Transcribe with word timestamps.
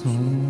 从 0.00 0.47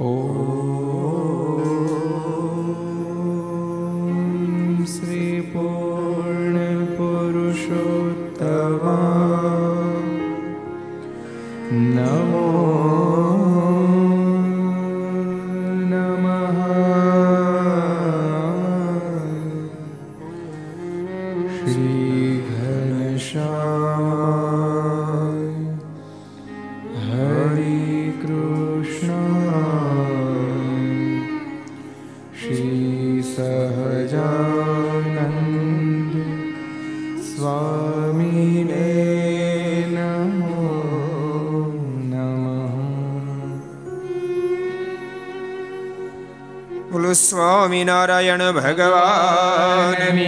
Oh. 0.00 0.61
Swaminarayan 47.82 48.42
ભગવાન 48.54 50.18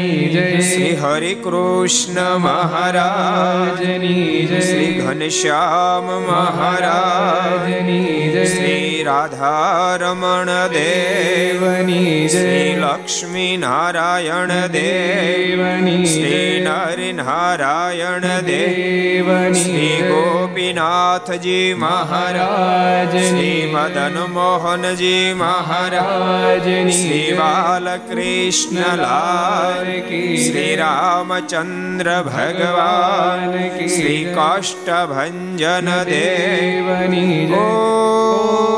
શ્રી 0.60 0.94
હરિ 0.96 1.34
કૃષ્ણ 1.36 2.18
મહારાજની 2.38 4.24
શ્રી 4.60 4.88
ઘનશ્યામ 4.98 6.08
મહારાજની 6.26 8.06
શ્રી 8.46 9.04
રાધારમણ 9.04 10.50
દેવની 10.70 12.16
શ્રી 12.28 12.72
લક્ષ્મી 12.78 13.03
નારાયણ 13.32 14.68
દેવની 14.68 16.06
શ્રી 16.06 16.60
નર 16.60 17.14
નારાયણ 17.14 18.26
દેવની 18.46 19.54
શ્રી 19.54 20.02
ગોપીનાથજી 20.02 21.74
મહારાજ 21.74 23.16
શ્રી 23.16 23.72
મદન 23.72 24.18
મોહનજી 24.32 25.34
મહારાજ 25.34 26.68
શ્રી 26.92 27.32
બાલકૃષ્ણ 27.32 28.96
લાલ 28.96 29.90
કી 30.08 30.36
શ્રી 30.36 30.76
રામચંદ્ર 30.76 32.12
ભગવાન 32.22 33.58
શ્રી 33.88 34.24
કાષ્ટભન 34.34 35.56
દેવની 36.04 37.52
ઓ 37.52 38.73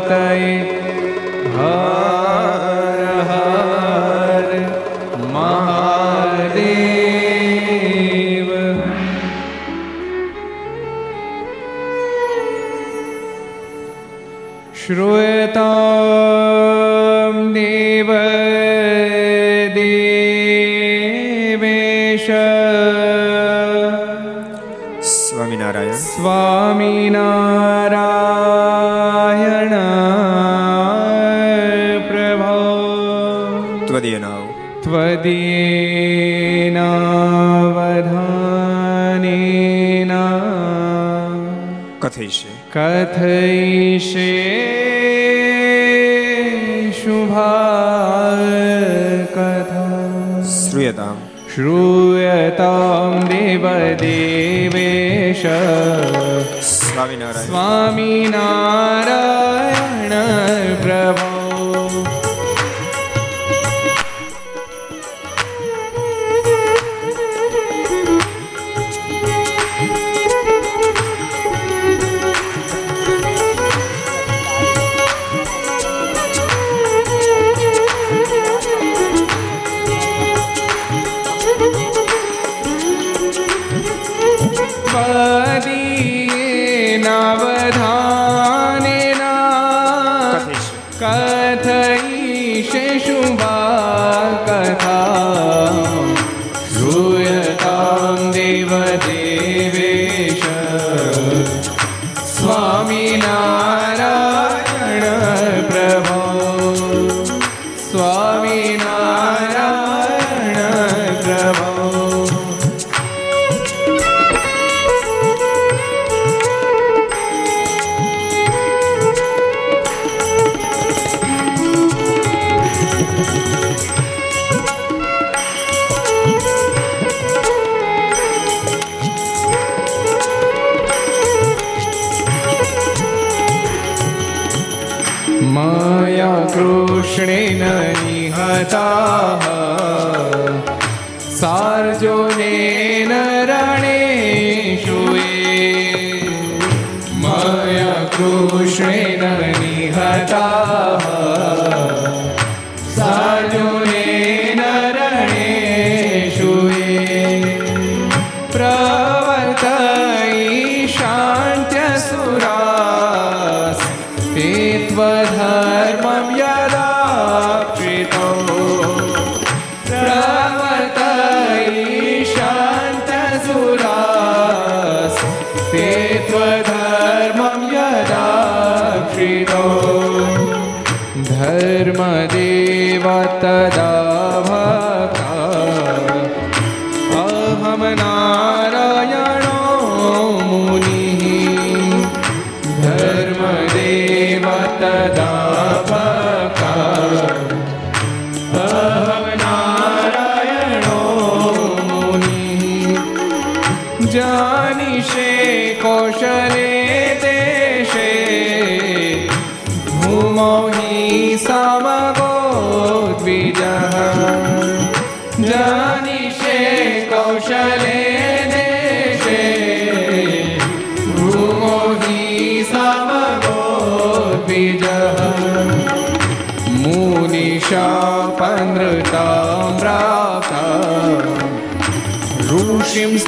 પાર્વતી 0.00 0.71
कथयिषे 42.74 44.28
शुभा 47.00 47.50
कथा 49.34 49.82
श्रूयताम् 50.52 51.20
श्रूयतां 51.54 53.10
देवदेवेश 53.32 54.22
स्वामिनारायण 56.70 57.46
स्वामिनारायण 57.50 58.32
प्रभा 60.84 61.31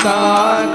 का 0.05 0.74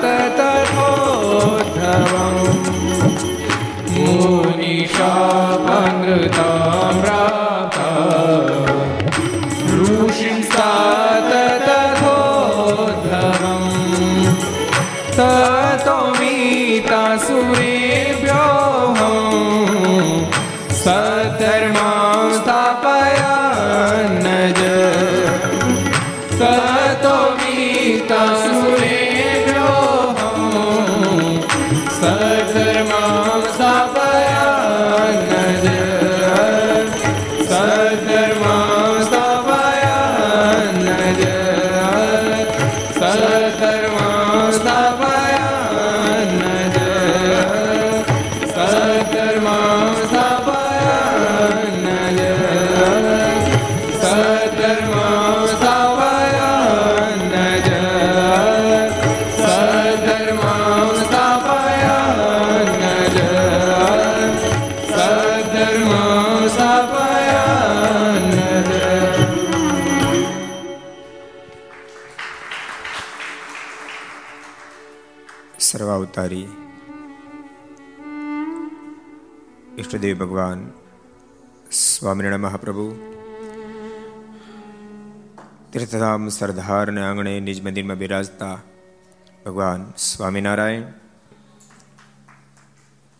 ઈષ્ટદેવ 80.19 80.21
ભગવાન 80.21 80.61
સ્વામિનારાયણ 81.71 82.41
મહાપ્રભુ 82.41 82.85
તીર્થધામ 85.71 86.23
સરદારને 86.29 87.01
આંગણે 87.01 87.33
નિજ 87.39 87.59
મંદિરમાં 87.61 87.97
બિરાજતા 87.97 88.57
ભગવાન 89.45 89.81
સ્વામિનારાયણ 90.03 90.87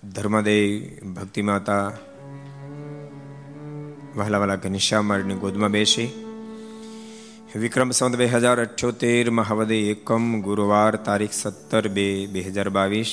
ધર્મદેવ 0.04 0.72
ભક્તિ 1.16 1.42
માતા 1.42 1.86
વહાલા 4.16 4.40
વાલા 4.40 4.58
ઘનશ્યામાળની 4.58 5.38
ગોદમાં 5.38 5.72
બેસી 5.72 6.10
વિક્રમ 7.56 7.90
સંવત 7.92 8.16
બે 8.18 8.28
હજાર 8.28 8.58
અઠ્યોતેર 8.60 9.26
મહાવદે 9.32 9.78
એકમ 9.88 10.26
ગુરુવાર 10.42 10.94
તારીખ 11.00 11.36
સત્તર 11.36 11.86
બે 11.90 12.08
બે 12.28 12.40
હજાર 12.48 12.70
બાવીસ 12.70 13.12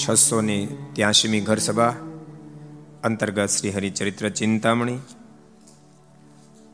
છસો 0.00 0.40
ને 0.40 0.68
ત્યાસીમી 0.92 1.40
ઘર 1.40 1.58
સભા 1.58 1.94
અંતર્ગત 3.04 3.46
શ્રી 3.46 3.70
હરિચરિત્ર 3.70 4.28
ચિંતામણી, 4.28 4.98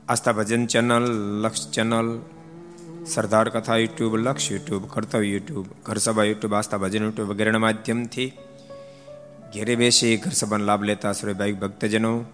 આસ્થા 0.09 0.33
ભજન 0.33 0.66
ચેનલ, 0.66 1.06
લક્ષ 1.42 1.71
ચેનલ, 1.71 2.21
સરદાર 3.06 3.49
કથા 3.49 3.76
યુટ્યુબ, 3.76 4.16
લક્ષ 4.16 4.50
યુટ્યુબ, 4.50 4.87
કર્તવ્ય 4.87 5.28
યુટ્યુબ 5.28 5.66
ઘર 5.85 5.97
સભા 5.97 6.25
યુટ્યુબ, 6.25 6.54
આસ્થા 6.54 6.76
ભજન 6.76 7.02
યુટ્યુબ 7.02 7.28
વગેરેના 7.28 7.59
માધ્યમથી 7.59 8.33
ઘેરે 9.54 9.76
બેસી 9.76 10.16
ઘર 10.16 10.30
સભાનો 10.30 10.64
લાભ 10.64 10.83
લેતા 10.83 11.12
સુરેભાઈ 11.12 11.52
ભક્તજનો 11.52 12.25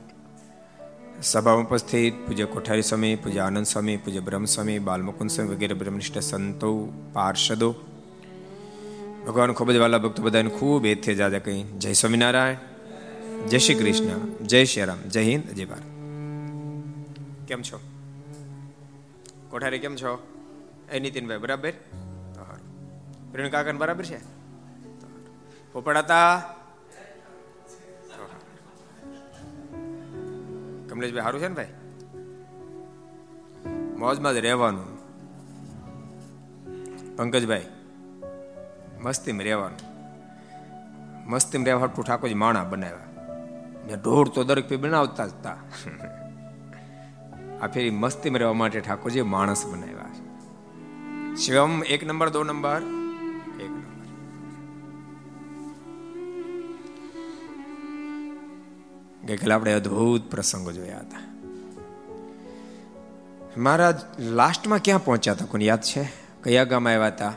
સભામાં 1.23 1.67
ઉપસ્થિત, 1.67 2.15
પૂજ્ય 2.27 2.45
કોઠારી 2.45 2.83
સ્વામી, 2.83 3.15
પૂજ્ય 3.17 3.39
આનંદ 3.39 3.67
સ્વામી, 3.67 3.97
પૂજ્ય 3.97 4.21
બ્રહ્મ 4.21 4.45
સ્વામી 4.45 4.79
બાલમુકુંદ 4.79 5.31
સ્વામી 5.31 5.55
વગેરે 5.55 5.75
બ્રહ્મનિષ્ઠ 5.75 6.19
સંતો, 6.19 6.93
પાર્ષદો 7.13 7.75
ભગવાન 9.27 9.53
ખૂબ 9.53 9.71
જ 9.71 9.77
વાલા 9.77 9.99
ભક્તો 9.99 10.23
બધાને 10.23 10.51
ખૂબ 10.51 10.87
એથે 10.87 11.15
જાજા 11.15 11.39
કહી 11.39 11.63
જય 11.63 11.93
સ્વામિનારાયણ, 11.93 12.57
જય 13.47 13.59
શ્રી 13.59 13.75
કૃષ્ણ, 13.75 14.45
જય 14.45 14.65
શ્રી 14.65 14.85
રામ, 14.85 14.99
જય 15.09 15.23
હિન્દ, 15.23 15.45
જય 15.45 15.65
ભારત. 15.65 15.83
કેમ 17.49 17.63
છો? 17.63 17.81
કોઠારી 19.51 19.79
કેમ 19.79 19.97
છો? 19.97 20.27
એ 20.93 20.99
નીતિનભાઈ, 20.99 21.39
બરાબર. 21.39 21.73
પ્રેણ 23.33 23.49
કાકા 23.49 23.73
બરાબર 23.73 24.05
છે? 24.05 24.19
પોપડાતા 25.73 26.43
કમલેશભાઈ 30.89 31.23
સારું 31.23 31.41
છે 31.41 31.49
ને 31.49 31.55
ભાઈ? 31.55 31.67
મોજમાં 33.99 34.35
જ 34.35 34.37
રહેવાનું. 34.37 34.93
પંકજભાઈ 37.17 37.67
મસ્તીમાં 39.03 39.45
રહેવાનું. 39.45 39.79
મસ્તીમાં 41.31 41.67
રહેવા 41.67 41.81
હાટું 41.81 42.05
ઠાકોરજી 42.05 42.35
માણા 42.35 42.65
બનાવ્યા. 42.65 43.13
ને 43.87 43.97
ઢોર 43.97 44.29
તો 44.29 44.45
દરેક 44.45 44.69
પી 44.69 44.77
બનાવતા 44.77 45.27
જ 45.27 45.31
હતા 45.31 45.57
આ 47.61 47.67
ફેરી 47.67 47.91
મસ્તીમાં 47.91 48.39
રહેવા 48.39 48.53
માટે 48.53 48.81
ઠાકોરજી 48.81 49.23
માણસ 49.23 49.67
બનાવ્યા. 49.67 50.03
શિવમ 51.35 51.85
એક 51.85 52.05
નંબર, 52.05 52.29
દો 52.29 52.45
નંબર? 52.45 52.83
એક 53.61 53.71
નંબર. 53.71 54.07
ગઈકાલે 59.27 59.55
આપણે 59.55 59.73
અદ્ભુત 59.73 60.31
પ્રસંગો 60.31 60.73
જોયા 60.73 60.99
હતા. 60.99 61.21
મહારાજ 63.57 63.95
લાસ્ટમાં 64.19 64.79
ક્યાં 64.85 65.05
પહોંચ્યા 65.05 65.35
હતા? 65.35 65.45
કોને 65.45 65.65
યાદ 65.65 65.81
છે? 65.81 66.09
કયા 66.43 66.65
ગામ 66.65 66.89
આવ્યા 66.89 67.07
હતા? 67.07 67.33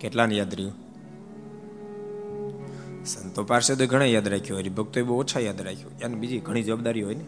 કેટલાને 0.00 0.34
યાદ 0.34 0.54
રહ્યું? 0.54 0.74
સંતો 3.04 3.44
પાર્ષદો 3.44 3.86
ઘણા 3.86 4.04
યાદ 4.04 4.28
રાખ્યો, 4.28 4.56
હરિભક્તોએ 4.56 5.02
બહુ 5.02 5.18
ઓછા 5.18 5.40
યાદ 5.40 5.62
રાખ્યું. 5.62 5.98
એને 5.98 6.14
બીજી 6.14 6.38
ઘણી 6.38 6.62
જવાબદારી 6.62 7.02
હોય 7.02 7.14
ને. 7.14 7.24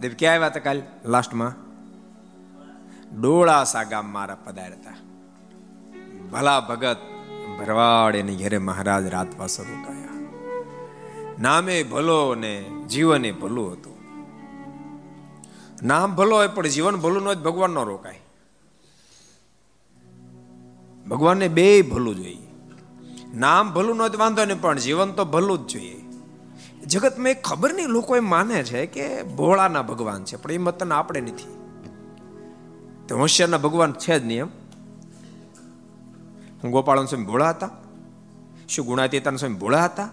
દેવ, 0.00 0.10
ક્યાં 0.18 0.34
આવ્યા 0.34 0.46
હતા 0.46 0.60
કાલ? 0.60 0.82
લાસ્ટમાં? 1.06 1.70
ડોળાસા 3.20 3.82
ગામ 3.82 4.12
મારા 4.12 4.34
પધારતા 4.34 4.94
ભલા 6.32 6.60
ભગત 6.60 6.96
ભરવાડ 7.58 8.16
એની 8.16 8.36
ઘેરે 8.36 8.58
મહારાજ 8.58 9.06
રાતવાસો 9.06 9.62
રોકાયા. 9.62 10.08
નામે 11.42 11.82
ભલો 11.82 12.34
ને 12.34 12.64
જીવને 12.88 13.32
ભલું 13.32 13.72
હતું. 13.72 13.89
નામ 15.82 16.14
ભલો 16.14 16.36
હોય 16.36 16.48
પણ 16.48 16.66
જીવન 16.66 16.96
ભલું 16.96 17.22
ન 17.22 17.26
હોય 17.26 17.36
ભગવાન 17.36 17.70
નો 17.70 17.84
રોકાય. 17.84 18.20
ભગવાનને 21.10 21.48
બે 21.48 21.82
ભલું 21.82 22.16
જોઈએ. 22.16 22.38
નામ 23.34 23.74
ભલું 23.74 23.96
ન 23.96 24.02
વાંધો 24.02 24.44
નહીં, 24.44 24.60
પણ 24.60 24.78
જીવન 24.78 25.12
તો 25.12 25.24
ભલું 25.24 25.66
જ 25.66 25.70
જોઈએ. 25.70 26.04
જગતમાં 26.86 27.28
એક 27.28 27.42
ખબર 27.42 27.74
નહીં 27.74 27.86
લોકો 27.86 28.16
એમ 28.16 28.30
માને 28.30 28.64
છે 28.64 28.86
કે 28.86 29.22
ભોળાના 29.22 29.82
ભગવાન 29.82 30.24
છે, 30.24 30.36
પણ 30.36 30.52
એ 30.52 30.58
મતન 30.58 30.92
આપણે 30.92 31.20
નથી. 31.20 31.60
તો 33.08 33.18
હોશિયારના 33.18 33.58
ભગવાન 33.58 33.92
છે 33.92 34.18
જ 34.18 34.26
નહીં 34.26 34.38
એમ. 34.38 34.48
ગોપાળન 36.70 37.06
સ્વામી 37.06 37.24
ભોળા 37.24 37.50
હતા. 37.50 37.70
શું 38.68 38.86
ગુણાતીતાન 38.86 39.36
સ્વામી 39.36 39.54
ભોળા 39.54 39.84
હતા. 39.84 40.08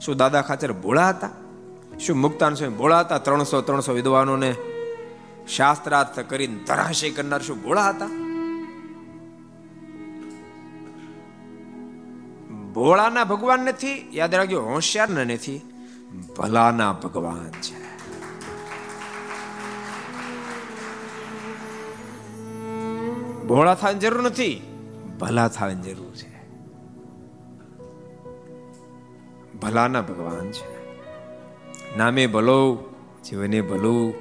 શું 0.00 0.16
દાદા 0.16 0.42
ખાચર 0.42 0.72
ભોળા 0.72 1.08
હતા. 1.08 1.30
શું 1.98 2.16
મુક્તાન 2.16 2.54
સ્વામી 2.54 2.74
ભોળા 2.74 3.02
ત્રણસો 3.02 3.60
ત્રણસો 3.60 3.92
વિદ્વાનોને? 3.92 4.54
શાસ્ત્રાર્થ 5.48 6.20
કરીને 6.20 6.64
ધરાશય 6.64 7.10
કરનાર 7.10 7.42
શું 7.42 7.62
ભોળા 7.62 7.88
હતા 7.88 8.08
ભોળાના 12.72 13.24
ભગવાન 13.24 13.60
નથી, 13.60 14.10
યાદ 14.12 14.34
રાખજો 14.34 14.62
હોશિયાર 14.62 15.08
નથી, 15.08 15.60
ભલાના 16.38 16.92
ભગવાન 16.92 17.50
છે. 17.50 17.84
ભોળા 23.46 23.74
થવાની 23.74 23.98
જરૂર 23.98 24.22
નથી, 24.22 24.62
ભલા 25.20 25.48
થવાની 25.48 25.82
જરૂર 25.82 26.14
છે. 26.14 26.34
ભલાના 29.58 30.00
ભગવાન 30.00 30.50
છે. 30.50 30.73
નામે 31.96 32.26
ભલો, 32.26 32.76
જીવને 33.30 33.60
ભલું. 33.60 34.14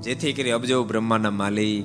જેથી 0.00 0.32
કરી 0.32 0.50
અબજો 0.50 0.84
બ્રહ્માના 0.84 1.30
માલિક, 1.30 1.84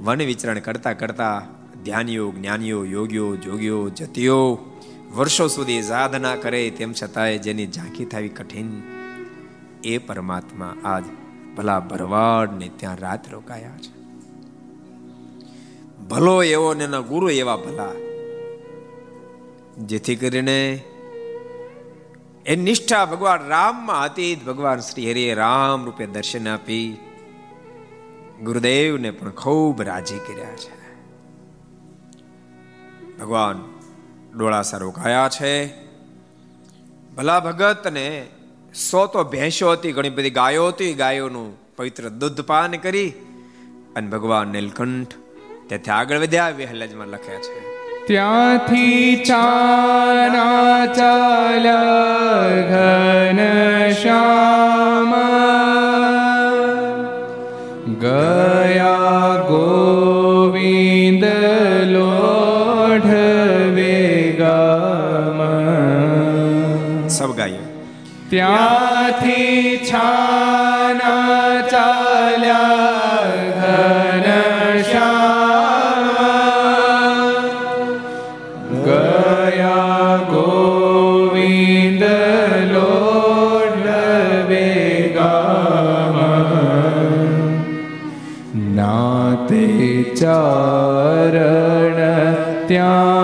વન 0.00 0.22
વિચરણ 0.22 0.58
કરતા 0.58 0.92
કરતા 0.92 1.46
ધ્યાનીઓ, 1.84 2.30
જ્ઞાનીઓ, 2.30 2.84
યોગીઓ, 2.84 3.36
જોગીઓ, 3.36 3.88
જતીઓ 3.88 4.58
વર્ષો 5.16 5.46
સુધી 5.46 5.82
સાધના 5.82 6.36
કરે 6.36 6.70
તેમ 6.70 6.92
છતાંય 6.92 7.38
જેની 7.38 7.66
ઝાંખી 7.66 8.04
થવી 8.04 8.28
કઠિન, 8.28 8.82
એ 9.84 9.98
પરમાત્મા 9.98 10.74
આજ 10.84 11.04
ભલા 11.56 11.80
ભરવાડ 11.80 12.58
ને 12.58 12.70
ત્યાં 12.76 12.96
રાત 12.96 13.32
રોકાયા 13.32 13.78
છે. 13.78 14.00
ભલો 16.08 16.42
એવો 16.42 16.74
ને 16.74 16.84
એના 16.84 17.00
ગુરુ 17.00 17.28
એવા 17.28 17.56
ભલા. 17.56 17.92
જેથી 19.78 20.16
કરીને 20.16 20.82
એ 22.46 22.56
નિષ્ઠા 22.56 23.04
ભગવાન 23.04 23.46
રામમાં 23.46 24.04
હતી. 24.04 24.36
ભગવાન 24.36 24.78
શ્રી 24.78 25.10
હરિએ 25.10 25.34
રામ 25.34 25.84
રૂપે 25.84 26.06
દર્શન 26.06 26.48
આપી. 26.48 26.96
ગુરુદેવને 28.42 29.10
પણ 29.10 29.30
ખૂબ 29.30 29.82
રાજી 29.82 30.18
કર્યા 30.18 30.56
છે. 30.56 30.80
ભગવાન 33.18 33.64
ડોળાસા 34.38 34.76
રોકાયા 34.76 35.28
છે. 35.28 35.82
ભલા 37.14 37.40
ભગત 37.40 37.86
ને 37.86 38.26
સો 38.74 39.06
તો 39.06 39.24
ભેંસો 39.24 39.72
હતી, 39.72 39.92
ઘણી 39.92 40.10
બધી 40.10 40.30
ગાયો 40.30 40.68
હતી. 40.68 40.94
ગાયોનું 40.94 41.76
પવિત્ર 41.76 42.08
દૂધ 42.08 42.40
પાન 42.40 42.70
કરી 42.70 43.10
અને 43.96 44.08
ભગવાન 44.08 44.48
નીલકંઠ 44.48 45.14
તેથી 45.68 45.90
આગળ 45.90 46.18
વધ્યા, 46.18 46.48
વહેલાજમાં 46.48 47.06
લખ્યા 47.06 47.40
છે. 47.40 47.69
ત્યાંથી 48.10 49.16
ચાના 49.26 50.86
ચાલ્યા 50.98 52.54
ઘન 52.70 53.40
શ્યામ. 54.00 55.12
ગયા 58.04 59.34
ગોવિંદ 59.50 61.24
લોઢવે 61.94 63.94
ગામ 64.40 65.40
સબ 67.16 67.30
ગાય 67.40 67.64
ત્યાંથી 68.32 69.60
છાના 69.90 70.19
ચારણ 90.14 92.00
ત્યાં 92.66 93.19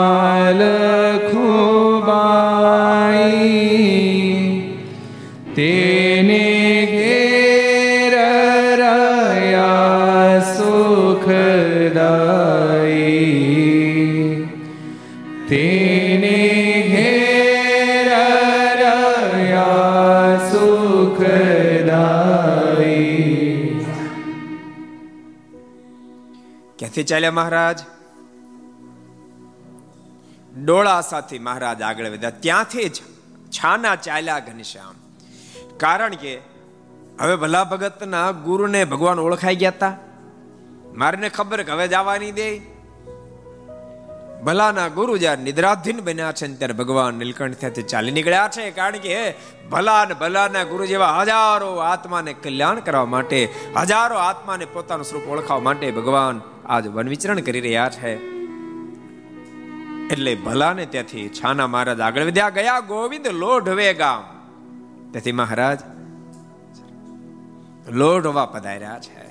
ક્યાંથી 26.97 27.11
ચાલ્યા 27.11 27.31
મહારાજ? 27.31 27.81
ડોળા 30.65 31.01
સાથે 31.01 31.39
મહારાજ 31.39 31.83
આગળ 31.83 32.07
વધ્યા. 32.11 32.31
ત્યાંથી 32.31 32.89
જ 32.89 32.95
છાના 33.51 33.97
ચાલ્યા 33.97 34.39
ઘનશ્યામ. 34.39 34.95
કારણ 35.77 36.15
કે 36.15 36.41
હવે 37.21 37.37
ભલા 37.37 37.65
ભગતના 37.65 38.31
ગુરુને 38.31 38.85
ભગવાન 38.85 39.19
ઓળખાઈ 39.19 39.57
ગયા 39.57 39.71
હતા 39.71 39.97
મારને 40.95 41.29
ખબર 41.29 41.63
કે 41.63 41.73
હવે 41.73 41.89
જવાની 41.89 42.33
દે. 42.33 42.59
ભલાના 44.45 44.89
ગુરુ 44.89 45.19
જ્યારે 45.19 45.43
નિદ્રાધીન 45.43 46.01
બન્યા 46.01 46.33
છે 46.33 46.55
ત્યારે 46.55 46.73
ભગવાન 46.73 47.15
નીલકંઠ 47.15 47.57
ત્યાંથી 47.59 47.83
ચાલી 47.83 48.11
નીકળ્યા 48.11 48.49
છે. 48.49 48.71
કારણ 48.71 48.97
કે 48.97 49.35
ભલા 49.71 50.05
ને 50.05 50.15
ભલાના 50.15 50.65
ગુરુ 50.65 50.87
જેવા 50.87 51.21
હજારો 51.21 51.77
આત્માને 51.77 52.33
કલ્યાણ 52.33 52.81
કરવા 52.81 53.05
માટે, 53.05 53.49
હજારો 53.77 54.17
આત્માને 54.17 54.65
પોતાનું 54.65 55.05
સ્વરૂપ 55.05 55.29
ઓળખાવા 55.29 55.61
માટે 55.61 55.91
ભગવાન 55.91 56.41
આજ 56.67 56.87
વન 56.87 57.09
વિચરણ 57.09 57.41
કરી 57.41 57.61
રહ્યા 57.61 57.89
છે. 57.89 58.17
એટલે 60.09 60.35
ભલાને 60.35 60.87
ત્યાંથી 60.87 61.29
છાના 61.29 61.67
મહારાજ 61.67 62.01
આગળ 62.01 62.25
વધ્યા, 62.25 62.49
ગયા 62.49 62.81
ગોવિંદ 62.81 63.27
લોઢવે 63.27 63.95
ગામ 63.95 64.25
તેથી 65.13 65.33
મહારાજ 65.33 65.79
લોઢવા 67.89 68.47
પધાર્યા 68.47 68.99
છે. 68.99 69.27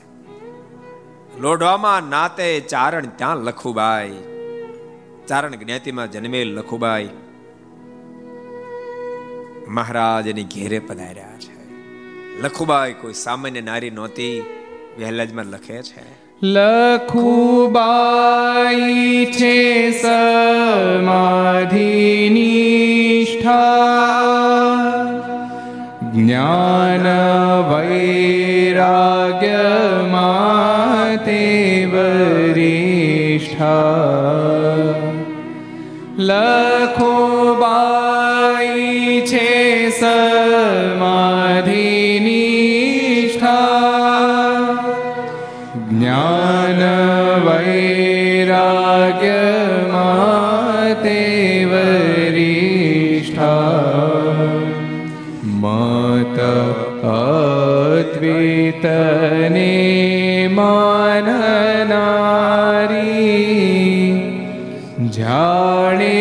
લોઢવામાં 1.40 2.04
નાતે 2.04 2.60
ચારણ 2.60 3.06
ત્યાં 3.06 3.38
લખુબાઈ. 3.38 4.24
ચારણ 5.28 5.56
જ્ઞાતિમાં 5.56 6.12
જન્મેલ 6.12 6.56
લખુબાઈ. 6.56 7.10
મહારાજની 9.68 10.44
ઘેરે 10.44 10.80
પધાર્યા 10.80 11.38
છે. 11.38 11.72
લખુબાઈ 12.42 12.94
કોઈ 12.94 13.14
સામાન્ય 13.14 13.62
નારી 13.62 13.90
નહોતી, 13.90 14.40
વહેલાજમાં 14.98 15.46
લખે 15.46 15.84
છે. 15.84 16.25
લખુબાઈ 16.42 17.76
છે 19.28 19.92
સમાધિનિષ્ઠા 19.94 21.16
જ્ઞાન 26.14 27.08
વૈરાગ્યમાં 27.70 28.80
તે 31.20 31.42
વરિષ્ઠા 31.90 33.06
અદ્વિતને 58.66 60.50
માનનારી 60.50 61.36
જાણે 65.10 66.14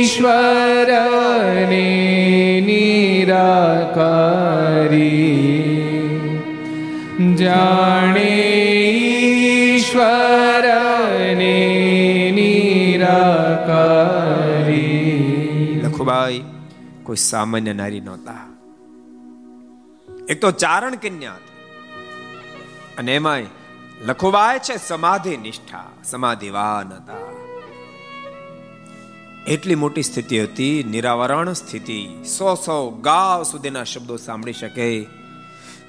ઈશ્વરને 0.00 1.86
નિરાકારી 2.68 3.40
જાણે 7.40 8.28
ઈશ્વરને 9.72 10.68
નિરાકારી 12.38 13.50
લખુભાઈ 15.82 16.42
કોઈ 17.04 17.22
સામાન્ય 17.24 17.74
નારી 17.74 18.00
નહોતા 18.00 18.39
એક 20.30 20.40
તો 20.40 20.50
ચારણ 20.50 20.94
કન્યા 20.94 21.32
અને 22.98 23.14
એમાંય 23.14 23.46
લખવાય 24.06 24.58
છે 24.58 24.76
સમાધિ 24.88 25.36
નિષ્ઠા 25.36 25.84
સમાધિવાન 26.04 26.92
હતા 26.92 27.40
એટલી 29.46 29.74
મોટી 29.74 30.02
સ્થિતિ 30.02 30.40
હતી, 30.40 30.84
નિરાવરણ 30.84 31.52
સ્થિતિ. 31.52 32.24
સો 32.24 32.54
સો 32.54 32.90
ગાવ 32.90 33.42
સુધીના 33.42 33.84
શબ્દો 33.84 34.16
સાંભળી 34.16 34.52
શકે. 34.52 35.06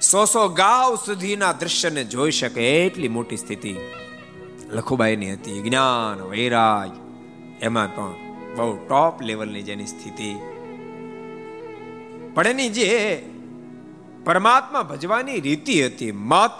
સો 0.00 0.24
સો 0.24 0.48
ગાવ 0.48 0.96
સુધીના 1.06 1.52
દ્રશ્યને 1.52 2.04
જોઈ 2.04 2.30
શકે 2.30 2.86
એટલી 2.86 3.08
મોટી 3.08 3.36
સ્થિતિ. 3.36 3.76
લખુબાઈની 4.70 5.32
હતી, 5.32 5.62
જ્ઞાન 5.62 6.22
વૈરાગ 6.22 6.90
એમાં 7.62 7.96
પણ 7.96 8.12
બહુ 8.56 8.86
ટોપ 8.88 9.22
લેવલની 9.22 9.62
જેની 9.62 9.86
સ્થિતિ. 9.86 10.34
પણ 12.34 12.46
એની 12.46 12.68
જે 12.68 13.16
પરમાત્મા 14.24 14.82
ભજવાની 14.82 15.40
રીતિ 15.40 15.86
હતી, 15.86 16.12
મત 16.12 16.50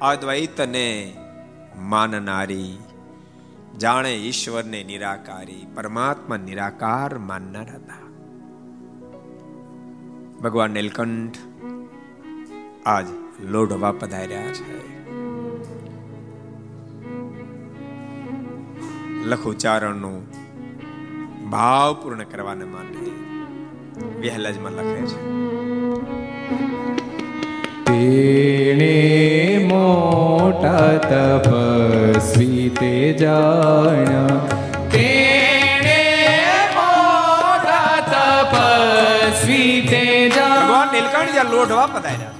અદ્વૈતને 0.00 1.16
માનનારી. 1.76 2.78
જાણે 3.78 4.14
ઈશ્વરને 4.16 4.84
નિરાકારી, 4.84 5.66
પરમાત્મા 5.74 6.36
નિરાકાર 6.36 7.18
માનનાર 7.18 7.70
હતા. 7.70 8.08
ભગવાન 10.40 10.70
નીલકંઠ 10.70 11.36
આજ 12.86 13.06
લોઢવા 13.44 13.92
પધાર્યા 13.92 14.46
છે. 14.46 14.78
લખુચારણનું 19.24 20.26
ભાવ 21.50 21.94
પૂર્ણ 21.94 22.22
કરવાને 22.22 22.64
માટે 22.64 23.10
વહેલાજમાં 24.20 24.72
લખે 24.72 25.06
છે. 25.06 25.48
તેણે 27.98 28.94
મોટા 29.64 30.90
તપસ્વી 31.04 32.66
તે 32.72 32.90
જાણ 33.16 34.12
તેણે 34.92 35.96
મોટા 36.76 37.94
તપસ્વી 38.10 39.74
તે 39.86 40.02
ભગવાન 40.34 40.88
નીલકંઠ 40.90 41.40
લોઢવા 41.48 41.88
પધાર્યા 41.88 42.36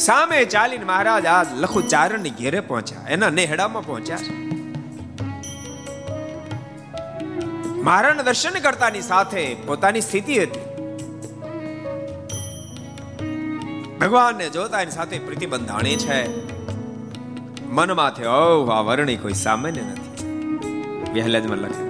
સામે 0.00 0.38
ચાલીને 0.48 0.86
મહારાજ 0.86 1.26
આ 1.28 1.42
લખુ 1.56 1.84
ચારણની 1.88 2.34
ઘેરે 2.36 2.64
પહોંચ્યા 2.64 3.06
એના 3.10 3.34
નેહડામાં 3.34 3.84
પહોંચ્યા 3.84 4.24
છે 4.24 4.32
મહારાજ 7.82 8.24
દર્શન 8.24 8.64
કરતાની 8.64 9.04
સાથે 9.04 9.44
પોતાની 9.66 10.02
સ્થિતિ 10.02 10.42
હતી 10.42 10.77
ભગવાનને 14.00 14.50
જોતા 14.50 14.80
એની 14.80 14.90
સાથે 14.90 15.18
પ્રીતિ 15.18 15.46
બંધાણી 15.46 15.96
છે. 15.96 16.20
મનમાં 17.66 18.10
થયો 18.10 18.30
ઓ 18.30 18.70
આ 18.70 18.80
વર્ણી 18.80 19.16
કોઈ 19.16 19.32
સામાન્ય 19.32 19.80
નથી. 19.80 20.30
વહેલાજમાં 21.14 21.58
લખે. 21.58 21.88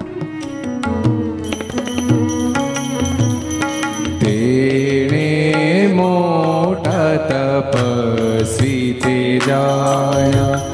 તેણે 4.18 5.92
મોટા 5.96 7.14
તપસ્વી 7.16 9.00
તે 9.04 9.40
જાણ્યા. 9.46 10.67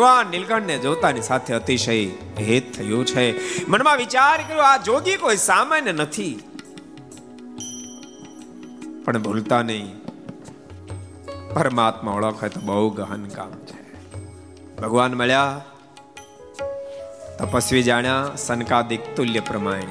ભગવાન 0.00 0.26
નીલકંઠને 0.26 0.78
જોતાની 0.78 1.22
સાથે 1.22 1.54
અતિશય 1.54 2.06
હેત 2.38 2.72
થયું 2.72 3.06
છે. 3.06 3.40
મનમાં 3.68 3.96
વિચાર 3.96 4.40
કર્યો, 4.48 4.62
આ 4.62 4.76
જોગી 4.76 5.16
કોઈ 5.16 5.36
સામાન્ય 5.36 5.92
નથી. 5.92 6.40
પણ 9.04 9.22
ભૂલતા 9.22 9.62
નહીં. 9.62 9.96
પરમાત્મા 11.54 12.12
ઓળખ 12.12 12.40
હોય 12.40 12.48
તો 12.48 12.60
બહુ 12.60 12.90
ગહન 12.90 13.24
કામ 13.24 13.50
છે. 13.50 13.94
ભગવાન 14.76 15.14
મળ્યા. 15.14 15.64
તપસ્વી 17.38 17.82
જાણ્યા 17.82 18.30
સનકાદિક 18.36 19.00
તુલ્ય 19.16 19.40
પ્રમાણે. 19.40 19.86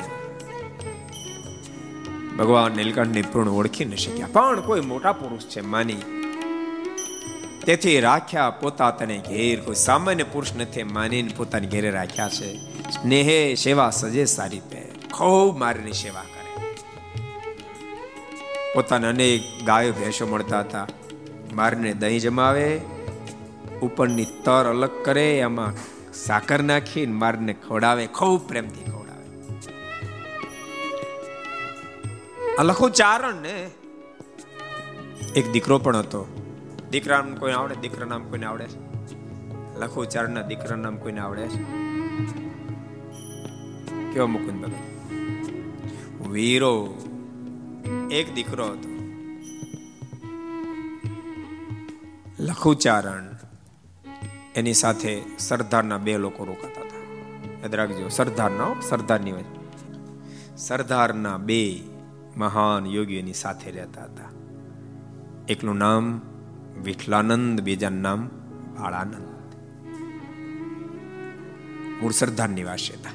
ભગવાન 2.39 2.71
નીલકંઠ 2.71 3.25
પૂર્ણ 3.33 3.49
ઓળખી 3.49 3.85
ન 3.85 3.95
શક્યા. 3.95 4.27
પણ 4.33 4.61
કોઈ 4.61 4.81
મોટા 4.81 5.11
પુરુષ 5.13 5.41
છે, 5.41 5.61
માની 5.61 5.95
તેથી 7.69 7.99
રાખ્યા 7.99 8.49
પોતા 8.49 8.91
તને 8.91 9.17
ઘેર 9.17 9.59
કોઈ 9.61 9.75
સામાન્ય 9.75 10.23
પુરુષ 10.23 10.53
નથી, 10.53 10.83
માનીને 10.83 11.33
પોતાની 11.37 11.67
ઘેરે 11.67 11.91
રાખ્યા 11.91 12.29
છે. 12.29 12.55
સ્નેહે 12.89 13.55
સેવા 13.55 13.89
સજે 13.89 14.25
સારી 14.25 14.59
પે 14.59 14.81
ખૂબ 15.13 15.57
મારીની 15.57 15.91
સેવા 15.91 16.21
કરે. 16.21 16.63
પોતાને 18.73 19.07
અનેક 19.07 19.41
ગાયો 19.65 19.91
ભેંસો 19.91 20.27
મળતા 20.27 20.59
હતા. 20.59 20.87
મારીને 21.53 21.93
દહીં 21.93 22.19
જમાવે, 22.19 22.81
ઉપરની 23.81 24.25
તર 24.25 24.65
અલગ 24.69 25.05
કરે 25.05 25.39
એમાં 25.39 25.73
સાકર 26.13 26.63
નાખીને 26.63 27.13
મારને 27.13 27.53
ખવડાવે, 27.53 28.07
ખૂબ 28.07 28.47
પ્રેમથી 28.47 28.91
ખવડાવે. 28.91 29.25
આ 32.59 32.63
લખું 32.63 32.91
ચારણ 32.91 33.35
ને 33.35 33.69
એક 35.35 35.51
દીકરો 35.51 35.77
પણ 35.77 35.95
હતો. 35.95 36.45
દીકરા 36.91 37.17
નામ 37.17 37.35
કોઈને 37.35 37.57
આવડે? 37.57 37.75
દીકરા 37.75 38.05
નામ 38.05 38.23
કોઈને 38.23 38.45
આવડે 38.45 38.67
લખો 39.77 40.05
ચારણ 40.05 40.47
દીકરા 40.47 40.75
નામ 40.75 40.97
કોઈને 40.97 41.19
આવડે 41.19 41.47
છે? 41.47 41.63
કેવો 44.13 44.27
મુકુંદ 44.27 44.65
ભગત? 44.65 46.27
વીરો, 46.27 46.97
એક 48.11 48.33
દીકરો 48.33 48.65
હતો. 48.65 48.99
લખુચારણ 52.39 53.35
એની 54.55 54.73
સાથે 54.73 55.21
સરદારના 55.39 55.97
બે 55.97 56.17
લોકો 56.17 56.43
રોકાતા 56.45 56.81
હતા. 56.81 56.97
યાદ 57.61 57.75
રાખજો, 57.75 58.07
સરદારના 58.07 58.81
સરદારની 58.81 59.31
વચ્ચે. 59.31 59.59
સરદારના 60.57 61.37
બે 61.37 61.83
મહાન 62.37 62.85
યોગીઓની 62.85 63.33
સાથે 63.33 63.71
રહેતા 63.71 64.03
હતા. 64.03 64.29
એકનું 65.49 65.77
નામ 65.77 66.21
વિઠલાનંદ 66.83 67.61
બીજા 67.61 67.89
નામ 67.89 68.27
બાળાનંદ. 68.79 69.29
મૂળ 72.01 72.11
સરદાર 72.11 72.49
નિવાસી 72.49 72.93
હતા 72.93 73.11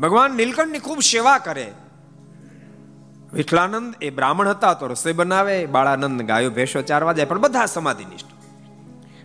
ભગવાન 0.00 0.30
નીલકંઠની 0.30 0.78
ખૂબ 0.78 1.00
સેવા 1.00 1.38
કરે. 1.38 1.72
વિઠલાનંદ 3.32 3.94
એ 4.02 4.10
બ્રાહ્મણ 4.10 4.48
હતા 4.48 4.74
તો 4.74 4.86
રસોઈ 4.86 5.12
બનાવે, 5.12 5.66
બાળાનંદ 5.66 6.22
ગાયો, 6.22 6.50
ભેંસો 6.50 6.82
ચારવા 6.82 7.12
જાય, 7.12 7.24
પણ 7.24 7.38
બધા 7.38 7.66
સમાધિનિષ્ઠ 7.66 8.26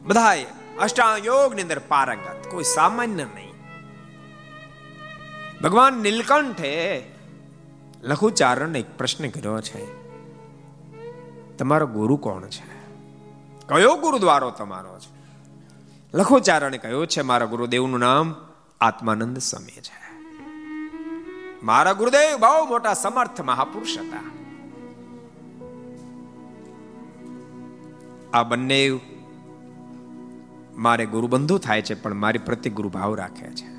બધા 0.03 0.36
અષ્ટાંગ 0.79 1.25
યોગની 1.25 1.62
અંદર 1.62 1.79
પારંગત, 1.79 2.47
કોઈ 2.47 2.63
સામાન્ય 2.63 3.23
નહીં. 3.23 3.53
ભગવાન 5.62 5.93
નીલકંઠે 5.93 7.03
લઘુચારણ 8.03 8.75
એક 8.75 8.97
પ્રશ્ન 8.97 9.29
કર્યો 9.29 9.62
છે. 9.62 9.94
તમારો 11.58 11.88
ગુરુ 11.88 12.18
કોણ 12.18 12.46
છે? 12.46 12.76
કયો 13.68 13.96
ગુરુદ્વારો 13.96 14.52
તમારો 14.52 15.00
છે? 15.00 15.15
લખો 16.18 16.39
ચારણે 16.39 16.78
કયો 16.78 17.06
છે, 17.06 17.22
મારા 17.22 17.46
ગુરુદેવનું 17.46 18.00
નામ 18.00 18.36
આત્માનંદ 18.82 19.38
સમય 19.38 19.82
છે. 19.82 20.06
મારા 21.63 21.94
ગુરુદેવ, 21.94 22.38
બહુ 22.38 22.65
મોટા 22.65 22.94
સમર્થ 22.94 23.41
મહાપુરુષ 23.41 23.98
હતા. 23.98 24.32
આ 28.34 28.44
બંને 28.44 29.00
મારે 30.76 31.06
ગુરુબંધુ 31.06 31.58
થાય 31.58 31.82
છે, 31.82 31.94
પણ 31.94 32.13
મારી 32.13 32.39
પ્રતિ 32.39 32.70
ગુરુભાવ 32.70 33.15
રાખે 33.15 33.48
છે. 33.48 33.76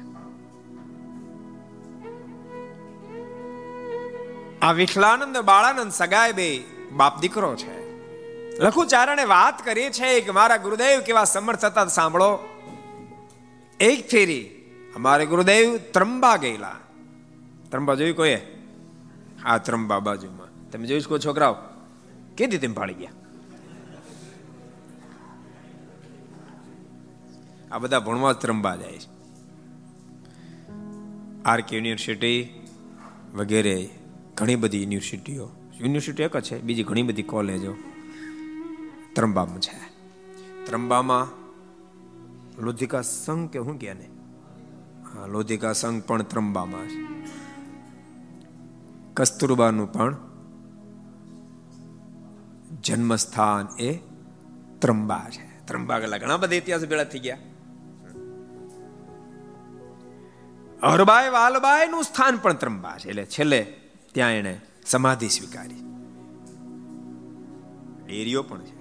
આ 4.61 4.73
વિઠલાનંદ 4.73 5.39
બાળાનંદ 5.39 5.93
સગાય 5.93 6.33
બે 6.33 6.76
બાપ 6.92 7.20
દીકરો 7.20 7.57
છે. 7.57 7.87
લખુચારણે 8.59 9.25
વાત 9.25 9.64
કરી 9.64 9.90
છે 9.90 10.20
કે 10.20 10.31
મારા 10.31 10.57
ગુરુદેવ 10.57 11.01
કેવા 11.01 11.25
સમર્થ 11.25 11.64
હતા 11.64 11.87
સાંભળો. 11.87 12.38
એક 13.81 14.09
ફેરી, 14.09 14.51
અમારે 14.96 15.27
ગુરુદેવ 15.27 15.77
ત્રંબા 15.77 16.37
ગયેલા. 16.37 16.77
ત્રંબા 17.70 17.94
જોયું 17.94 18.16
કોઈ 18.16 18.38
આ 19.44 19.59
ત્રંબા 19.59 19.99
બાજુમાં. 19.99 20.70
તમે 20.70 20.87
જોઈ 20.87 21.01
શકો 21.01 21.18
છોકરાઓ 21.18 21.57
કેદી 22.37 22.59
તેમ 22.59 22.75
પાડી 22.75 22.94
ગયા? 22.94 23.11
આ 27.72 27.79
બધા 27.79 28.01
ભણવા 28.01 28.33
ત્રંબા 28.33 28.77
જાય 28.77 28.99
છે. 28.99 29.16
આરકે 31.44 31.77
યુનિવર્સિટી 31.77 32.62
વગેરે 33.35 33.88
ઘણી 34.35 34.57
બધી 34.57 34.83
યુનિવર્સિટીઓ 34.83 35.51
યુનિવર્સિટી 35.81 36.23
એક 36.23 36.41
છે, 36.41 36.61
બીજી 36.61 36.83
ઘણી 36.83 37.03
બધી 37.03 37.23
કોલેજો. 37.23 37.75
ત્રંબામાં 39.12 39.61
છે. 39.61 39.97
ત્રંબામાં 40.67 41.47
લોધિકા 42.62 43.03
સંઘ 43.03 43.51
કે 43.51 43.59
શું 43.59 43.79
કે 43.79 43.95
ને 43.95 44.11
હા, 45.05 45.27
લોધિકા 45.27 45.73
સંઘ 45.73 46.03
પણ 46.03 46.23
ત્રંબામાં 46.23 46.87
કસ્તુરબાનું 49.15 49.93
પણ 49.93 50.17
જન્મસ્થાન 52.83 53.69
એ 53.83 53.99
ત્રંબા 54.79 55.27
છે. 55.31 55.67
ત્રંબા 55.67 55.99
ગયેલા 55.99 56.19
ઘણા 56.19 56.37
બધા 56.37 56.57
ઇતિહાસ 56.57 56.85
ભેળા 56.85 57.05
થઈ 57.05 57.19
ગયા. 57.19 57.39
હરબાઈ 60.83 61.31
વાલબાઈ 61.31 61.89
નું 61.89 62.03
સ્થાન 62.03 62.37
પણ 62.37 62.53
ત્રંબા 62.53 62.99
છે. 62.99 63.09
એટલે 63.09 63.27
છેલ્લે 63.27 63.62
ત્યાં 64.15 64.31
એને 64.31 64.61
સમાધિ 64.87 65.29
સ્વીકારી. 65.29 65.83
ડેરીઓ 68.07 68.42
પણ 68.42 68.61
છે. 68.61 68.77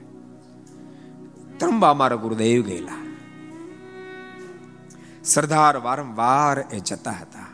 ત્રંબા 1.58 1.94
મારા 1.94 2.16
ગુરુદેવ 2.16 2.62
ગયેલા. 2.62 3.16
સરદાર 5.24 5.78
વારંવાર 5.78 6.66
એ 6.72 6.80
જતા 6.80 7.12
હતા. 7.12 7.48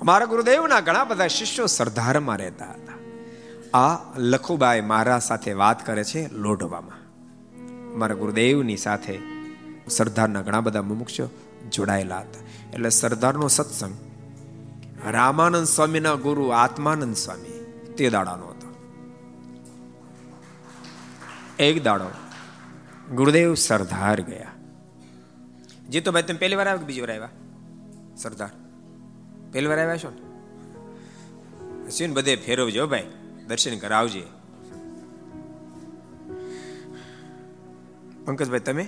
અમારા 0.00 0.26
ગુરુદેવના 0.26 0.80
ઘણા 0.80 1.04
બધા 1.04 1.26
શિષ્યો 1.26 1.66
સરદારમાં 1.66 2.36
રહેતા 2.36 2.64
હતા. 2.64 2.96
આ 3.78 4.14
લખુબાઈ 4.16 4.80
મારા 4.80 5.18
સાથે 5.18 5.52
વાત 5.52 5.86
કરે 5.86 6.04
છે 6.04 6.28
લોઢવામાં. 6.32 7.06
મારા 7.98 8.14
ગુરુદેવની 8.14 8.76
સાથે 8.76 9.18
સરદારના 9.88 10.42
ઘણા 10.42 10.60
બધા 10.60 10.82
મુમુક્ષો 10.82 11.28
જોડાયેલા 11.72 12.18
હતા. 12.18 12.70
એટલે 12.72 12.88
સરદારનો 12.88 13.48
સત્સંગ 13.48 13.94
રામાનંદ 15.06 15.66
સ્વામીના 15.66 16.14
ગુરુ 16.14 16.48
આત્માનંદ 16.48 17.16
સ્વામી 17.16 17.55
તે 17.96 18.10
દાડાનો 18.10 18.46
હતો. 18.46 18.66
એક 21.58 21.82
દાડો 21.82 22.10
ગુરુદેવ 23.14 23.54
સરદાર 23.54 24.20
ગયા. 24.20 24.52
જીતો 25.90 26.12
ભાઈ, 26.12 26.22
તમે 26.22 26.38
પહેલી 26.38 26.56
વાર 26.56 26.68
આવ્યા 26.68 26.80
કે 26.80 26.86
બીજી 26.86 27.00
વાર 27.00 27.12
આવ્યા? 27.12 27.28
સરદાર. 28.16 28.50
પહેલી 29.52 29.66
વાર 29.66 29.78
આવ્યા 29.78 29.96
છો 29.96 30.10
ને? 30.10 31.90
શું 31.90 32.14
બધે 32.14 32.36
ફેરવજો 32.36 32.86
ભાઈ, 32.86 33.10
દર્શન 33.48 33.78
કરાવજે. 33.78 34.26
પંકજભાઈ, 38.24 38.60
તમે? 38.60 38.84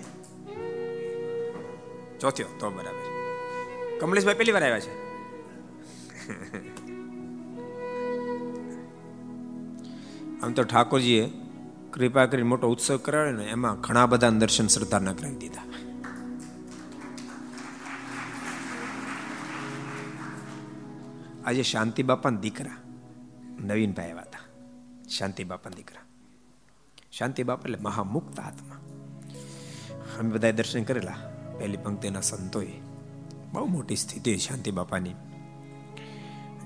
ચોથ્યો 2.21 2.47
તો 2.59 2.71
બરાબર. 2.71 3.07
કમલેશભાઈ, 4.01 4.35
પહેલી 4.35 4.53
વાર 4.53 4.64
આવ્યા 4.64 4.81
છે? 4.81 5.09
આમ 10.42 10.53
તો 10.53 10.62
ઠાકોરજીએ 10.62 11.31
કૃપા 11.92 12.27
કરી 12.27 12.42
મોટો 12.42 12.68
ઉત્સવ 12.68 12.96
કરાવ્યો 12.96 13.33
ને, 13.33 13.44
એમાં 13.44 13.81
ઘણા 13.81 14.07
બધા 14.07 14.31
દર્શન 14.31 14.66
શ્રદ્ધાના 14.66 15.12
કરાવી 15.12 15.37
દીધા. 15.37 15.62
આજે 21.44 21.62
શાંતિ 21.62 22.03
બાપાના 22.03 22.40
દીકરા 22.40 22.70
નવીનભાઈ 23.61 24.11
આવ્યા 24.11 24.22
હતા. 24.22 24.38
શાંતિ 25.09 25.44
બાપાના 25.44 25.77
દીકરા. 25.77 26.01
શાંતિ 27.12 27.42
બાપા 27.42 27.62
એટલે 27.62 27.79
મહામુક્ત 27.81 28.40
આત્મા. 28.40 28.74
અમે 30.18 30.31
બધા 30.31 30.51
દર્શન 30.51 30.83
કરેલા. 30.83 31.14
પહેલી 31.59 31.77
પંક્તિના 31.77 32.20
સંતોએ 32.20 32.72
બહુ 33.53 33.66
મોટી 33.66 33.96
સ્થિતિ 33.96 34.37
શાંતિ 34.37 34.70
બાપાની 34.70 35.14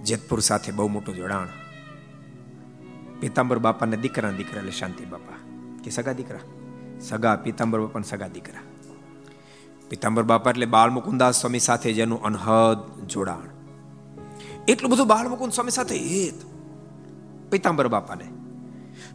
જેતપુર 0.02 0.40
સાથે 0.40 0.72
બહુ 0.72 0.88
મોટું 0.88 1.14
જોડાણ. 1.16 1.61
પીતાંબર 3.22 3.58
બાપાને 3.58 3.96
દીકરા 3.96 4.30
દીકરા 4.30 4.58
એટલે 4.58 4.70
શાંતિ 4.70 5.04
બાપા. 5.04 5.34
કે 5.84 5.90
સગા 5.90 6.12
દીકરા? 6.12 6.38
સગા, 7.00 7.36
પીતાંબર 7.36 7.80
બાપાને 7.80 8.10
સગા 8.10 8.28
દીકરા. 8.28 8.60
પીતાંબર 9.90 10.22
બાપા 10.22 10.50
એટલે 10.50 10.66
બાળ 10.66 10.90
મુકુદાસ 10.90 11.40
સ્વામી 11.40 11.58
સાથે 11.58 11.92
જેનું 11.92 12.22
અનહદ 12.22 13.06
જોડાણ. 13.06 13.50
એટલું 14.68 14.90
બધું 14.90 15.06
બાળ 15.06 15.28
મુકુંદ 15.28 15.52
સ્વામી 15.52 15.70
સાથે 15.70 15.98
હેત. 15.98 16.34
પીતાંબર 17.50 17.88
બાપાને. 17.88 18.24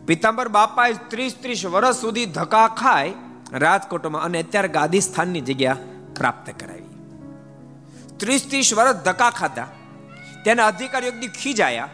પિતાંબર 0.06 0.48
બાપાએ 0.48 0.94
ત્રીસ 0.94 1.36
ત્રીસ 1.42 1.66
વર્ષ 1.66 1.96
સુધી 1.96 2.26
ધક્કા 2.26 2.68
ખાય, 2.68 3.14
રાજકોટમાં 3.52 4.22
અને 4.22 4.44
અત્યારે 4.44 4.68
ગાદી 4.68 5.02
સ્થાનની 5.02 5.42
જગ્યા 5.42 5.78
પ્રાપ્ત 6.16 6.66
કરાવી. 6.66 6.86
ત્રીસ 8.18 8.46
ત્રીસ 8.50 8.74
વર્ષ 8.74 8.96
ધક્કા 8.96 9.30
ખાધા. 9.30 9.68
તેના 10.46 10.68
અધિકારીઓ 10.68 11.10
એકદી 11.10 11.28
ખીજાયા. 11.28 11.90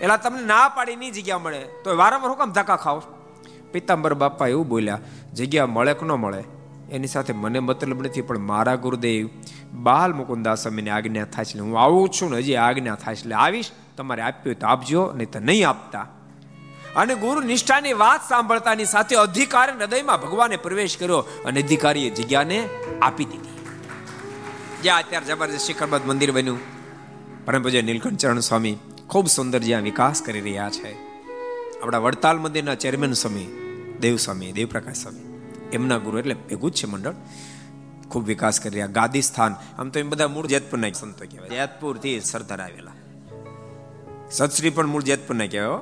એલા 0.00 0.16
તમને 0.16 0.42
ના 0.42 0.68
પાડી, 0.68 0.96
ની 0.96 1.10
જગ્યા 1.10 1.38
મળે. 1.38 1.58
તો 1.58 1.96
વારંવાર 1.96 2.30
હું 2.30 2.38
કામ 2.38 2.52
ધક્કા 2.52 2.76
ખાવ 2.76 3.02
પિતાંબર 3.72 4.14
બાપા 4.14 4.46
એવું 4.46 4.68
બોલ્યા, 4.68 4.98
જગ્યા 5.34 5.66
મળે 5.66 5.94
કે 5.94 6.06
ન 6.06 6.08
મળે? 6.08 6.44
એની 6.90 7.06
સાથે 7.06 7.32
મને 7.32 7.58
મતલબ 7.58 8.02
નથી, 8.02 8.20
પણ 8.20 8.38
મારા 8.38 8.74
ગુરુદેવ 8.74 9.28
બાલ 9.72 10.12
મુકુંદાસ 10.12 10.62
સ્વામીની 10.62 10.90
આજ્ઞા 10.90 11.24
થાય 11.24 11.44
છે 11.44 11.58
હું 11.58 11.80
આવું 11.80 12.08
છું 12.08 12.30
ને 12.30 12.38
હજી 12.38 12.54
આજ્ઞા 12.54 12.94
થાય 12.94 13.14
એટલે 13.14 13.34
આવીશ, 13.34 13.70
તમારે 13.96 14.22
આપ્યું 14.22 14.58
તો 14.58 14.66
આપજો, 14.66 15.12
નહીં 15.12 15.30
તો 15.30 15.38
નહીં 15.38 15.68
આપતા. 15.68 16.06
અને 16.96 17.14
ગુરુ 17.14 17.40
નિષ્ઠાની 17.40 17.92
વાત 17.92 18.28
સાંભળતાની 18.28 18.84
સાથે 18.84 19.16
અધિકાર 19.16 19.78
હૃદયમાં 19.78 20.20
ભગવાને 20.20 20.56
પ્રવેશ 20.56 20.96
કર્યો 20.98 21.18
અને 21.18 21.62
અધિકારીએ 21.62 22.10
જગ્યાને 22.10 22.68
આપી 23.02 23.24
દીધી. 23.24 23.66
જ્યાં 24.82 24.98
અત્યારે 24.98 25.26
જબરજસ્ત 25.26 25.66
શિખરબદ્ધ 25.66 26.06
મંદિર 26.06 26.32
બન્યું. 26.32 26.58
પરમ 27.44 27.62
પૂજ્ય 27.62 27.82
નીલકંઠ 27.82 28.16
ચરણ 28.16 28.38
સ્વામી 28.38 28.78
ખૂબ 29.08 29.26
સુંદર 29.26 29.58
જ્યાં 29.58 29.82
વિકાસ 29.82 30.22
કરી 30.22 30.40
રહ્યા 30.40 30.70
છે. 30.70 30.92
આપણા 31.82 31.98
વડતાલ 31.98 32.38
મંદિરના 32.38 32.74
ચેરમેન 32.74 33.12
સ્વામી 33.12 33.46
દેવ 34.00 34.16
સ્વામી 34.16 34.52
દેવપ્રકાશ 34.52 34.96
સ્વામી 34.96 35.40
એમના 35.72 35.98
ગુરુ 35.98 36.18
એટલે 36.18 36.34
ભેગું 36.34 36.70
જ 36.70 36.74
છે 36.74 36.86
મંડળ. 36.86 37.14
ખૂબ 38.10 38.26
વિકાસ 38.26 38.60
કરી 38.60 38.70
રહ્યા. 38.70 38.86
ગાદી 38.86 39.22
સ્થાન 39.22 39.56
આમ 39.78 39.88
તો 39.88 40.00
એમ 40.00 40.10
બધા 40.10 40.28
મૂળ 40.28 40.46
જેતપુરના 40.46 40.92
સંતો 40.92 41.24
કહેવાય. 41.24 41.48
જેતપુરથી 41.48 42.20
સરદાર 42.20 42.60
આવેલા. 42.60 42.92
સતશ્રી 44.30 44.70
પણ 44.70 44.86
મૂળ 44.86 45.02
જેતપુરના 45.02 45.46
કહેવાય 45.46 45.80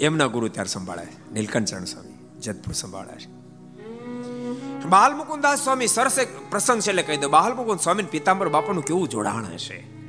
એમના 0.00 0.26
ગુરુ 0.26 0.48
ત્યારે 0.48 0.68
સંભાળે. 0.68 1.06
નીલકંઠ 1.32 1.68
સ્વામી 1.68 2.40
જેતપુર 2.40 2.74
સંભાળે 2.74 3.18
છે. 3.18 3.42
બાલ 4.88 5.16
મુકુદાસ 5.16 5.64
સ્વામી 5.64 5.84
એક 6.20 6.50
પ્રસંગ 6.50 6.80
છે 6.80 6.90
એટલે 6.90 7.02
કહી 7.02 7.16
દો 7.16 7.28
બાલ 7.28 7.54
મુકુંદ 7.54 7.80
સ્વામી 7.80 8.02
પિતાંબર 8.02 8.48
બાપાનું 8.48 8.84
કેવું 8.84 9.08
જોડાણ 9.08 9.44
હશે? 9.44 10.01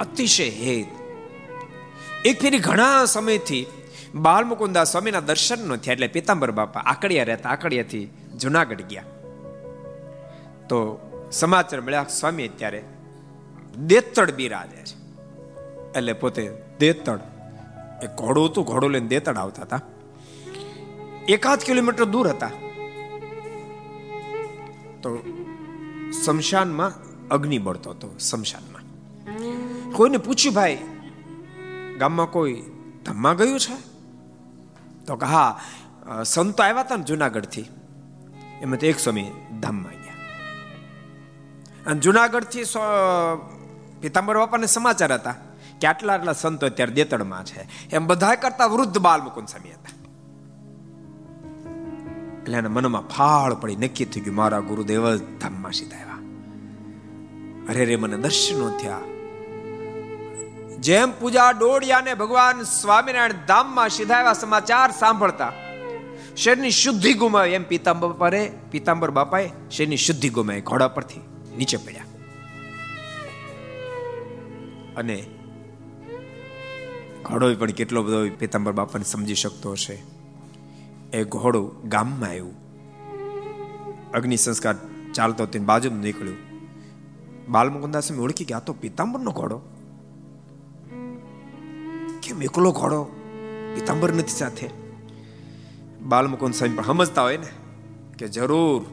અતિશય 0.00 0.48
હેત. 0.48 0.86
એક 2.24 2.40
ફેરી 2.40 2.58
ઘણા 2.58 3.04
સમયથી 3.04 3.66
બાલમુકુંદા 4.14 4.84
સ્વામીના 4.84 5.20
દર્શન 5.20 5.68
ન 5.68 5.76
થયા 5.76 5.92
એટલે 5.92 6.06
પિતાંબર 6.06 6.50
બાપા 6.50 6.80
આકડિયા 6.80 7.24
રહેતા, 7.24 7.48
આકડિયાથી 7.48 8.08
જુનાગઢ 8.36 8.80
ગયા. 8.80 9.02
તો 10.68 10.78
સમાચાર 11.32 11.80
મળ્યા, 11.80 12.04
સ્વામી 12.04 12.48
અત્યારે 12.48 12.82
દેતડ 13.86 14.30
બિરાજે 14.30 14.82
છે. 14.84 14.96
એટલે 15.98 16.12
પોતે 16.12 16.50
દેતડ 16.78 17.20
એ 18.02 18.06
ઘોડો 18.06 18.44
હતું, 18.44 18.64
ઘોડો 18.64 18.88
લઈને 18.88 19.08
દેતડ 19.08 19.36
આવતા 19.36 19.62
હતા. 19.62 19.80
એકાદ 21.28 21.58
કિલોમીટર 21.58 22.04
દૂર 22.04 22.28
હતા. 22.28 22.50
તો 25.02 25.10
શમશાનમાં 26.24 26.92
અગ્નિ 27.28 27.58
બળતો 27.58 27.90
હતો 27.90 28.18
શમશાનમાં 28.18 28.69
કોઈને 30.00 30.16
પૂછ્યું, 30.16 30.54
ભાઈ, 30.54 30.76
ગામમાં 31.98 32.30
કોઈ 32.30 32.52
ધમમાં 33.04 33.36
ગયું 33.36 33.60
છે? 33.60 33.74
તો 35.06 35.16
કે, 35.16 35.26
હા 35.26 35.60
સંતો 36.24 36.62
આવ્યા 36.62 36.80
હતા 36.80 36.96
ને 36.96 37.04
જુનાગઢથી. 37.04 37.64
એમાં 38.62 38.78
તો 38.78 38.86
એક 38.86 38.98
સ્વામી 38.98 39.26
ધામમાં 39.60 39.92
ગયા. 39.92 40.16
અને 41.86 42.00
જુનાગઢથી 42.00 42.64
પિતાંબર 44.00 44.38
બાપાને 44.38 44.66
સમાચાર 44.66 45.12
હતા 45.12 45.34
કે 45.80 45.86
આટલા 45.86 46.14
આટલા 46.14 46.32
સંતો 46.32 46.66
અત્યારે 46.66 46.92
દેતળમાં 46.92 47.44
છે. 47.44 47.68
એમ 47.90 48.06
બધા 48.06 48.34
કરતા 48.34 48.66
વૃદ્ધ 48.66 48.98
બાલ 48.98 49.22
મુકુંદ 49.22 49.48
સ્વામી 49.48 49.70
હતા. 49.70 49.92
એટલે 52.40 52.58
એના 52.58 52.68
મનમાં 52.68 53.08
ફાળ 53.08 53.54
પડી, 53.54 53.76
નક્કી 53.76 54.04
થઈ 54.04 54.20
ગયું, 54.20 54.36
મારા 54.36 54.66
ગુરુદેવ 54.72 55.16
ધામમાં 55.16 55.72
સીધા 55.72 55.96
આવ્યા. 55.96 56.18
અરે 57.68 57.84
રે, 57.84 57.96
મને 57.96 58.16
દર્શનો 58.16 58.76
થયા. 58.82 59.00
જેમ 60.80 61.12
પૂજા 61.20 61.50
ડોડિયાને 61.50 62.14
ભગવાન 62.14 62.62
સ્વામિનારાયણ 62.62 63.32
ધામમાં 63.32 63.88
સીધા 63.88 64.20
એવા 64.20 64.32
સમાચાર 64.32 64.90
સાંભળતા 64.90 65.52
શરીરની 66.36 66.70
શુદ્ધિ 66.70 67.14
ગુમાવી 67.14 67.50
એમ 67.50 67.62
પિતાંબર 67.62 68.48
પિતાંબર 68.70 69.10
બાપાએ 69.10 69.50
શરીરની 69.70 69.96
શુદ્ધિ 69.96 70.28
ગુમાવી 70.28 70.60
ઘોડા 70.60 70.88
પરથી 70.88 71.20
નીચે 71.56 71.76
પડ્યા. 71.76 72.04
અને 74.96 75.26
ઘોડો 77.22 77.54
પણ 77.54 77.70
કેટલો 77.70 78.02
બધો 78.02 78.28
પિતાંબર 78.28 78.72
બાપાને 78.72 79.04
સમજી 79.04 79.34
શકતો 79.34 79.72
હશે. 79.72 80.02
એ 81.12 81.24
ઘોડો 81.24 81.72
ગામમાં 81.84 82.28
આવ્યું. 82.28 82.54
અગ્નિ 84.12 84.36
સંસ્કાર 84.36 84.74
ચાલતો 85.14 85.46
તેની 85.46 85.64
બાજુમાં 85.64 86.00
નીકળ્યું. 86.00 86.36
બાલમુકુદાસ 87.48 88.12
ઓળખી 88.12 88.44
કે 88.44 88.54
આ 88.54 88.60
તો 88.60 88.72
પિતાંબરનો 88.72 89.30
ઘોડો. 89.30 89.62
કેમ 92.30 92.42
એકલો 92.42 92.72
ઘોડો? 92.72 93.04
પિતાંબર 93.74 94.12
નથી 94.12 94.28
સાથે. 94.28 94.70
બાલમુકુંદ 96.02 96.54
સ્વામી 96.54 96.76
પણ 96.76 96.84
સમજતા 96.84 97.22
હોય 97.22 97.36
ને 97.36 97.46
કે 98.18 98.28
જરૂર 98.28 98.86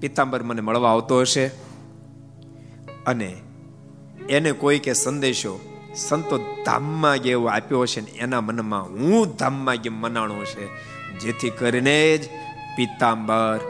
પિતાંબર 0.00 0.42
મને 0.42 0.60
મળવા 0.60 0.92
આવતો 0.92 1.20
હશે. 1.20 1.46
અને 3.06 3.36
એને 4.28 4.52
કોઈ 4.52 4.78
કે 4.78 4.92
સંદેશો 4.92 5.60
સંતો 5.94 6.38
ધામમાં 6.38 7.16
ગયો 7.16 7.44
આપ્યો 7.44 7.80
હશે 7.80 8.00
ને 8.00 8.10
એના 8.10 8.40
મનમાં 8.40 8.88
હું 8.88 9.36
ધામમાં 9.36 9.74
ગયો 9.74 9.92
મનાણો 9.92 10.44
છે. 10.44 10.68
જેથી 11.18 11.50
કરીને 11.50 12.18
જ 12.18 12.24
પિતાંબર 12.76 13.60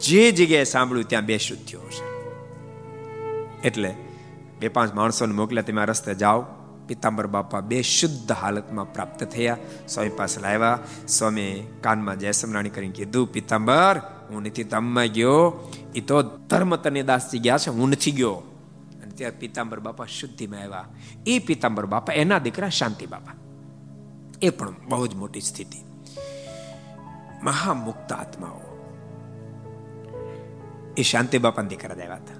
જે 0.00 0.30
જગ્યાએ 0.30 0.64
સાંભળ્યું 0.64 1.08
ત્યાં 1.08 1.26
બેસું 1.26 1.56
થયો 1.66 1.80
છે 1.80 2.06
એટલે 3.68 3.94
બે 4.60 4.68
પાંચ 4.68 4.94
માણસોને 4.94 5.34
મોકલ્યા, 5.34 5.62
તમે 5.62 5.84
રસ્તે 5.84 6.14
જાઓ. 6.14 6.44
પિતાંબર 6.86 7.26
બાપા 7.26 7.60
બે 7.60 7.82
શુદ્ધ 7.82 8.32
હાલતમાં 8.32 8.92
પ્રાપ્ત 8.92 9.24
થયા. 9.24 9.56
સ્વામી 9.88 10.10
પાસે 10.10 10.40
લાવ્યા. 10.40 10.78
સ્વામી 11.08 11.66
કાનમાં 11.80 12.18
જયસમરાણી 12.18 12.70
કરીને 12.70 12.92
કીધું, 12.92 13.32
પિતાંબર 13.32 13.98
હું 14.30 14.42
નથી 14.42 14.64
ધામમાં 14.64 15.06
ગયો. 15.06 15.72
એ 15.94 16.00
તો 16.00 16.22
ધર્મ 16.22 16.76
તને 16.76 17.02
દાસજી 17.02 17.38
ગયા 17.38 17.58
છે 17.58 17.70
હું 17.70 17.90
નથી 17.90 18.12
ગયો. 18.12 18.34
અને 19.02 19.10
ત્યાં 19.10 19.32
પિતાંબર 19.32 19.80
બાપા 19.80 20.04
શુદ્ધિમાં 20.04 20.60
આવ્યા. 20.60 20.84
એ 21.26 21.38
પિતાંબર 21.38 21.86
બાપા, 21.86 22.12
એના 22.12 22.38
દીકરા 22.38 22.68
શાંતિ 22.68 23.06
બાપા. 23.06 23.32
એ 24.42 24.50
પણ 24.50 24.74
બહુ 24.88 25.06
જ 25.06 25.14
મોટી 25.14 25.40
સ્થિતિ. 25.40 25.78
મહામુક્ત 27.42 28.12
આત્માઓ. 28.12 28.60
એ 30.96 31.02
શાંતિ 31.02 31.38
બાપા 31.38 31.62
દીકરા 31.62 31.94
દેવા 31.94 32.14
હતા. 32.14 32.34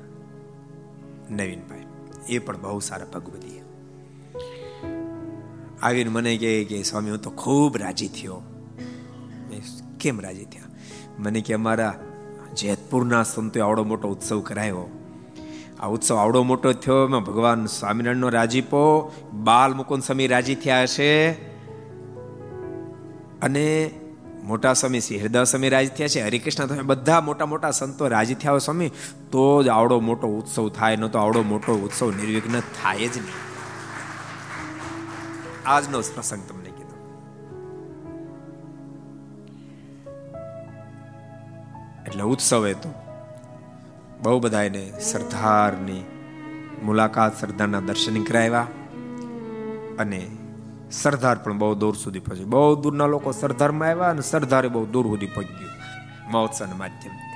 નવીનભાઈ, 1.31 1.87
એ 2.28 2.38
પણ 2.38 2.61
બહુ 2.61 2.81
સારા 2.81 3.07
ભગવતી 3.14 3.62
આવીને 5.83 6.11
મને 6.11 6.37
કહે 6.37 6.64
કે, 6.64 6.83
સ્વામી, 6.83 7.11
હું 7.11 7.18
તો 7.18 7.31
ખૂબ 7.31 7.77
રાજી 7.77 8.09
થયો. 8.09 8.42
કેમ 10.01 10.21
રાજી 10.21 10.45
થયા? 10.45 10.62
મને 11.18 11.40
કે 11.40 11.55
અમારા 11.55 11.95
જેતપુરના 12.57 13.23
સંતો 13.23 13.64
આવડો 13.64 13.85
મોટો 13.85 14.09
ઉત્સવ 14.09 14.40
કરાયો. 14.40 14.90
આ 15.81 15.87
ઉત્સવ 15.87 16.16
આવડો 16.16 16.42
મોટો 16.42 16.73
થયો. 16.73 17.07
એમાં 17.07 17.25
ભગવાન 17.25 17.66
સ્વામિનારાયણનો 17.66 18.29
રાજીપો 18.29 19.12
બાલ 19.33 19.75
મુકુંદ 19.75 20.03
સ્વામી 20.03 20.27
રાજી 20.27 20.55
થયા 20.55 20.83
હશે. 20.83 21.31
અને 23.42 23.90
મોટા 24.45 24.73
સ્વામી 24.73 24.99
હૃદય 24.99 25.45
સ્વામી 25.45 25.68
રાજી 25.68 25.88
થયા 25.88 26.09
છે. 26.09 26.21
હરિકૃષ્ણ 26.21 26.66
તમે 26.66 26.83
બધા 26.83 27.21
મોટા 27.21 27.47
મોટા 27.47 27.71
સંતો 27.71 28.09
રાજી 28.09 28.35
થયા 28.35 28.51
હોય 28.51 28.61
સ્વામી. 28.61 28.88
તો 29.31 29.62
જ 29.62 29.68
આવડો 29.68 30.01
મોટો 30.01 30.29
ઉત્સવ 30.29 30.68
થાય. 30.68 30.97
ન 30.97 31.07
તો 31.07 31.18
આવડો 31.18 31.42
મોટો 31.42 31.75
ઉત્સવ 31.75 32.11
નિર્વિઘ્ન 32.11 32.61
થાય 32.61 33.09
જ 33.09 33.18
નહીં. 33.18 33.51
આજનો 35.66 36.01
પ્રસંગ 36.01 36.42
તમને 36.48 36.70
કીધો. 36.70 36.96
એટલે 42.07 42.22
ઉત્સવ 42.22 42.66
એ 42.66 42.75
તો 42.75 42.92
બહુ 44.22 44.40
બધા 44.40 44.62
એને 44.62 45.01
સરદારની 45.01 46.05
મુલાકાત, 46.83 47.40
સરદારના 47.40 47.81
દર્શન 47.81 48.22
કરાવ્યા 48.22 48.66
અને 49.98 50.31
સરદાર 50.90 51.38
પણ 51.38 51.59
બહુ 51.59 51.75
દૂર 51.75 51.96
સુધી 51.96 52.18
પહોંચ્યો. 52.18 52.46
બહુ 52.46 52.83
દૂરના 52.83 53.07
લોકો 53.07 53.33
સરદારમાં 53.33 53.88
આવ્યા 53.88 54.09
અને 54.09 54.20
સરદારે 54.20 54.68
બહુ 54.68 54.87
દૂર 54.87 55.07
સુધી 55.07 55.27
પહોંચ્યું 55.27 55.70
મહોત્સવના 56.31 56.77
માધ્યમથી. 56.77 57.32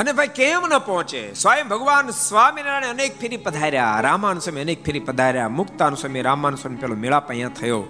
અને 0.00 0.12
ભાઈ 0.12 0.28
કેમ 0.28 0.66
ન 0.66 0.78
પહોંચે? 0.78 1.34
સ્વયં 1.34 1.68
ભગવાન 1.68 2.10
સ્વામિનારાયણ 2.10 2.84
અનેક 2.84 3.20
ફેરી 3.20 3.36
પધાર્યા. 3.36 4.00
રામાનુ 4.00 4.40
સ્વામી 4.40 4.60
અનેક 4.60 4.84
ફેરી 4.84 5.00
પધાર્યા. 5.00 5.48
મુક્તાનુ 5.48 5.96
સ્વામી 5.96 6.20
રામાનુ 6.20 6.56
સ્વામી 6.56 6.76
પેલો 6.76 6.94
મેળાપ 6.94 7.28
અહીંયા 7.28 7.48
થયો. 7.48 7.80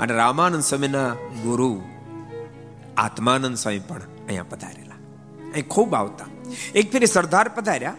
અને 0.00 0.14
રામાનંદ 0.14 0.62
સ્વામીના 0.62 1.14
ગુરુ 1.42 1.82
આત્માનંદ 2.96 3.56
સ્વામી 3.56 3.78
પણ 3.78 3.96
અહીંયા 3.96 4.44
પધારેલા. 4.50 4.94
અહીં 5.52 5.68
ખૂબ 5.68 5.94
આવતા. 5.94 6.26
એક 6.74 6.92
ફેરી 6.92 7.06
સરદાર 7.06 7.48
પધાર્યા. 7.48 7.90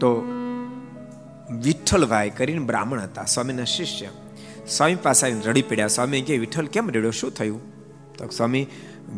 તો 0.00 0.28
વિઠ્ઠલભાઈ 1.50 2.30
કરીને 2.30 2.58
બ્રાહ્મણ 2.58 3.00
હતા, 3.00 3.24
સ્વામીના 3.24 3.64
શિષ્ય. 3.64 4.08
સ્વામી 4.68 4.94
પાસે 4.94 5.26
આવીને 5.26 5.40
રડી 5.40 5.62
પડ્યા. 5.62 5.88
સ્વામી 5.88 6.22
કે, 6.22 6.38
વિઠ્ઠલ, 6.38 6.66
કેમ 6.66 6.88
રડ્યો? 6.88 7.10
શું 7.10 7.30
થયું? 7.30 7.60
તો 8.12 8.28
સ્વામી, 8.28 8.66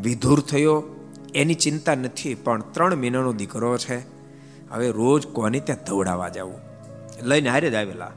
વિધુર 0.02 0.40
થયો 0.40 0.96
એની 1.34 1.54
ચિંતા 1.54 1.94
નથી, 1.94 2.34
પણ 2.34 2.60
ત્રણ 2.60 2.96
મહિનાનો 2.96 3.32
દીકરો 3.32 3.78
છે. 3.78 3.98
હવે 4.70 4.90
રોજ 4.90 5.26
કોની 5.26 5.60
ત્યાં 5.60 5.84
દોડાવા 5.84 6.28
જવું? 6.28 6.60
લઈને 7.22 7.48
હારે 7.48 7.70
જ 7.70 7.74
આવેલા. 7.74 8.10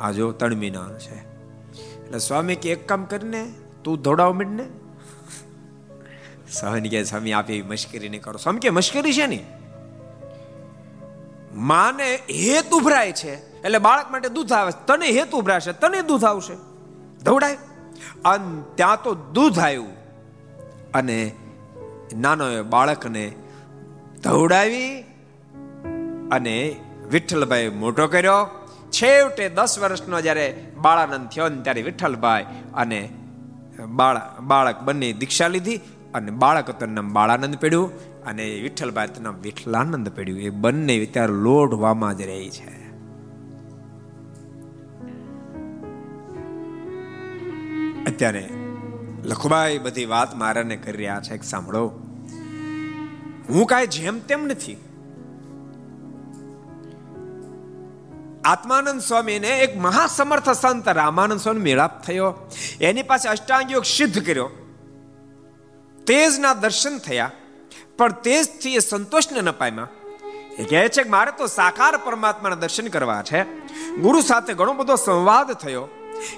આ 0.00 0.10
જો 0.10 0.32
ત્રણ 0.32 0.54
મહિનાનો 0.54 0.98
છે. 0.98 1.14
એટલે 2.04 2.18
સ્વામી 2.18 2.54
કે 2.54 2.70
એક 2.70 2.88
કામ 2.88 3.04
કરીને 3.04 3.52
તું 3.84 4.02
દોડાવ 4.02 4.32
મીડને 4.32 4.64
સહન 6.52 6.84
કે 6.84 7.04
સ્વામી, 7.04 7.32
આપે 7.32 7.52
એવી 7.52 7.68
મશ્કરી 7.68 8.08
નહીં 8.08 8.22
કરો. 8.22 8.36
સ્વામી 8.36 8.60
કે, 8.60 8.70
મશ્કરી 8.70 9.12
છે 9.12 9.26
નહીં. 9.26 9.44
માને 11.54 12.14
હેત 12.14 12.70
ઉભરાય 12.72 13.12
છે. 13.12 13.62
એટલે 13.62 13.78
બાળક 13.78 14.10
માટે 14.10 14.28
દૂધ 14.28 14.52
આવે 14.52 14.72
તને 14.86 15.06
હેત 15.06 15.30
ઉભરાશે, 15.30 15.72
તને 15.72 16.02
દૂધ 16.02 16.24
આવશે. 16.24 16.54
દોડાય 17.24 17.56
અને 18.24 18.62
ત્યાં 18.74 19.02
તો 19.02 19.14
દૂધ 19.14 19.58
આવ્યું. 19.58 19.88
અને 20.94 21.32
નાનો 22.16 22.62
બાળકને 22.62 23.32
દોડાવી 24.24 25.00
અને 26.30 26.76
વિઠ્ઠલભાઈ 27.10 27.68
મોટો 27.68 28.06
કર્યો. 28.06 28.48
છેવટે 28.90 29.48
દસ 29.48 29.78
વર્ષનો 29.78 30.20
જ્યારે 30.20 30.66
બાળાનંદ 30.76 31.28
થયો 31.28 31.48
ને 31.48 31.62
ત્યારે 31.62 31.82
વિઠ્ઠલભાઈ 31.82 32.46
અને 32.74 33.08
બાળક 34.40 34.80
બંને 34.80 35.12
દીક્ષા 35.12 35.48
લીધી 35.48 35.76
અને 36.14 36.30
બાળક 36.30 36.70
હતું 36.70 36.88
નામ 36.88 37.12
બાળાનંદ 37.12 37.56
પડ્યું 37.56 37.90
અને 38.24 38.50
વિઠ્ઠલભાઈ 38.60 39.08
તેના 39.08 39.30
વિઠ્ઠલાનંદ 39.30 40.08
પડ્યું. 40.08 40.40
એ 40.40 40.50
બંને 40.50 41.06
ત્યારે 41.06 41.32
લોઢવામાં 41.32 42.18
જ 42.18 42.22
રહે 42.22 42.48
છે. 42.50 42.80
અત્યારે 48.04 48.48
લખુભાઈ, 49.30 49.78
બધી 49.78 50.04
વાત 50.04 50.36
મારાને 50.36 50.76
કરી 50.76 50.92
રહ્યા 50.92 51.20
છે 51.20 51.42
સાંભળો. 51.42 51.88
હું 53.48 53.66
કાંઈ 53.66 53.86
જેમ 53.86 54.18
તેમ 54.18 54.44
નથી. 54.44 54.76
આત્માનંદ 58.44 59.00
સ્વામીને 59.00 59.50
એક 59.58 59.76
મહાસમર્થ 59.76 60.50
સંત 60.50 60.88
રામાનંદ 60.88 61.40
સ્વામી 61.40 61.60
મેળાપ 61.60 62.02
થયો. 62.02 62.34
એની 62.80 63.02
પાસે 63.02 63.28
અષ્ટાંગ 63.28 63.72
યોગ 63.72 63.84
સિદ્ધ 63.84 64.26
કર્યો. 64.26 64.50
તેજના 66.06 66.54
દર્શન 66.54 66.98
થયા, 66.98 67.30
પણ 67.98 68.12
તેજથી 68.12 68.74
એ 68.74 68.78
સંતોષને 68.78 69.40
ન 69.40 69.50
પામ્યા. 69.50 69.88
એ 70.58 70.64
કહે 70.64 70.88
છે 70.88 71.02
કે 71.02 71.08
મારે 71.08 71.32
તો 71.38 71.46
સાકાર 71.46 71.96
પરમાત્માના 71.96 72.54
દર્શન 72.54 72.86
કરવા 72.88 73.22
છે. 73.22 73.42
ગુરુ 74.00 74.20
સાથે 74.20 74.54
ઘણો 74.54 74.72
બધો 74.72 74.96
સંવાદ 74.96 75.52
થયો. 75.52 75.88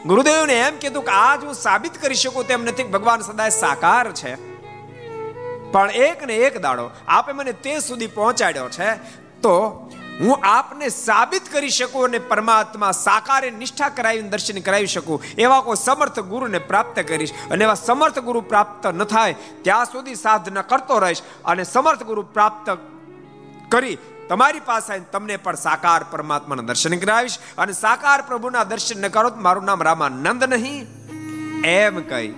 ગુરુદેવને 0.06 0.54
એમ 0.58 0.76
કીધું 0.76 1.04
કે 1.04 1.12
આજ 1.12 1.44
હું 1.44 1.54
સાબિત 1.54 2.00
કરી 2.02 2.14
શકું 2.14 2.46
તેમ 2.46 2.64
નથી. 2.64 2.90
ભગવાન 2.94 3.20
સદાય 3.20 3.50
સાકાર 3.50 4.12
છે. 4.12 4.34
પણ 5.72 5.90
એક 5.90 6.24
ને 6.26 6.34
એક 6.36 6.60
દાડો 6.60 6.90
આપે 7.08 7.32
મને 7.32 7.52
તે 7.52 7.74
સુધી 7.80 8.06
પહોંચાડ્યો 8.06 8.68
છે, 8.68 8.88
તો 9.42 9.54
હું 10.20 10.38
આપને 10.42 10.88
સાબિત 10.88 11.44
કરી 11.52 11.70
શકું 11.70 12.04
અને 12.04 12.18
પરમાત્મા 12.18 12.90
સાકારે 12.92 13.50
નિષ્ઠા 13.50 13.88
કરાવીને 13.88 14.28
દર્શન 14.28 14.60
કરાવી 14.60 14.86
શકું, 14.86 15.22
એવા 15.38 15.60
કોઈ 15.60 15.80
સમર્થ 15.84 16.20
ગુરુને 16.20 16.58
પ્રાપ્ત 16.58 17.00
કરીશ. 17.08 17.32
અને 17.50 17.64
એવા 17.64 17.74
સમર્થ 17.74 18.18
ગુરુ 18.18 18.40
પ્રાપ્ત 18.40 18.86
ન 18.86 19.04
થાય, 19.04 19.34
ત્યાં 19.62 19.84
સુધી 19.84 20.14
સાધના 20.14 20.62
કરતો 20.62 20.98
રહીશ 20.98 21.22
અને 21.44 21.64
સમર્થ 21.64 22.02
ગુરુ 22.02 22.22
પ્રાપ્ત 22.22 22.68
કરી 23.68 23.98
તમારી 24.28 24.60
પાસે 24.60 24.98
તમને 24.98 25.36
પણ 25.36 25.54
સાકાર 25.54 26.04
પરમાત્માના 26.10 26.62
દર્શન 26.62 26.96
કરાવીશ 26.96 27.38
અને 27.58 27.72
સાકાર 27.72 28.22
પ્રભુના 28.22 28.64
દર્શન 28.64 29.00
ન 29.00 29.08
કરો 29.08 29.30
મારું 29.36 29.64
નામ 29.64 29.82
રામાનંદ 29.82 30.44
નહીં. 30.44 30.86
એમ 31.64 32.02
કહી 32.02 32.28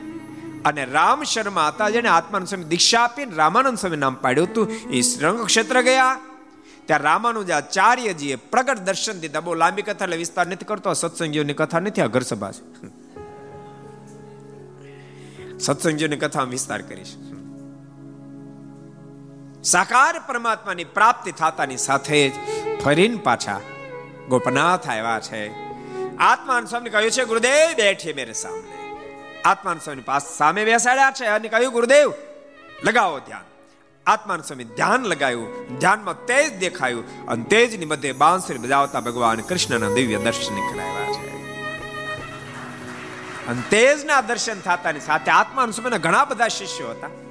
અને 0.64 0.84
રામ 0.84 1.22
શર્મા 1.22 1.68
હતા 1.68 1.88
જેને 1.88 2.08
આત્માનંદ 2.08 2.48
સ્વામી 2.48 2.64
દીક્ષા 2.64 3.00
આપીને 3.00 3.34
રામાનંદ 3.34 3.78
સ્વામી 3.78 3.96
નામ 3.96 4.14
પાડ્યું 4.14 4.48
હતું. 4.48 4.70
એ 4.90 5.00
શ્રંગ 5.00 5.46
ક્ષેત્ર 5.46 5.82
ગયા. 5.82 6.20
ત્યાં 6.86 7.00
રામાનુજાચાર્યજીએ 7.00 8.36
પ્રગટ 8.36 8.78
દર્શન 8.78 9.20
દીધા. 9.20 9.40
બહુ 9.40 9.54
લાંબી 9.54 9.82
કથા, 9.82 10.04
એટલે 10.04 10.16
વિસ્તાર 10.16 10.46
નથી 10.46 10.64
કરતો. 10.64 10.92
સત્સંગીઓની 10.92 11.52
કથા 11.52 11.80
નથી, 11.80 12.00
આ 12.00 12.06
ઘર 12.06 12.22
સભા 12.22 12.52
છે. 12.52 12.62
સત્સંગીઓની 15.58 16.16
કથા 16.16 16.42
વિસ્તાર 16.42 16.82
કરીશ. 16.82 17.14
સાકાર 19.64 20.18
પરમાત્માની 20.18 20.84
પ્રાપ્તિ 20.84 21.32
થતાની 21.32 21.76
સાથે 21.76 22.28
જ 22.28 22.32
ફરીને 22.84 23.16
પાછા 23.16 23.60
ગોપનાથ 24.28 24.88
આવ્યા 24.88 25.20
છે. 25.20 25.50
આત્માન 26.16 26.64
સ્વામી 26.64 26.90
કહ્યું 26.90 27.10
છે, 27.10 27.24
ગુરુદેવ 27.24 27.76
બેઠીએ 27.76 28.14
મેરે 28.14 28.32
સામે 28.32 29.02
આત્માન 29.44 29.78
સ્વામી 29.78 30.02
પાસે 30.02 30.36
સામે 30.36 30.64
બેસાડ્યા 30.64 31.10
છે 31.10 31.24
અને 31.24 31.48
કહ્યું, 31.48 31.72
ગુરુદેવ, 31.72 32.12
લગાવો 32.84 33.18
ધ્યાન. 33.18 33.42
આત્માન 34.06 34.40
સ્વામી 34.40 34.64
ધ્યાન 34.64 35.04
લગાવ્યું, 35.04 35.78
ધ્યાનમાં 35.78 36.26
તેજ 36.26 36.58
દેખાયું 36.58 37.26
અને 37.26 37.44
તેજની 37.44 37.84
મધ્ય 37.84 38.12
બાંસુરી 38.12 38.58
બજાવતા 38.58 39.00
ભગવાન 39.00 39.40
કૃષ્ણના 39.40 39.94
દિવ્ય 39.94 40.18
દર્શન 40.18 40.54
કરાવ્યા 40.54 41.12
છે. 41.12 41.28
અને 43.46 43.62
તેજના 43.70 44.20
દર્શન 44.20 44.60
થતાની 44.60 45.00
સાથે 45.00 45.30
આત્માન 45.30 45.70
સ્વામીના 45.70 45.96
ઘણા 45.96 46.24
બધા 46.24 46.48
શિષ્યો 46.48 46.90
હતા. 46.90 47.23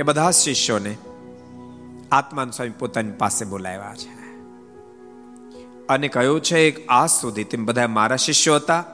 એ 0.00 0.02
બધા 0.02 0.30
શિષ્યોને 0.30 0.96
આત્માન 2.12 2.50
સ્વામી 2.50 2.70
પોતાની 2.70 3.10
પાસે 3.10 3.44
બોલાવ્યા 3.44 3.94
છે. 3.94 4.38
અને 5.86 6.08
કહ્યું 6.08 6.40
છે 6.40 6.86
આજ 6.86 7.10
સુધી 7.10 7.44
તેમ 7.44 7.64
બધા 7.64 7.88
મારા 7.88 8.16
શિષ્યો 8.16 8.56
હતા? 8.56 8.84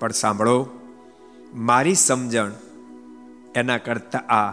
પણ 0.00 0.12
સાંભળો, 0.12 0.68
મારી 1.54 1.94
સમજણ 1.94 2.52
એના 3.54 3.78
કરતા 3.78 4.18
આ 4.18 4.50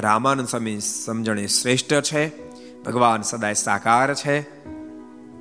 રામાનંદ 0.00 0.48
સ્વામી 0.48 0.80
સમજણ 0.80 1.38
એ 1.38 1.46
શ્રેષ્ઠ 1.46 1.94
છે, 1.94 2.50
ભગવાન 2.82 3.22
સદાય 3.22 3.54
સાકાર 3.54 4.14
છે. 4.14 4.42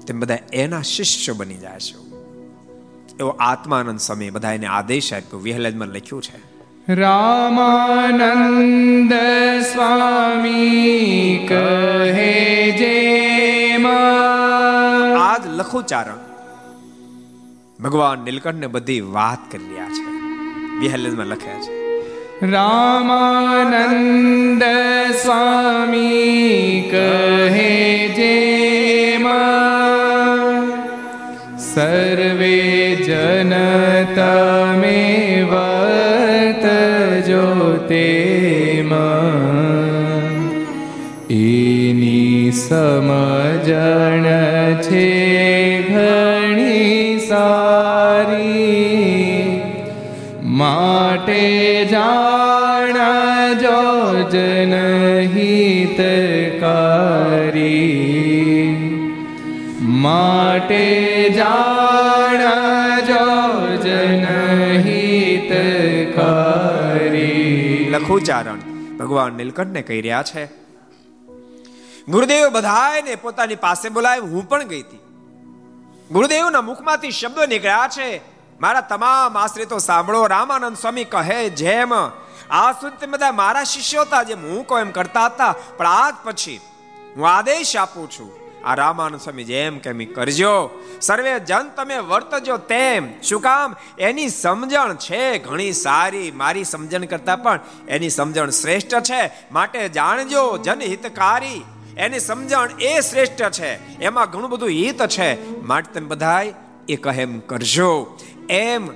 તેમ 0.06 0.20
બધા 0.20 0.38
એના 0.54 0.82
શિષ્ય 0.82 1.34
બની 1.34 1.58
જાય 1.58 1.80
છે 1.80 1.98
એવો 3.20 3.30
આત્માનંદ 3.30 4.00
સ્વામી 4.00 4.30
બધા 4.30 4.52
એને 4.52 4.68
આદેશ 4.68 5.14
આપ્યો, 5.14 5.40
વિહલજમાં 5.40 5.88
લખ્યું 5.88 6.22
છે. 6.22 6.55
રામાનંદ 6.90 9.14
સ્વામી 9.74 11.46
કહે 11.50 12.72
જે 12.72 13.78
આજ 15.20 15.48
લખુચારણ 15.48 16.20
ભગવાન 17.84 18.20
નીલકંઠ 18.20 18.56
ને 18.56 18.68
બધી 18.68 19.02
વાત 19.02 19.52
કરી 19.52 19.64
રહ્યા 19.64 19.86
છે. 19.86 20.12
વિહલજમાં 20.80 21.26
લખ્યા 21.26 21.54
છે. 21.54 22.52
રામાનંદ 22.52 24.64
સ્વામી 25.24 26.90
કહે 26.92 28.08
જે 28.08 28.56
સર્વે 31.60 32.96
જન 32.96 33.54
સમજણ 42.68 44.28
છે 44.82 45.08
ઘણી 45.90 47.20
સારી. 47.20 48.66
માટે 50.60 51.42
જાણજો 51.92 53.80
જનહિતકારી 54.34 55.46
માટે 60.04 60.84
જાણજો 61.38 63.24
જનહિતકારી 63.86 64.70
લખુચારણ 67.92 68.62
ભગવાન 68.98 69.34
નીલકંઠને 69.34 69.82
કહી 69.82 70.02
રહ્યા 70.02 70.24
છે 70.24 70.46
ગુરુદેવ 72.10 72.50
બધાને 72.50 73.16
પોતાની 73.16 73.56
પાસે 73.56 73.90
બોલાવી, 73.90 74.20
હું 74.20 74.50
પણ 74.50 74.64
ગઈ 74.64 74.82
હતી. 74.82 74.98
ગુરુદેવના 76.12 76.62
મુખમાંથી 76.62 77.12
શબ્દો 77.12 77.46
નીકળ્યા 77.46 77.90
છે, 77.98 78.22
મારા 78.62 78.82
તમામ 78.82 79.38
આશ્રિતો 79.38 79.78
સાંભળો, 79.78 80.28
રામાનંદ 80.28 80.78
સ્વામી 80.78 81.04
કહે 81.04 81.50
જેમ, 81.50 81.94
આ 82.50 82.72
સુધી 82.72 83.06
બધા 83.06 83.32
મારા 83.32 83.64
શિષ્યો 83.64 84.02
હતા 84.02 84.24
જેમ 84.24 84.46
હું 84.46 84.68
કહું 84.68 84.80
એમ 84.80 84.92
કરતા 84.92 85.26
હતા, 85.26 85.56
પણ 85.78 85.88
આજ 85.88 86.16
પછી 86.24 86.60
હું 87.16 87.30
આદેશ 87.30 87.78
આપું 87.78 88.10
છું, 88.10 88.32
આ 88.68 88.76
રામાનંદ 88.76 89.22
સ્વામી 89.22 89.44
જેમ 89.44 89.80
કેમ 89.80 90.06
કરજો. 90.16 90.84
સર્વે 91.02 91.40
જન 91.40 91.70
તમે 91.76 91.98
વર્તજો 91.98 92.58
તેમ. 92.58 93.22
શું 93.22 93.42
કામ? 93.42 93.76
એની 94.00 94.30
સમજણ 94.30 94.96
છે, 94.96 95.38
ઘણી 95.38 95.74
સારી. 95.74 96.32
મારી 96.32 96.64
સમજણ 96.64 97.06
કરતા 97.06 97.36
પણ 97.36 97.60
એની 97.88 98.10
સમજણ 98.10 98.50
શ્રેષ્ઠ 98.50 99.00
છે. 99.00 99.32
માટે 99.52 99.90
જાણજો 99.90 100.58
જનહિતકારી. 100.58 101.66
એની 101.98 102.20
સમજણ 102.20 102.70
એ 102.82 103.00
શ્રેષ્ઠ 103.00 103.52
છે. 103.52 104.00
એમાં 104.00 104.30
ઘણું 104.30 104.50
બધું 104.50 104.70
હિત 104.70 105.08
છે. 105.08 105.62
માટે 105.62 105.94
તમે 105.94 106.08
બધાય 106.08 106.54
એ 106.90 106.96
કહેમ 106.96 107.40
કરજો. 107.40 108.18
એમ 108.50 108.88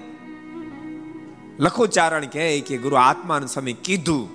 લખોચારણ 1.59 2.25
કહે 2.25 2.59
કે 2.59 2.77
ગુરુ 2.77 2.95
આત્માન 2.95 3.45
સમય 3.45 3.73
કીધું. 3.73 4.29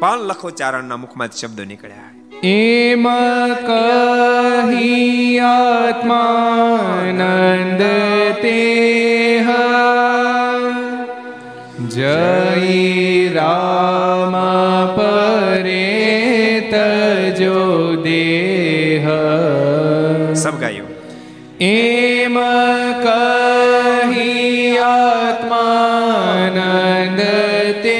પણ 0.00 0.18
લખોચારણના 0.18 0.96
મુખમાં 0.96 1.30
શબ્દો 1.30 1.64
નીકળ્યા. 1.64 2.10
એમ 2.42 3.08
કહી 3.66 5.38
આત્માનંદ 5.38 7.82
તે 8.42 8.88
જય 11.88 13.28
રામ 13.28 14.32
પરે 14.96 15.87
એમ 21.60 22.38
કહી 23.02 24.78
આત્માનંદ 24.78 27.20
તે 27.82 27.98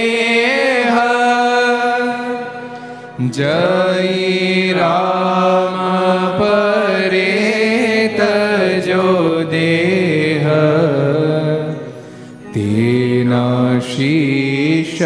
જય 3.31 4.73
રામ 4.73 5.77
પરે 6.39 8.15
તજો 8.19 9.07
દેહ. 9.51 10.47
તેના 12.55 13.81
શીશ 13.81 15.03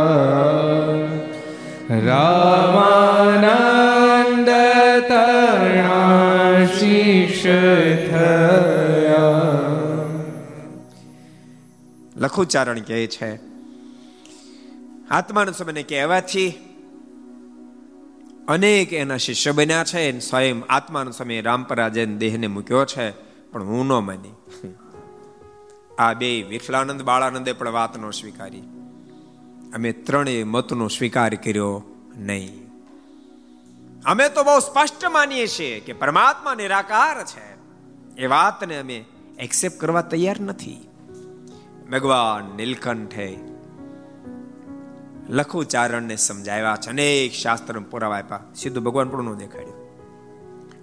રામાનંદ 2.08 3.50
તણા 5.06 6.68
શીશ 6.72 7.46
થયા 8.06 9.60
લખુચારણ 12.16 12.82
કહે 12.84 13.00
છે 13.10 13.30
આત્માનો 15.12 15.52
સમયને 15.54 15.84
કહેવાથી 15.86 16.52
અનેક 18.48 18.94
એના 18.96 19.18
શિષ્ય 19.20 19.52
બન્યા 19.54 19.86
છે 19.86 20.04
સ્વયં 20.22 20.62
આત્માનો 20.70 21.12
સમય 21.14 21.42
રામપરાજન 21.42 22.14
દેહને 22.18 22.48
મૂક્યો 22.50 22.86
છે 22.88 23.06
પણ 23.52 23.66
હું 23.66 23.88
ન 23.90 23.92
માની 24.04 24.36
આ 26.00 26.14
બે 26.14 26.44
વિઠલાનંદ 26.44 27.02
બાળાનંદે 27.02 27.54
પણ 27.54 27.72
વાતનો 27.72 28.12
સ્વીકારી. 28.12 28.62
અમે 29.74 29.92
ત્રણેય 29.92 30.44
મતનો 30.44 30.88
સ્વીકાર 30.88 31.36
કર્યો 31.36 31.84
નહીં. 32.18 32.70
અમે 34.06 34.30
તો 34.30 34.44
બહુ 34.44 34.60
સ્પષ્ટ 34.60 35.06
માનીએ 35.06 35.48
છીએ 35.48 35.80
કે 35.80 35.94
પરમાત્મા 35.94 36.56
નિરાકાર 36.56 37.26
છે. 37.26 37.58
એ 38.22 38.28
વાતને 38.28 38.80
અમે 38.80 39.06
એક્સેપ્ટ 39.40 39.80
કરવા 39.80 40.02
તૈયાર 40.02 40.40
નથી. 40.40 40.78
ભગવાન 41.92 42.56
નીલકંઠે 42.56 43.38
લખુચારણને 45.30 46.16
સમજાવ્યા 46.16 46.78
છે. 46.82 46.90
અનેક 46.90 47.32
શાસ્ત્ર 47.32 47.80
પુરાવા 47.80 48.18
આપ્યા. 48.18 48.40
સીધું 48.56 48.84
ભગવાન 48.84 49.10
પણ 49.10 49.36
દેખાડ્યું. 49.36 49.90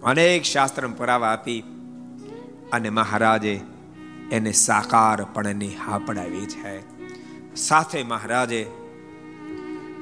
અનેક 0.02 0.42
શાસ્ત્ર 0.42 0.86
પુરાવા 0.86 1.28
આપી 1.28 1.60
અને 2.72 2.90
મહારાજે 2.90 3.75
એને 4.30 4.52
સાકારપણની 4.52 5.76
હા 5.76 5.98
પડાવી 5.98 6.46
છે. 6.46 6.96
સાથે 7.54 8.02
મહારાજે 8.02 8.70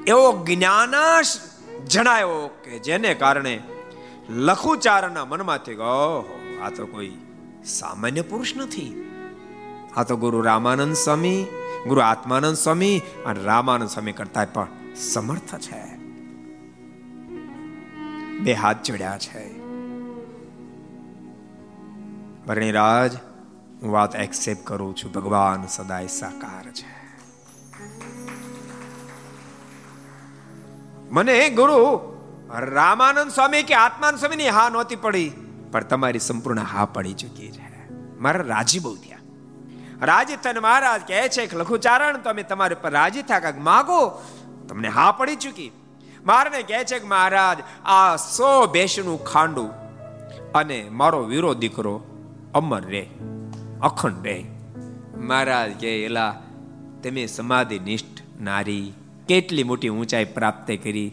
એવો 0.07 0.45
જ્ઞાનાશ 0.45 1.25
જણાયો 1.87 2.49
કે 2.63 2.79
જેને 2.79 3.13
કારણે 3.13 3.63
લખુચારના 4.29 5.25
મનમાંથી, 5.25 5.73
ઓહો, 5.73 6.39
આ 6.63 6.69
તો 6.69 6.85
કોઈ 6.85 7.11
સામાન્ય 7.65 8.21
પુરુષ 8.21 8.55
નથી. 8.57 9.11
આ 9.95 10.03
તો 10.03 10.17
ગુરુ 10.17 10.41
રામાનંદ 10.41 10.95
સ્વામી, 10.95 11.45
ગુરુ 11.87 12.01
આત્માનંદ 12.01 12.55
સ્વામી 12.55 13.01
અને 13.25 13.43
રામાનંદ 13.43 13.89
સ્વામી 13.89 14.11
કરતા 14.11 14.45
પણ 14.45 14.67
સમર્થ 14.95 15.55
છે. 15.55 15.95
બે 18.39 18.53
હાથ 18.53 18.83
જોડ્યા 18.83 19.17
છે. 19.17 19.61
વર્ણિરાજ 22.47 23.11
હું 23.85 23.93
વાત 23.93 24.15
એક્સેપ્ટ 24.15 24.63
કરું 24.65 24.93
છું. 24.95 25.11
ભગવાન 25.13 25.65
સદાય 25.67 26.07
સાકાર 26.11 26.65
છે. 26.71 26.87
મને 31.11 31.35
ગુરુ 31.49 31.81
રામાનંદ 32.69 33.31
સ્વામી 33.31 33.63
કે 33.63 33.75
આત્માનંદ 33.75 34.19
સ્વામીની 34.19 34.47
હા 34.49 34.69
નહોતી 34.69 34.95
પડી, 34.95 35.29
પણ 35.71 35.83
તમારી 35.83 36.19
સંપૂર્ણ 36.19 36.61
હા 36.71 36.85
પડી 36.85 37.13
ચૂકી 37.13 37.51
છે. 37.51 37.67
મારા 38.19 38.47
રાજી 38.47 38.79
બહુ 38.79 38.95
થયા. 38.95 39.21
રાજી 40.01 40.35
થઈને 40.35 40.59
મહારાજ 40.59 41.05
કહે 41.07 41.21
છે 41.29 41.45
કે, 41.45 41.57
લઘુચારણ, 41.57 42.17
તમે 42.17 42.43
તમારી 42.43 42.81
પર 42.81 42.91
રાજી 42.91 43.21
થયા 43.21 43.39
કાંક 43.39 43.61
માગો, 43.69 44.01
તમને 44.69 44.93
હા 44.97 45.11
પડી 45.11 45.35
ચૂકી. 45.35 45.69
મારને 46.25 46.59
કહે 46.63 46.81
છે 46.83 46.99
કે, 46.99 47.07
મહારાજ, 47.07 47.63
આ 47.85 48.15
સો 48.15 48.51
બેસનું 48.65 49.23
ખાંડું 49.23 49.71
અને 50.53 50.81
મારો 50.91 51.23
વીરો 51.23 51.53
દીકરો 51.53 51.95
અમર 52.53 52.83
રે. 52.87 53.05
અખંડ. 53.81 54.23
રે 54.23 54.45
મહારાજ 55.17 55.71
કે 55.71 56.05
એલા, 56.05 56.35
તમે 57.03 57.25
સમાધિ 57.25 57.79
નિષ્ઠ 57.79 58.21
નારી, 58.41 58.93
કેટલી 59.27 59.63
મોટી 59.63 59.89
ઊંચાઈ 59.89 60.25
પ્રાપ્ત 60.25 60.67
કરી 60.67 61.11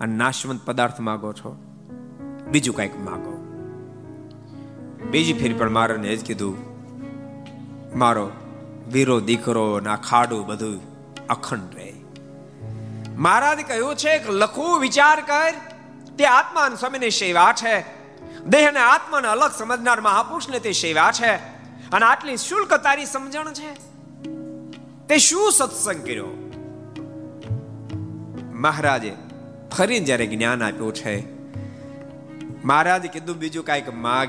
અને 0.00 0.16
નાશવંત 0.16 0.64
પદાર્થ 0.64 1.00
માગો 1.00 1.32
છો? 1.32 1.56
બીજું 2.50 2.76
કંઈક 2.76 3.00
માગો. 3.00 3.34
બીજી 5.10 5.32
ફેરી 5.32 5.54
પણ 5.54 5.70
મારાને 5.70 6.16
જ 6.16 6.24
કીધું, 6.24 6.56
મારો 7.98 8.30
વીરો 8.92 9.20
દીકરો 9.20 9.80
ના 9.80 9.96
ખાડું 9.96 10.46
બધું 10.46 10.80
અખંડ 11.26 11.74
રહે. 11.74 11.92
મહારાજ 13.16 13.58
કહ્યું 13.68 13.96
છે 13.96 14.18
કે 14.18 14.32
લખવું 14.32 14.80
વિચાર 14.80 15.20
કર, 15.20 15.54
તે 16.18 16.24
આત્મા 16.24 16.68
સ્વામીની 16.68 17.10
સેવા 17.10 17.52
છે. 17.52 18.04
દેહને 18.44 18.78
આત્માને 18.78 19.28
અલગ 19.28 19.50
સમજનાર 19.50 20.00
મહાપુરુષને 20.00 20.58
તે 20.58 20.72
સેવા 20.72 21.12
છે. 21.12 21.53
અને 21.94 22.06
આટલી 22.06 22.36
શુલ્ક 22.36 22.72
તારી 22.84 23.06
સમજણ 23.06 23.52
છે? 23.52 23.70
તે 25.08 25.18
શું 25.18 25.52
સત્સંગ 25.52 26.00
કર્યો? 26.04 26.30
મહારાજે 28.54 29.12
ફરી 29.76 30.00
જ્યારે 30.00 30.26
જ્ઞાન 30.26 30.62
આપ્યું 30.62 30.94
છે, 30.94 31.14
મહારાજે 32.64 33.08
કીધું 33.08 33.36
બીજું 33.36 33.64
કાંઈક 33.64 33.88
માગ, 33.94 34.28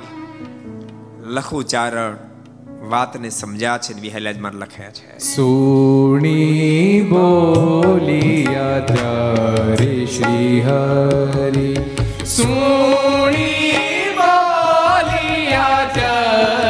લખું 1.27 1.63
ચારણ, 1.65 2.17
વાતને 2.89 3.29
સમજ્યા 3.29 3.77
છે 3.77 3.93
વિહલાજમાં 4.01 4.53
લખ્યા 4.53 4.91
છે. 4.91 5.17
સુણી 5.17 7.01
બોલિયા 7.09 8.79
ત્યારે 8.93 9.93
શ્રી 10.05 10.61
હરિ 10.61 11.69
સુણી 12.25 14.13
બોલિયા 14.17 15.91
ત્યારે 15.93 16.64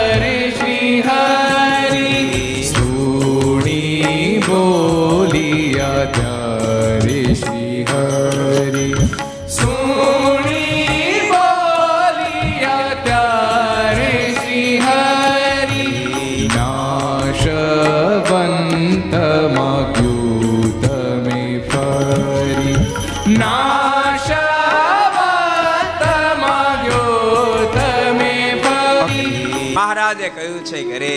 છે 30.75 30.83
કે 30.83 31.13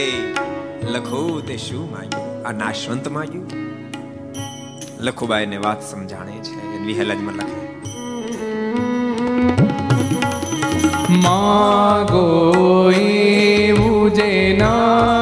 લખો 0.86 1.40
તે 1.40 1.56
શું 1.56 1.90
માંગ્યું? 1.90 2.26
આ 2.46 2.52
નાશવંત 2.52 3.06
માંગ્યું? 3.08 3.46
લખુબાઈને 5.00 5.56
વાત 5.56 5.80
સમજાણે 5.82 6.32
છે 6.38 6.78
વિહલાજમાં 6.86 7.34
લખે 7.34 7.62
માગો 11.24 12.24
એવું 12.92 14.14
જે 14.14 14.56
નાશન 14.58 15.17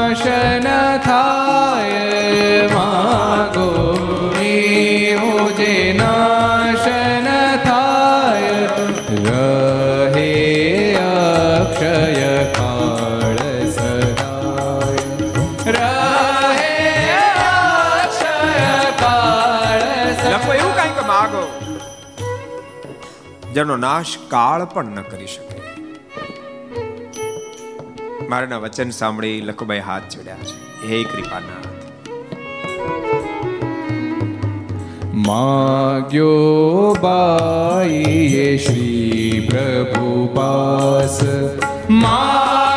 જેનો 23.57 23.77
નાશ 23.77 24.07
કાળ 24.29 24.65
પણ 24.65 24.85
ન 24.85 25.03
કરી 25.03 25.27
શકે. 25.27 25.61
મારાના 28.29 28.59
વચન 28.59 28.91
સાંભળી 28.91 29.41
લખુભાઈ 29.41 29.79
હાથ 29.79 30.03
જોડ્યા 30.15 30.37
છે. 30.37 30.89
હે 30.89 31.03
કૃપાનાથ. 31.03 31.67
માગ્યો 35.15 36.27
બાઈએ 37.01 38.57
શ્રી 38.57 39.49
પ્રભુ 39.51 40.27
પાસ. 40.35 41.21
માગ્યો 41.91 42.76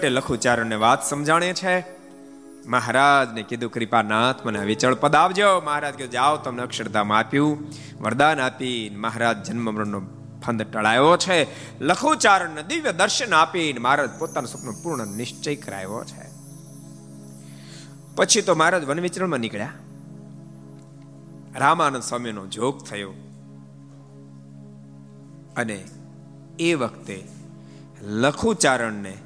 છેવટે 0.00 0.08
લખુચારણને 0.08 0.74
વાત 0.74 1.06
સમજાણે 1.06 1.52
છે. 1.52 1.84
મહારાજને 2.66 3.42
કીધું, 3.42 3.70
કૃપાનાથ, 3.70 4.46
મને 4.46 4.58
વિચળ 4.58 4.94
પદ 4.94 5.14
આવજો 5.14 5.60
મહારાજ 5.60 5.94
કે 5.94 6.06
જાઓ, 6.06 6.36
તમને 6.36 6.62
અક્ષરધામ 6.62 7.12
આપ્યું. 7.12 7.68
વરદાન 8.00 8.40
આપી 8.40 8.96
મહારાજ 8.96 9.42
જન્મ 9.42 9.74
મરણનો 9.74 10.02
ફંદ 10.46 10.62
ટળાયો 10.62 11.16
છે. 11.16 11.46
લખુચારણને 11.80 12.62
દિવ્ય 12.62 12.92
દર્શન 12.92 13.34
આપીને 13.34 13.78
મહારાજ 13.78 14.10
પોતાનું 14.18 14.48
સ્વપ્ન 14.48 14.82
પૂર્ણ 14.82 15.06
નિશ્ચય 15.06 15.54
કરાયો 15.56 16.04
છે. 16.04 16.30
પછી 18.16 18.42
તો 18.42 18.54
મહારાજ 18.54 18.84
વન 18.84 19.00
વિચરણમાં 19.00 19.38
નીકળ્યા. 19.38 19.72
રામાનંદ 21.56 22.02
સ્વામીનો 22.02 22.46
જોગ 22.46 22.82
થયો. 22.82 23.10
અને 25.56 25.84
એ 26.58 26.74
વખતે 26.74 27.24
લખુચારણને 28.02 29.16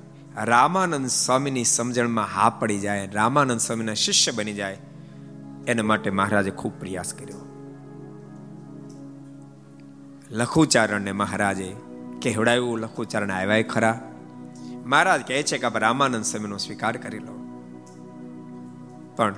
રામાનંદ 0.43 1.07
સ્વામીની 1.07 1.65
સમજણમાં 1.65 2.27
હા 2.27 2.51
પડી 2.51 2.79
જાય, 2.79 3.07
રામાનંદ 3.07 3.61
સ્વામીના 3.61 3.95
શિષ્ય 3.95 4.33
બની 4.33 4.53
જાય, 4.53 4.79
એના 5.67 5.83
માટે 5.83 6.11
મહારાજે 6.11 6.51
ખૂબ 6.51 6.73
પ્રયાસ 6.81 7.15
કર્યો. 7.15 7.37
લખુચારણને 10.31 11.13
મહારાજે 11.13 11.77
કહેવડાવ્યું, 12.23 12.79
લખુચારણ 12.79 13.31
આવ્યા 13.31 13.63
ખરા. 13.63 14.13
મહારાજ 14.87 15.23
કહે 15.27 15.43
છે 15.43 15.59
કે 15.59 15.79
રામાનંદ 15.79 16.25
સ્વામીનો 16.25 16.57
સ્વીકાર 16.57 16.97
કરી 16.97 17.19
લો. 17.19 17.49
પણ 19.17 19.35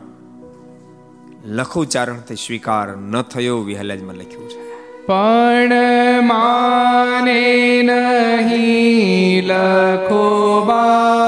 લખુચારણથી 1.44 2.36
સ્વીકાર 2.36 2.96
ન 2.96 3.22
થયો 3.22 3.58
વિહલજમાં 3.58 4.14
લખ્યું 4.14 4.48
છે. 4.48 4.65
પણ 5.08 6.24
માને 6.24 7.42
નહીં 7.82 9.44
લખો 9.48 10.24
બાઈ 10.66 11.25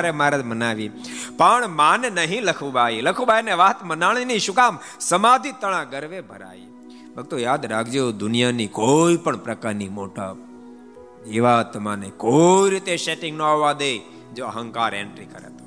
પ્રકારે 0.00 0.18
મહારાજ 0.18 0.44
મનાવી. 0.44 0.88
પણ 1.36 1.68
માન 1.68 2.04
નહીં 2.12 2.42
લખુબાઈ. 2.42 3.00
લખુબાઈને 3.00 3.52
વાત 3.52 3.84
મનાણી 3.84 4.24
નહીં 4.24 4.38
શું 4.38 4.54
કામ? 4.54 4.78
સમાધિ 5.00 5.52
તણા 5.52 5.84
ગર્વે 5.84 6.20
ભરાઈ. 6.20 6.66
ભક્તો, 7.16 7.38
યાદ 7.38 7.66
રાખજો, 7.66 8.12
દુનિયાની 8.12 8.66
કોઈ 8.66 9.16
પણ 9.16 9.36
પ્રકારની 9.36 9.88
મોટા 9.88 10.34
એવા 11.26 11.62
તમાને 11.62 12.10
કોઈ 12.16 12.70
રીતે 12.70 12.96
સેટિંગ 12.96 13.38
ન 13.38 13.42
આવવા 13.42 13.72
દે, 13.72 13.98
જો 14.34 14.46
અહંકાર 14.46 14.94
એન્ટ્રી 14.94 15.26
કરે 15.26 15.48
તો. 15.48 15.64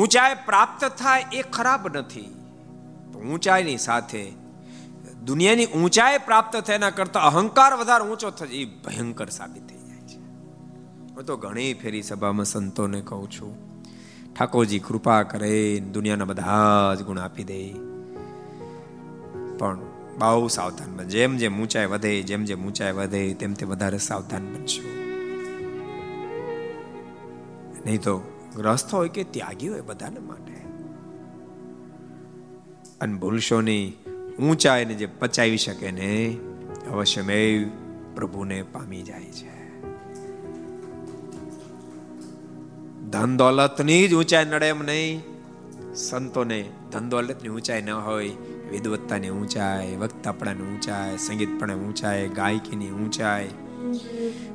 ઊંચાઈ 0.00 0.34
પ્રાપ્ત 0.46 0.84
થાય 0.84 1.24
એ 1.32 1.42
ખરાબ 1.42 1.96
નથી. 1.96 2.26
ઊંચાઈની 3.32 3.78
સાથે 3.78 4.32
દુનિયાની 5.24 5.66
ઊંચાઈ 5.66 6.18
પ્રાપ્ત 6.18 6.56
થાય 6.56 6.76
એના 6.76 6.90
કરતા 6.90 7.20
અહંકાર 7.20 7.72
વધારે 7.74 8.04
ઊંચો 8.04 8.30
થશે, 8.30 8.54
એ 8.54 8.64
ભયંકર 8.64 9.28
સાબિત 9.28 9.66
છે 9.68 9.75
હું 11.16 11.24
તો 11.24 11.36
ઘણી 11.36 11.74
ફેરી 11.74 12.02
સભામાં 12.02 12.44
સંતોને 12.44 13.00
કહું 13.00 13.30
છું. 13.30 13.56
ઠાકોરજી 14.34 14.78
કૃપા 14.78 15.22
કરે, 15.22 15.80
દુનિયાના 15.80 16.24
બધા 16.24 16.94
જ 16.94 17.02
ગુણ 17.02 17.18
આપી 17.18 17.44
દે. 17.44 17.72
પણ 19.58 19.80
બહુ 20.18 20.48
સાવધાન 20.48 20.96
બન, 20.96 21.04
જેમ 21.04 21.36
જેમ 21.36 21.62
ઊંચાઈ 21.62 21.86
વધે, 21.86 22.22
જેમ 22.22 22.44
જેમ 22.44 22.66
ઊંચાઈ 22.66 22.92
વધે, 22.92 23.34
તેમ 23.34 23.52
તે 23.52 23.66
વધારે 23.66 23.98
સાવધાન 23.98 24.46
બનશો. 24.46 24.88
નહીં 27.86 28.00
તો 28.00 28.18
ગ્રસ્ત 28.56 28.94
હોય 28.94 29.08
કે 29.08 29.24
ત્યાગી 29.24 29.68
હોય 29.68 29.80
બધાને 29.80 30.20
માટે. 30.20 30.54
અને 33.00 33.14
ભૂલશો 33.14 33.60
નહીં, 33.60 33.96
ઊંચાઈને 34.36 34.94
જે 34.94 35.06
પચાવી 35.06 35.56
શકે 35.56 35.90
ને 35.90 36.36
અવશ્યમેવ 36.90 37.68
પ્રભુને 38.14 38.62
પામી 38.62 39.02
જાય 39.02 39.24
છે. 39.24 39.55
ધન 43.10 43.36
દોલતની 43.36 44.08
જ 44.08 44.14
ઊંચાઈ 44.14 44.44
નડે 44.44 44.68
એમ 44.68 44.82
નહીં. 44.82 45.22
સંતોને 45.94 46.64
ધન 46.92 47.08
દોલતની 47.08 47.48
ઊંચાઈ 47.48 47.82
ન 47.82 47.90
હોય, 47.90 48.30
વિદવત્તાની 48.70 49.30
ઊંચાઈ, 49.30 49.96
વક્તાપણાની 49.96 50.62
ઊંચાઈ, 50.62 51.18
સંગીતપણાની 51.18 51.84
ઊંચાઈ, 51.84 52.28
ગાયકીની 52.28 52.90
ઊંચાઈ, 52.90 53.50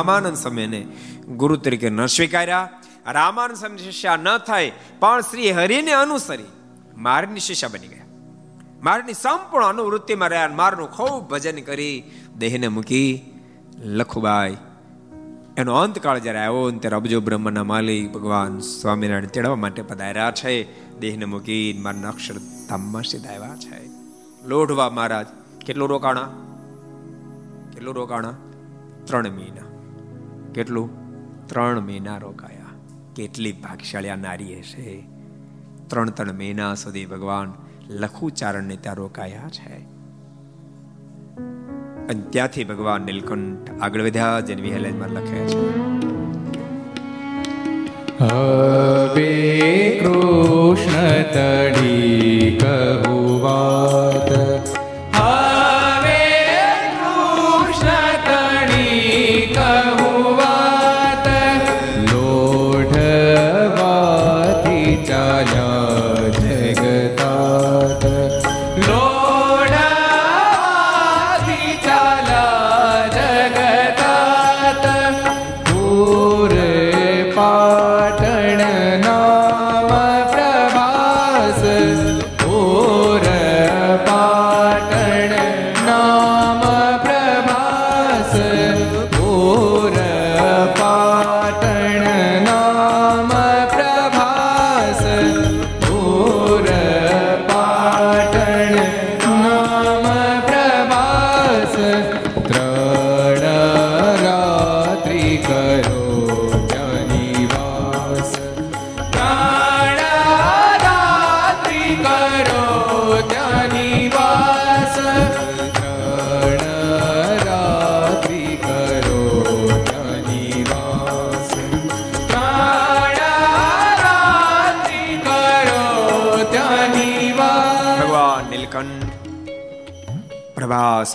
રામાનંદ 0.00 0.36
સમયને 0.36 0.86
ગુરુ 1.28 1.56
તરીકે 1.56 1.90
ન 1.90 2.06
સ્વીકાર્યા. 2.06 2.68
રામાન 3.06 3.76
શિષ્યા 3.76 4.16
ન 4.16 4.38
થાય, 4.38 4.72
પણ 5.00 5.20
શ્રી 5.20 5.50
હરિને 5.50 5.92
અનુસરી 5.92 6.44
મારની 6.96 7.40
શિષ્યા 7.40 7.70
બની 7.72 7.86
ગયા. 7.86 8.04
મારની 8.82 9.12
સંપૂર્ણ 9.12 9.66
અનુવૃત્તિમાં 9.66 10.28
રહ્યા 10.28 10.48
મારનું 10.48 10.90
ખૂબ 10.90 11.30
ભજન 11.30 11.60
કરી 11.60 12.02
દેહને 12.38 12.68
મૂકી 12.68 13.20
લખુબાઈ. 13.78 14.56
એનો 15.56 15.74
અંતકાળ 15.74 16.18
જ્યારે 16.18 16.38
આવ્યો 16.38 16.70
ત્યારે 16.70 16.96
અબજો 16.96 17.20
બ્રહ્મના 17.20 17.64
માલિક 17.64 18.12
ભગવાન 18.12 18.58
સ્વામિનારાયણ 18.58 19.26
તેડવા 19.26 19.56
માટે 19.56 19.82
પધાર્યા 19.82 20.30
છે. 20.30 20.54
દેહને 20.98 21.24
મૂકી 21.24 21.78
મારના 21.82 22.08
અક્ષર 22.08 22.34
ધામમાં 22.68 23.02
સીધા 23.02 23.30
આવ્યા 23.30 23.56
છે. 23.56 23.90
લોઢવા 24.46 24.90
મહારાજ, 24.90 25.26
કેટલું 25.66 25.88
રોકાણા? 25.88 26.28
કેટલું 27.72 27.94
રોકાણા? 27.94 28.34
ત્રણ 29.04 29.30
મહિના. 29.30 29.69
કેટલું? 30.54 30.88
ત્રણ 31.46 31.80
મહિના 31.80 32.18
રોકાયા. 32.18 32.60
કેટલી 33.16 33.52
ભાગશાળી 33.52 34.16
નારી 34.16 34.58
હશે 34.58 35.02
ત્રણ 35.86 36.10
ત્રણ 36.10 36.32
મહિના 36.32 36.74
સુધી 36.74 37.06
ભગવાન 37.06 37.52
લખુચારણને 37.90 38.76
ત્યાં 38.76 38.96
રોકાયા 38.96 39.50
છે. 39.50 39.76
અને 42.06 42.20
ત્યાંથી 42.30 42.64
ભગવાન 42.64 43.02
નીલકંઠ 43.02 43.70
આગળ 43.80 44.02
વધ્યા, 44.02 44.40
જેને 44.40 44.62
વિહલેજમાં 44.62 45.08
લખે 45.08 45.46
છે. 45.46 45.78
હવે 48.18 50.00
કૃષ્ણ 50.04 51.22
તડી 51.22 52.58
કહું 52.60 53.30
પ્રભાસ 54.30 55.69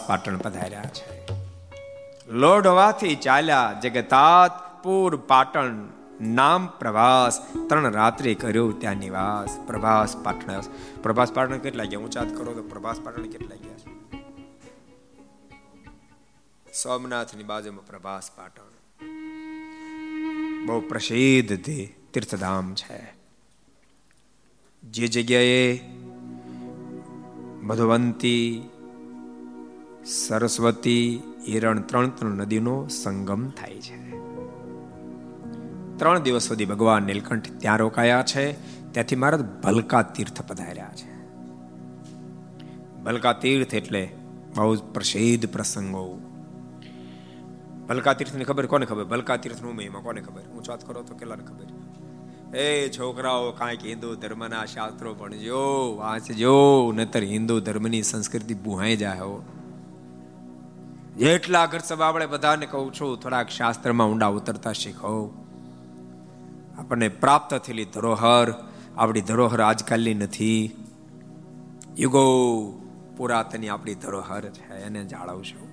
પાટણ 0.08 0.38
પધાર્યા 0.38 0.84
છે. 0.84 1.26
લોઢવાથી 2.28 3.16
ચાલ્યા 3.16 3.80
જગતાતપુર 3.84 5.16
પાટણ 5.16 5.74
નામ 6.22 6.68
પ્રવાસ. 6.68 7.41
ત્રણ 7.68 7.91
રાત્રિ 7.91 8.36
કર્યો 8.36 8.72
ત્યાં 8.72 8.95
નિવાસ. 8.95 9.60
પ્રભાસ 9.68 10.18
પાટણ. 10.18 10.62
પ્રભાસ 11.03 11.32
પાટણ 11.32 11.58
કેટલા 11.58 11.84
ગયા? 11.84 11.99
ઊંચાત 11.99 12.38
કરો 12.38 12.53
તો 12.53 12.64
પ્રભાસ 12.64 12.99
પાટણ 13.03 13.22
કેટલા 13.22 13.56
ગયા 13.56 13.74
છે? 13.74 13.95
સોમનાથની 16.74 17.43
બાજુમાં 17.43 17.86
પ્રભાસ 17.86 18.32
પાટણ. 18.36 18.76
બહુ 20.66 20.80
પ્રસિદ્ધ 20.80 21.64
તીર્થધામ 22.14 22.74
છે. 22.74 23.16
જે 24.84 25.08
જગ્યાએ 25.08 25.80
મધુવંતી 27.62 28.70
સરસ્વતી 30.06 31.24
હિરણ 31.47 31.82
ત્રણ 31.82 32.10
ત્રણ 32.10 32.32
નદીનો 32.32 32.88
સંગમ 32.88 33.49
થાય 33.49 33.74
છે. 33.74 34.12
ત્રણ 35.97 36.20
દિવસ 36.20 36.47
સુધી 36.47 36.66
ભગવાન 36.66 37.03
નીલકંઠ 37.03 37.49
ત્યાં 37.58 37.78
રોકાયા 37.78 38.24
છે. 38.24 38.51
ત્યાંથી 38.93 39.16
મહારાજ 39.16 39.41
ભલકા 39.41 40.01
તીર્થ 40.01 40.41
પધાર્યા 40.41 40.91
છે. 40.95 41.16
ભલકા 43.03 43.34
તીર્થ 43.34 43.74
એટલે 43.74 44.10
બહુ 44.56 44.76
પ્રસિદ્ધ 44.76 45.49
પ્રસંગો. 45.49 46.20
ભલકા 47.88 48.14
તીર્થની 48.14 48.43
ખબર 48.43 48.66
કોને 48.66 48.86
ખબર? 48.86 49.03
ભલકા 49.03 49.38
તીર્થનું 49.38 49.76
મહિમા 49.76 49.99
કોને 49.99 50.22
ખબર? 50.22 50.41
હું 50.53 50.64
વાત 50.70 50.88
કરો 50.88 51.01
તો 51.01 51.16
કેટલાને 51.16 51.43
ખબર? 51.43 51.66
એ 52.58 52.89
છોકરાઓ 52.89 53.51
કાંઈક 53.51 53.86
હિન્દુ 53.86 54.16
ધર્મના 54.16 54.66
શાસ્ત્રો 54.66 55.14
ભણજો, 55.14 55.95
વાંચજો, 55.97 56.91
નતર 56.95 57.24
હિન્દુ 57.24 57.60
ધર્મની 57.60 58.03
સંસ્કૃતિ 58.03 58.53
બુહાઈ 58.53 58.95
જાય 58.95 59.20
હો. 59.20 59.43
જેટલા 61.18 61.66
ઘર 61.66 61.80
સભા 61.80 62.07
આપણે 62.07 62.26
બધાને 62.26 62.66
કહું 62.66 62.93
છું, 62.93 63.11
થોડાક 63.20 63.49
શાસ્ત્રમાં 63.49 64.07
ઊંડા 64.07 64.28
ઉતરતા 64.28 64.72
શીખો. 64.74 65.13
આપણને 66.78 67.07
પ્રાપ્ત 67.07 67.53
થયેલી 67.55 67.86
ધરોહર, 67.86 68.47
આપણી 68.97 69.22
ધરોહર 69.22 69.61
આજકાલની 69.61 70.13
નથી. 70.13 70.59
યુગો 71.97 72.26
પુરાતની 73.18 73.70
આપણી 73.70 73.95
ધરોહર 73.95 74.41
છે, 74.49 74.74
એને 74.82 75.05
જાળવશું 75.05 75.63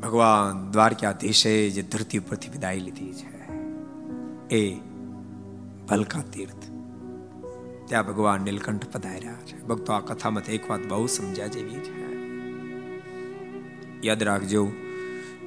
ભગવાન 0.00 0.70
દ્વારકાધીશે 0.70 1.54
જે 1.70 1.82
ધરતી 1.82 2.18
પરથી 2.18 2.48
વિદાય 2.48 2.78
લીધી 2.78 3.12
છે, 3.12 3.32
એ 4.56 4.62
ભલકા 5.88 6.22
તીર્થ 6.32 6.63
ત્યાં 7.86 8.06
ભગવાન 8.06 8.40
નીલકંઠ 8.40 8.86
પધાર્યા 8.92 9.32
છે. 9.32 9.62
ભક્તો 9.62 9.92
આ 9.92 10.00
કથામાં 10.00 10.42
એક 10.42 10.70
વાત 10.70 10.80
બહુ 10.80 11.06
સમજ્યા 11.06 11.46
જેવી 11.46 11.70
છે. 11.70 12.14
યાદ 14.06 14.22
રાખજો, 14.22 14.72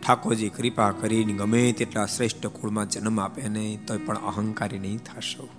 ઠાકોરજી 0.08 0.50
કૃપા 0.50 0.92
કરીને 0.92 1.34
ગમે 1.34 1.72
તેટલા 1.72 2.06
શ્રેષ્ઠ 2.06 2.48
કુળમાં 2.48 2.90
જન્મ 2.90 3.20
આપે 3.20 3.48
નહીં 3.48 3.86
તો 3.86 3.98
પણ 4.06 4.18
અહંકારી 4.18 4.80
નહીં 4.80 4.98
થશો. 4.98 5.50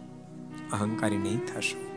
અહંકારી 0.72 1.16
નહીં 1.16 1.40
થશો. 1.54 1.88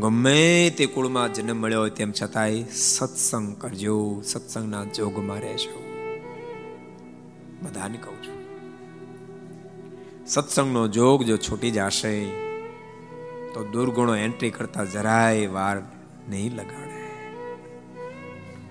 ગમે 0.00 0.74
તે 0.78 0.86
કુળમાં 0.86 1.34
જન્મ 1.34 1.56
મળ્યો 1.56 1.80
હોય 1.80 1.90
તેમ 1.90 2.12
છતાંય 2.22 2.64
સત્સંગ 2.74 3.56
કરજો. 3.56 4.22
સત્સંગના 4.24 4.84
જોગમાં 4.84 5.40
રહેશો. 5.40 5.82
બધાને 7.62 7.98
કહું 7.98 8.22
છું. 8.22 8.42
સત્સંગનો 10.26 10.88
જોગ 10.88 11.24
જો 11.24 11.36
છૂટી 11.36 11.70
જશે 11.70 12.41
તો 13.54 13.68
દુર્ગુણો 13.72 14.14
એન્ટ્રી 14.14 14.50
કરતા 14.50 14.84
જરાય 14.84 15.46
વાર 15.46 15.82
નહીં 16.28 16.52
લગાડે. 16.54 16.92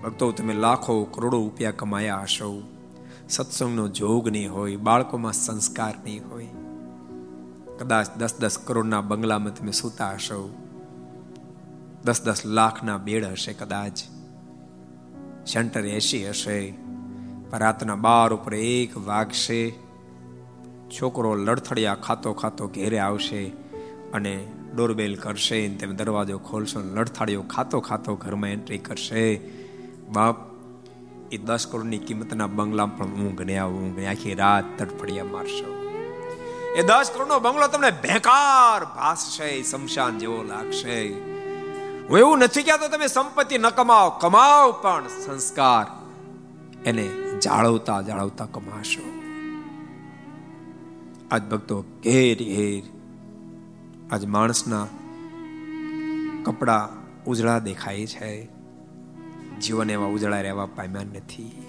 ભક્તો, 0.02 0.32
તમે 0.32 0.54
લાખો, 0.54 1.04
કરોડો 1.04 1.36
રૂપિયા 1.36 1.70
કમાયા 1.70 2.20
હશો. 2.20 2.62
સત્સંગનો 3.28 3.88
જોગ 3.88 4.28
નહીં 4.28 4.52
હોય, 4.52 4.76
બાળકોમાં 4.76 5.32
સંસ્કાર 5.32 5.94
નહીં 6.04 6.30
હોય. 6.30 6.48
કદાચ 7.78 8.06
દસ 8.16 8.34
દસ 8.40 8.58
કરોડના 8.58 9.00
બંગલામાં 9.00 9.54
તમે 9.54 9.72
સૂતા 9.72 10.10
હશો. 10.10 10.54
દસ 12.04 12.22
દસ 12.22 12.46
લાખના 12.46 12.96
બેડ 12.96 13.24
હશે 13.24 13.52
કદાચ. 13.52 13.98
સેન્ટર 15.46 15.86
એસી 15.86 16.28
હશે 16.28 16.74
રાતના 17.52 17.94
બાર 17.94 18.32
ઉપર 18.32 18.54
એક 18.54 18.98
વાગશે. 18.98 19.70
છોકરો 20.90 21.34
લડથડિયા 21.34 21.94
ખાતો 21.94 22.32
ખાતો 22.32 22.68
ઘેરે 22.68 22.98
આવશે 22.98 23.52
અને 24.12 24.46
ડોરબેલ 24.74 25.16
કરશે 25.16 25.68
તમે 25.68 25.94
દરવાજો 25.94 26.38
ખોલશો 26.38 26.80
લડથાળીઓ 26.80 27.42
ખાતો 27.42 27.80
ખાતો 27.80 28.14
ઘરમાં 28.14 28.50
એન્ટ્રી 28.50 28.78
કરશે. 28.78 29.40
બાપ, 30.08 30.36
એ 31.32 31.36
દસ 31.36 31.66
કરોડની 31.66 31.98
કિંમતના 31.98 32.46
બંગલા 32.46 32.86
પણ 32.86 33.06
ઊંઘ 33.06 33.40
ને 33.40 33.60
ઊંઘ 33.60 34.04
આખી 34.04 34.34
રાત 34.34 34.64
તડફડિયા 34.78 35.24
મારશો. 35.24 35.82
એ 36.76 36.82
દસ 36.82 37.10
કરોડનો 37.14 37.40
બંગલો 37.40 37.68
તમને 37.68 37.90
બેકાર 37.90 38.84
ભાસશે 38.84 39.62
શમશાન 39.62 40.18
જેવો 40.18 40.42
લાગશે. 40.42 41.08
હું 42.02 42.18
એવું 42.18 42.38
નથી 42.38 42.62
કહેતો 42.62 42.88
તમે 42.88 43.06
સંપત્તિ 43.06 43.58
ન 43.58 43.68
કમાઓ 43.68 44.10
કમાઓ 44.10 44.72
પણ 44.72 45.04
સંસ્કાર 45.08 45.86
એને 46.88 47.08
જાળવતા 47.38 48.02
જાળવતા 48.02 48.46
કમાશો. 48.46 49.22
આજ 51.30 51.42
ભક્તો 51.42 51.82
ઘેર 51.82 52.36
ઘેર 52.36 53.01
આજ 54.12 54.24
માણસના 54.24 54.86
કપડા 56.42 56.88
ઉજળા 57.26 57.58
દેખાય 57.58 58.06
છે. 58.06 58.48
જીવન 59.60 59.90
એવા 59.90 60.06
ઉજળા 60.06 60.40
રહેવા 60.40 60.66
પામ્યા 60.66 61.02
નથી. 61.02 61.66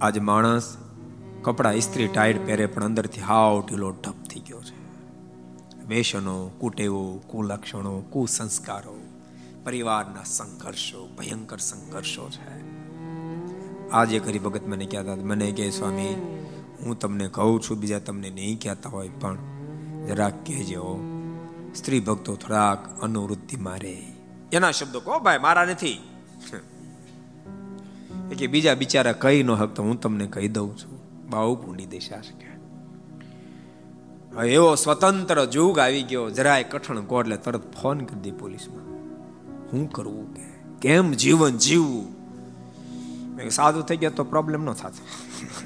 આજ 0.00 0.18
માણસ 0.18 0.76
કપડા 1.42 1.72
ઇસ્ત્રી 1.72 2.08
ટાઈટ 2.08 2.46
પહેરે 2.46 2.66
પણ 2.66 2.84
અંદરથી 2.84 3.20
હાવ 3.20 3.66
ઢીલો 3.68 3.90
ઢપ 3.90 4.24
થઈ 4.30 4.40
ગયો 4.40 4.60
છે. 4.60 4.82
વેશનો, 5.86 6.50
કુટેવો, 6.58 7.22
કુલક્ષણો, 7.26 8.00
કુસંસ્કારો, 8.00 8.96
પરિવારના 9.64 10.24
સંઘર્ષો, 10.24 11.08
ભયંકર 11.18 11.58
સંઘર્ષો 11.58 12.30
છે. 12.30 12.62
આજે 13.90 14.18
કરી 14.18 14.38
ભગત 14.38 14.66
મને 14.66 14.86
કહેતા 14.86 15.14
મને 15.14 15.52
કહે 15.52 15.70
સ્વામી, 15.70 16.14
હું 16.82 16.98
તમને 16.98 17.28
કહું 17.28 17.60
છું, 17.60 17.78
બીજા 17.78 17.98
તમને 17.98 18.30
નહીં 18.30 18.60
કહેતા 18.60 18.90
હોય, 18.90 19.08
પણ 19.08 19.38
જરાક 20.06 20.46
કહેજો 20.46 21.00
સ્ત્રી 21.74 22.00
ભક્તો 22.00 22.36
થોડાક 22.36 23.00
અનુવૃત્તિ 23.00 23.56
મારે. 23.56 24.02
એના 24.52 24.70
શબ્દો 24.70 25.00
કહો 25.00 25.18
ભાઈ, 25.18 25.38
મારા 25.38 25.64
નથી. 25.64 26.02
કે 28.38 28.46
બીજા 28.46 28.74
બિચારા 28.74 29.12
કહી 29.12 29.42
ન 29.42 29.50
હક 29.50 29.74
તો 29.74 29.82
હું 29.82 30.00
તમને 30.00 30.26
કહી 30.26 30.48
દઉં 30.48 30.76
છું. 30.76 31.02
બહુ 31.30 31.56
ભૂંડી 31.56 31.86
દેશા 31.86 32.20
છે 32.20 32.52
એવો 34.46 34.74
સ્વતંત્ર 34.74 35.44
જુગ 35.44 35.78
આવી 35.78 36.02
ગયો, 36.02 36.30
જરાય 36.30 36.64
કઠણ 36.64 37.00
કો 37.00 37.20
એટલે 37.20 37.36
તરત 37.36 37.72
ફોન 37.72 38.00
કરી 38.00 38.20
દે 38.20 38.30
પોલીસમાં. 38.30 38.84
હું 39.72 39.90
કરવું 39.90 40.34
કે? 40.34 40.42
કેમ 40.80 41.12
જીવન 41.12 41.56
જીવવું? 41.56 42.22
સાદું 43.50 43.82
થઈ 43.82 43.96
ગયા 43.96 44.10
તો 44.10 44.24
પ્રોબ્લેમ 44.24 44.64
ન 44.64 44.72
થતો. 44.72 45.06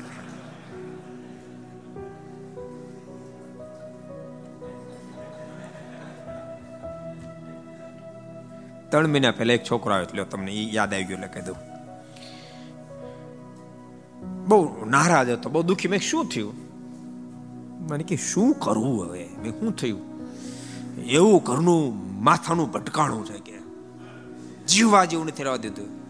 ત્રણ 8.90 9.08
મહિના 9.08 9.30
પહેલા 9.30 9.54
એક 9.54 9.64
છોકરો 9.70 9.94
આવ્યો 9.94 10.06
એટલે 10.06 10.24
તમને 10.24 10.52
યાદ 10.52 10.94
આવી 10.94 11.04
ગયું 11.04 11.20
એટલે 11.20 11.40
કહી 11.40 11.42
દઉં. 11.42 11.56
બહુ 14.48 14.86
નારાજ 14.86 15.30
હતો, 15.30 15.50
બહુ 15.50 15.62
દુઃખી. 15.62 15.88
મેં 15.88 16.00
શું 16.00 16.26
થયું? 16.26 16.54
મને 17.90 18.04
કે, 18.04 18.16
શું 18.16 18.54
કરવું 18.58 19.04
હવે? 19.04 19.28
મેં 19.42 19.60
શું 19.60 19.76
થયું? 19.76 20.00
એવું 21.02 21.42
ઘરનું 21.42 22.06
માથાનું 22.24 22.72
ભટકાણું 22.72 23.26
છે 23.26 23.38
કે, 23.38 23.58
જીવવા 24.66 25.04
જેવું 25.04 25.26
નથી 25.26 25.42
રહેવા 25.42 25.56
દીધું. 25.56 26.06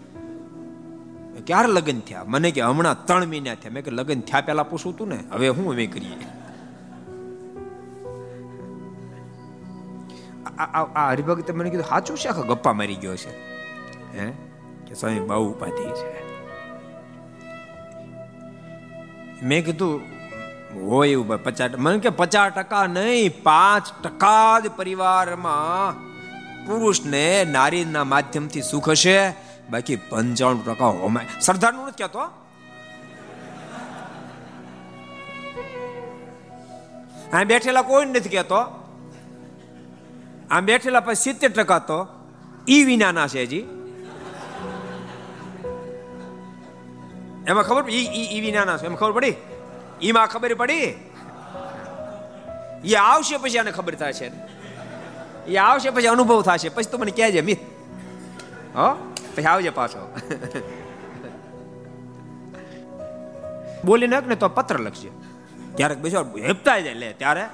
ક્યારે 1.47 1.68
લગ્ન 1.68 2.01
થયા? 2.01 2.24
મને 2.27 2.51
કે, 2.51 2.61
હમણાં 2.61 3.07
ત્રણ 3.07 3.27
મહિના 3.27 3.55
થયા. 3.55 3.72
મેં 3.72 3.85
કે 3.85 3.91
લગ્ન 3.91 4.20
થયા 4.20 4.41
પહેલા 4.41 4.62
પૂછું 4.62 4.97
તું 4.97 5.09
ને, 5.09 5.24
હવે 5.31 5.49
હું 5.49 5.72
અમે 5.72 5.87
કરીએ? 5.87 6.27
આ 10.63 11.11
હરિભગત 11.11 11.51
મને 11.51 11.71
કીધું 11.71 11.87
સાચું 11.87 12.19
છે 12.19 12.29
આખા 12.29 12.41
ગપ્પા 12.41 12.73
મારી 12.73 12.95
ગયો 12.95 13.17
છે. 13.17 13.57
હે? 14.19 14.33
કે 14.87 14.95
સ્વામી, 14.95 15.21
બહુ 15.21 15.53
ઉપાધિ 15.53 15.73
છે. 15.73 16.27
મેં 19.43 19.65
કીધું, 19.65 20.01
હોય 20.91 21.09
એવું 21.09 21.45
પચાસ 21.45 21.71
મને 21.79 21.99
કે, 21.99 22.09
પચાસ 22.09 22.53
ટકા 22.53 22.87
નહીં, 22.87 23.43
પાંચ 23.43 24.05
ટકા 24.05 24.61
જ 24.61 24.69
પરિવારમાં 24.69 25.95
પુરુષને 26.67 27.47
નારીના 27.51 28.05
માધ્યમથી 28.05 28.63
સુખ 28.63 28.89
હશે, 28.89 29.35
બાકી 29.71 29.97
પંચાણું 29.97 30.65
ટકા 30.65 30.87
હોમાય 30.87 31.27
સરદારનું 31.41 31.87
નથી 31.87 31.95
કહેતો, 31.99 32.19
હા. 32.19 32.31
બેઠેલા 37.45 37.83
કોઈ 37.83 38.07
નથી 38.07 38.21
કહેતો. 38.21 38.86
આમ 40.51 40.64
બેઠેલા 40.64 41.01
પછી 41.01 41.14
સિત્તેર 41.14 41.51
ટકા 41.53 41.78
તો 41.78 42.07
ઈ 42.68 42.84
વિનાના 42.84 43.26
છે 43.26 43.42
હજી. 43.42 43.64
એમાં 47.47 47.64
ખબર 47.64 47.90
ઈ 47.90 48.36
ઈ 48.36 48.40
વિનાના 48.40 48.76
છે. 48.76 48.86
એમાં 48.86 48.99
ખબર 48.99 49.12
પડી? 49.12 49.34
ઈમાં 50.03 50.26
ખબર 50.26 50.55
પડી? 50.55 50.86
એ 52.84 52.94
આવશે 52.94 53.36
પછી 53.36 53.59
આને 53.59 53.70
ખબર 53.70 53.94
થશે. 53.94 54.30
એ 55.49 55.57
આવશે 55.57 55.90
પછી 55.90 56.07
અનુભવ 56.07 56.42
થશે. 56.42 56.68
પછી 56.68 56.90
તો 56.90 56.99
મને 56.99 57.11
કહેજે 57.11 57.40
મિત 57.40 57.59
હો? 58.76 59.12
પછી 59.36 59.44
આવજે 59.44 59.70
પાછો. 59.70 60.14
બોલી 63.84 64.07
નાખ 64.07 64.26
ને 64.26 64.34
તો 64.34 64.49
પત્ર 64.49 64.78
લખજે. 64.78 65.11
ક્યારેક 65.76 65.99
બેસો 65.99 66.22
હેપતા 66.22 66.78
જાય, 66.80 66.94
લે, 66.94 67.12
ત્યારે. 67.12 67.44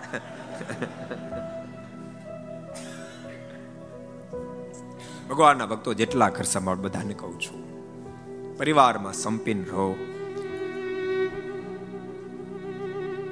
ભગવાનના 5.32 5.66
ભક્તો 5.66 5.94
જેટલા 5.94 6.28
ઘર 6.28 6.42
સંભાળ 6.42 6.76
બધાને 6.76 7.14
કહું 7.14 7.40
છું. 7.40 7.60
પરિવારમાં 8.58 9.12
સંપીન 9.12 9.64
રહો. 9.64 9.94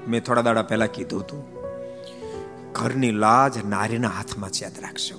મેં 0.08 0.24
થોડા 0.24 0.42
દાડા 0.42 0.62
પહેલા 0.62 0.86
કીધું 0.86 1.20
હતું, 1.20 1.40
ઘરની 2.72 3.10
લાજ 3.10 3.66
નારીના 3.66 4.08
હાથમાં 4.08 4.50
છે 4.50 4.64
યાદ 4.64 4.80
રાખશો 4.80 5.18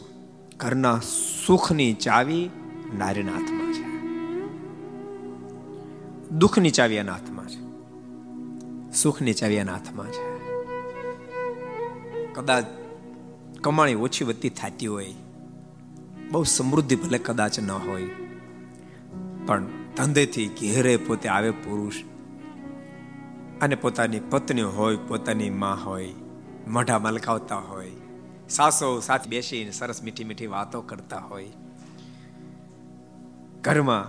ઘરના 0.58 1.00
સુખની 1.46 1.94
ચાવી 1.94 2.50
નારીના 2.98 3.32
હાથમાં 3.32 3.74
છે. 3.74 3.86
દુઃખની 6.30 6.72
ચાવી 6.72 6.96
એના 6.96 7.12
હાથમાં 7.12 7.48
છે. 7.48 7.62
સુખની 8.92 9.34
ચાવી 9.34 9.56
એના 9.56 9.74
હાથમાં 9.74 10.08
છે. 10.08 10.30
કદાચ 12.34 12.66
કમાણી 13.62 13.96
ઓછી 13.96 14.26
વધતી 14.26 14.50
થતી 14.50 14.88
હોય 14.88 15.14
બહુ 16.32 16.44
સમૃદ્ધિ 16.44 16.96
ભલે 16.96 17.18
કદાચ 17.18 17.60
ન 17.60 17.72
હોય. 17.72 18.08
પણ 19.46 19.66
ધંધેથી 19.98 20.48
ઘેરે 20.48 20.98
પોતે 20.98 21.30
આવે 21.30 21.52
પુરુષ 21.52 21.94
અને 23.62 23.76
પોતાની 23.76 24.20
પત્ની 24.20 24.62
હોય, 24.62 24.96
પોતાની 25.08 25.50
માં 25.50 25.86
હોય, 25.86 26.14
મોઢા 26.68 27.00
મલકાવતા 27.00 27.56
હોય, 27.56 27.92
સાસો 28.50 29.00
સાથે 29.00 29.30
બેસીને 29.30 29.72
સરસ 29.72 30.04
મીઠી 30.04 30.24
મીઠી 30.24 30.48
વાતો 30.48 30.82
કરતા 30.82 31.18
હોય, 31.18 31.50
ઘરમાં 33.62 34.06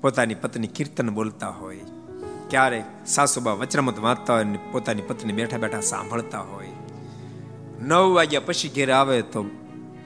પોતાની 0.00 0.34
પત્ની 0.34 0.66
કીર્તન 0.66 1.10
બોલતા 1.10 1.48
હોય, 1.48 1.80
ક્યારેક 2.50 2.84
સાસુબા 3.06 3.52
વચરમત 3.52 3.98
વાંચતા 3.98 4.34
હોય 4.34 4.58
પોતાની 4.72 5.02
પત્ની 5.02 5.32
બેઠા 5.32 5.58
બેઠા 5.58 5.80
સાંભળતા 5.80 6.40
હોય. 6.40 6.68
નવ 7.80 8.14
વાગ્યા 8.14 8.40
પછી 8.40 8.68
ઘેર 8.68 8.92
આવે 8.92 9.22
તો 9.22 9.44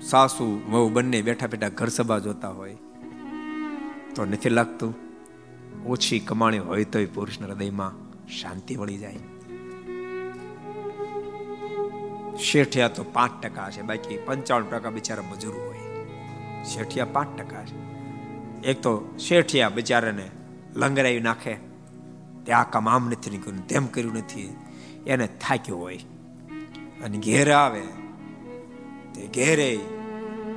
સાસુ, 0.05 0.63
વહુ 0.71 0.89
બંને 0.89 1.23
બેઠા 1.23 1.47
બેઠા 1.47 1.69
ઘર 1.69 1.89
સભા 1.89 2.19
જોતા 2.19 2.49
હોય. 2.49 2.77
તો 4.15 4.25
નથી 4.25 4.49
લાગતું? 4.49 4.95
ઓછી 5.87 6.19
કમાણી 6.19 6.59
હોય 6.59 6.85
તોય 6.85 7.07
પુરુષના 7.07 7.47
હૃદયમાં 7.47 7.93
શાંતિ 8.29 8.77
વળી 8.77 8.99
જાય. 8.99 9.17
શેઠિયા 12.39 12.89
તો 12.89 13.05
પાંચ 13.05 13.43
ટકા 13.43 13.71
છે, 13.71 13.83
બાકી 13.83 14.19
પંચાવન 14.25 14.65
ટકા 14.65 14.91
બિચારા 14.91 15.23
મજૂર 15.23 15.55
હોય. 15.55 15.79
શેઠિયા 16.65 17.07
પાંચ 17.07 17.39
ટકા 17.39 17.65
છે. 17.65 17.77
એક 18.69 18.81
તો 18.81 19.15
શેઠિયા 19.19 19.69
બિચારાને 19.69 20.31
લંગરાવી 20.77 21.21
નાખે. 21.21 21.55
તે 22.47 22.53
આ 22.53 22.65
કામ 22.65 22.89
આમ 22.89 23.09
નથી 23.09 23.31
નીકળ્યું, 23.31 23.67
તેમ 23.67 23.87
કર્યું 23.87 24.15
નથી. 24.15 24.57
એને 25.07 25.27
થાક્યો 25.27 25.77
હોય. 25.77 25.99
અને 27.05 27.19
ઘેર 27.19 27.53
આવે. 27.53 27.83
તે 29.15 29.27
ઘેરે 29.27 29.79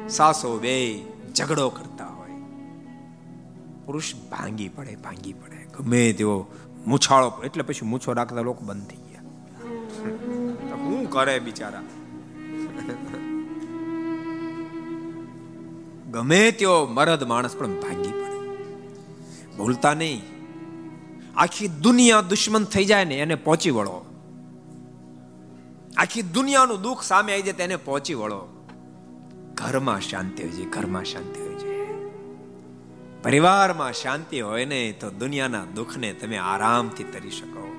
સાસો 0.10 0.60
બે 0.60 1.06
ઝઘડો 1.36 1.70
કરતા 1.70 2.06
હોય. 2.06 2.32
પુરુષ 3.86 4.16
ભાંગી 4.32 4.70
પડે 4.70 4.96
ભાંગી 4.96 5.34
પડે. 5.34 5.68
ગમે 5.78 6.14
તેવો 6.14 6.48
મૂછાળો 6.88 7.34
એટલે 7.44 7.64
પછી 7.64 7.86
મૂછો 7.86 8.14
રાખતા 8.14 8.42
લોકો 8.42 8.66
બંધ 8.66 8.88
થઈ 8.88 8.98
ગયા. 8.98 9.22
હું 10.76 11.10
કરે 11.10 11.40
બિચારા? 11.40 11.82
ગમે 16.12 16.52
તેવો 16.52 16.86
મરદ 16.86 17.24
માણસ 17.24 17.56
પણ 17.56 17.82
ભાંગી 17.82 18.12
પડે. 18.12 18.58
ભૂલતા 19.58 19.94
નહીં. 19.94 20.22
આખી 21.38 21.68
દુનિયા 21.68 22.22
દુશ્મન 22.22 22.64
થઈ 22.64 22.86
જાય 22.86 23.06
ને 23.06 23.18
એને 23.18 23.36
પહોંચી 23.36 23.70
વળો. 23.70 24.06
આખી 25.98 26.22
દુનિયાનું 26.22 26.82
દુઃખ 26.82 27.02
સામે 27.02 27.34
આવી 27.34 27.42
જાય 27.42 27.54
તેને 27.54 27.76
પહોંચી 27.76 28.14
વળો. 28.14 28.57
ઘરમાં 29.58 30.02
શાંતિ 30.02 30.44
હોય 30.44 30.52
છે, 30.52 30.66
ઘરમાં 30.66 31.04
શાંતિ 31.04 31.40
હોય 31.40 31.54
છે. 31.54 31.68
પરિવારમાં 33.24 33.94
શાંતિ 33.94 34.42
હોય 34.42 34.66
ને 34.66 34.92
તો 34.92 35.10
દુનિયાના 35.10 35.66
દુઃખને 35.76 36.14
તમે 36.14 36.38
આરામથી 36.38 37.04
તરી 37.04 37.32
શકો. 37.32 37.76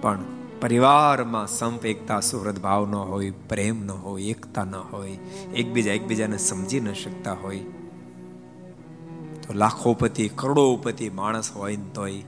પણ 0.00 0.18
પરિવારમાં 0.60 1.46
સંપ 1.46 1.86
એકતા 1.86 2.20
સુહૃદ 2.20 2.58
ભાવ 2.58 2.86
ન 2.86 2.94
હોય, 2.94 3.30
પ્રેમ 3.30 3.86
ન 3.86 3.90
હોય, 3.90 4.22
એકતા 4.22 4.64
ન 4.64 4.74
હોય, 4.74 5.12
એકબીજા 5.54 5.92
એકબીજાને 5.92 6.38
સમજી 6.38 6.80
ન 6.80 6.92
શકતા 6.92 7.32
હોય, 7.32 7.58
તો 9.42 9.54
લાખોપતિ, 9.54 10.28
કરોડોપતિ 10.28 11.10
માણસ 11.10 11.52
હોય 11.52 11.76
ને 11.76 11.90
તોય 11.94 12.22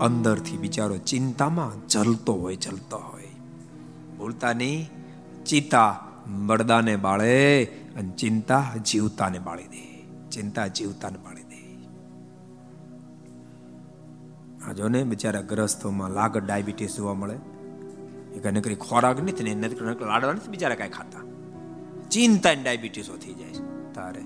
અંદરથી 0.00 0.56
બિચારો 0.56 0.96
ચિંતામાં 0.96 1.88
જલતો 1.88 2.32
હોય 2.32 2.56
જલતો 2.56 2.96
હોય. 2.96 3.28
બોલતા 4.18 4.52
નહીં. 4.52 5.01
ચિંતા 5.46 6.00
મરદાને 6.26 6.96
બાળે 6.96 7.64
અને 7.64 8.10
ચિંતા 8.10 8.64
જીવતાને 8.90 9.38
બાળી 9.38 9.62
દે. 9.62 10.02
ચિંતા 10.30 10.66
જીવતાને 10.66 11.18
બાળી 11.18 11.42
દે. 11.42 11.86
આ 14.66 14.72
જો 14.72 14.88
ને 14.88 15.04
બિચારા 15.04 15.40
ગ્રસ્તોમાં 15.40 16.10
લાગ 16.10 16.38
ડાયાબિટીસ 16.38 16.96
જોવા 16.96 17.14
મળે. 17.14 17.38
એક 18.36 18.46
નકરી 18.46 18.74
ખોરાક 18.74 19.22
નથી 19.22 19.42
ને 19.42 19.54
નકરી 19.54 20.06
લાડવા 20.06 20.32
નથી 20.32 20.50
બિચારા 20.50 20.74
કાંઈ 20.74 20.90
ખાતા. 20.90 21.18
ચિંતા 22.10 22.52
ડાયાબિટીસો 22.52 23.16
થઈ 23.16 23.34
જાય 23.34 23.48
છે. 23.48 23.94
તારે. 23.94 24.20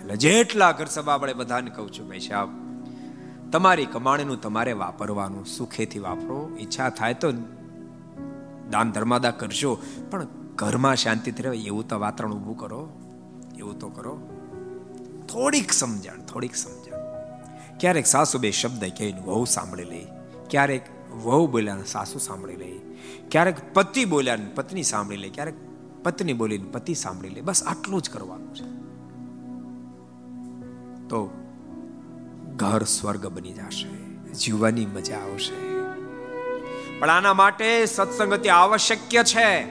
એટલે 0.00 0.16
જેટલા 0.16 0.72
ઘર 0.72 0.86
સભા 0.86 1.14
આપણે 1.14 1.34
બધાને 1.34 1.70
કહું 1.70 1.92
છું, 1.92 2.08
ભાઈ 2.08 2.18
સાહેબ, 2.18 2.48
તમારી 3.50 3.86
કમાણીનું 3.86 4.40
તમારે 4.40 4.72
વાપરવાનું, 4.72 5.46
સુખેથી 5.46 5.98
વાપરો. 5.98 6.56
ઈચ્છા 6.60 6.90
થાય 6.90 7.14
તો 7.14 7.32
દાન 8.72 8.92
ધર્માદા 8.92 9.30
કરશો. 9.30 9.78
પણ 10.10 10.26
ઘરમાં 10.54 10.96
શાંતિથી 10.96 11.42
રહે, 11.42 11.56
એવું 11.56 11.88
તો 11.88 12.00
વાતાવરણ 12.00 12.32
ઊભું 12.32 12.56
કરો. 12.58 12.88
એવું 13.58 13.78
તો 13.78 13.88
કરો. 13.88 14.20
થોડીક 15.32 15.72
સમજણ 15.72 16.20
થોડીક 16.20 16.56
સમજણ. 16.56 16.96
ક્યારેક 17.80 18.06
સાસુ 18.06 18.38
બે 18.38 18.50
શબ્દ 18.50 18.84
કહીને 18.84 19.20
વહુ 19.20 19.44
સાંભળી 19.44 19.84
લે. 19.84 20.06
ક્યારેક 20.50 20.86
વહુ 21.24 21.46
બોલ્યા 21.46 21.78
સાસુ 21.86 22.18
સાંભળી 22.18 22.56
લે. 22.56 22.80
ક્યારેક 23.30 23.74
પતિ 23.74 24.04
બોલ્યા 24.04 24.38
પત્ની 24.54 24.82
સાંભળી 24.82 25.16
લે. 25.16 25.28
ક્યારેક 25.28 25.54
પત્ની 26.02 26.32
બોલીને 26.32 26.64
પતિ 26.64 26.94
સાંભળી 26.94 27.28
લે. 27.28 27.40
બસ 27.40 27.62
આટલું 27.62 28.02
જ 28.02 28.10
કરવાનું 28.10 28.54
છે. 28.54 28.82
તો 31.08 31.30
ઘર 32.56 32.82
સ્વર્ગ 32.82 33.26
બની 33.26 33.52
જશે. 33.52 33.88
જીવવાની 34.32 34.86
મજા 34.86 35.16
આવશે. 35.16 35.71
પણ 37.02 37.10
આના 37.10 37.34
માટે 37.34 37.86
સત્સંગ 37.86 38.34
અતિ 38.34 38.48
આવશ્યક 38.48 38.98
છે. 39.24 39.64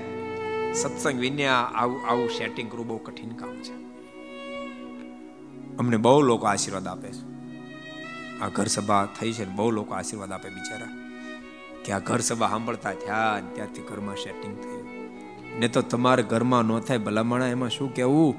સત્સંગ 0.73 1.19
વિના 1.19 1.63
આવું 1.63 2.07
આવું 2.07 2.29
સેટિંગ 2.29 2.71
કરવું 2.71 2.87
બહુ 2.87 2.97
કઠિન 2.97 3.29
કામ 3.29 3.55
છે. 3.55 3.73
અમને 5.77 5.97
બહુ 5.97 6.21
લોકો 6.21 6.45
આશીર્વાદ 6.45 6.87
આપે 6.87 7.11
છે. 7.11 7.31
આ 8.39 8.49
ઘર 8.49 8.65
સભા 8.65 9.07
થઈ 9.19 9.31
છે 9.31 9.45
બહુ 9.45 9.71
લોકો 9.71 9.93
આશીર્વાદ 9.93 10.31
આપે 10.31 10.49
બિચારા. 10.49 10.87
કે 11.85 11.91
આ 11.91 11.99
ઘર 11.99 12.19
સભા 12.19 12.49
સાંભળતા 12.49 12.93
થયા 12.93 13.41
ત્યાંથી 13.53 13.81
ઘરમાં 13.81 14.15
સેટિંગ 14.15 14.59
થયું. 14.59 14.89
ને 15.59 15.67
તો 15.67 15.81
તમારા 15.81 16.23
ઘરમાં 16.23 16.63
ન 16.63 16.79
થાય 16.79 16.97
ભલામણા, 16.97 17.47
એમાં 17.47 17.69
શું 17.69 17.93
કેવું 17.93 18.35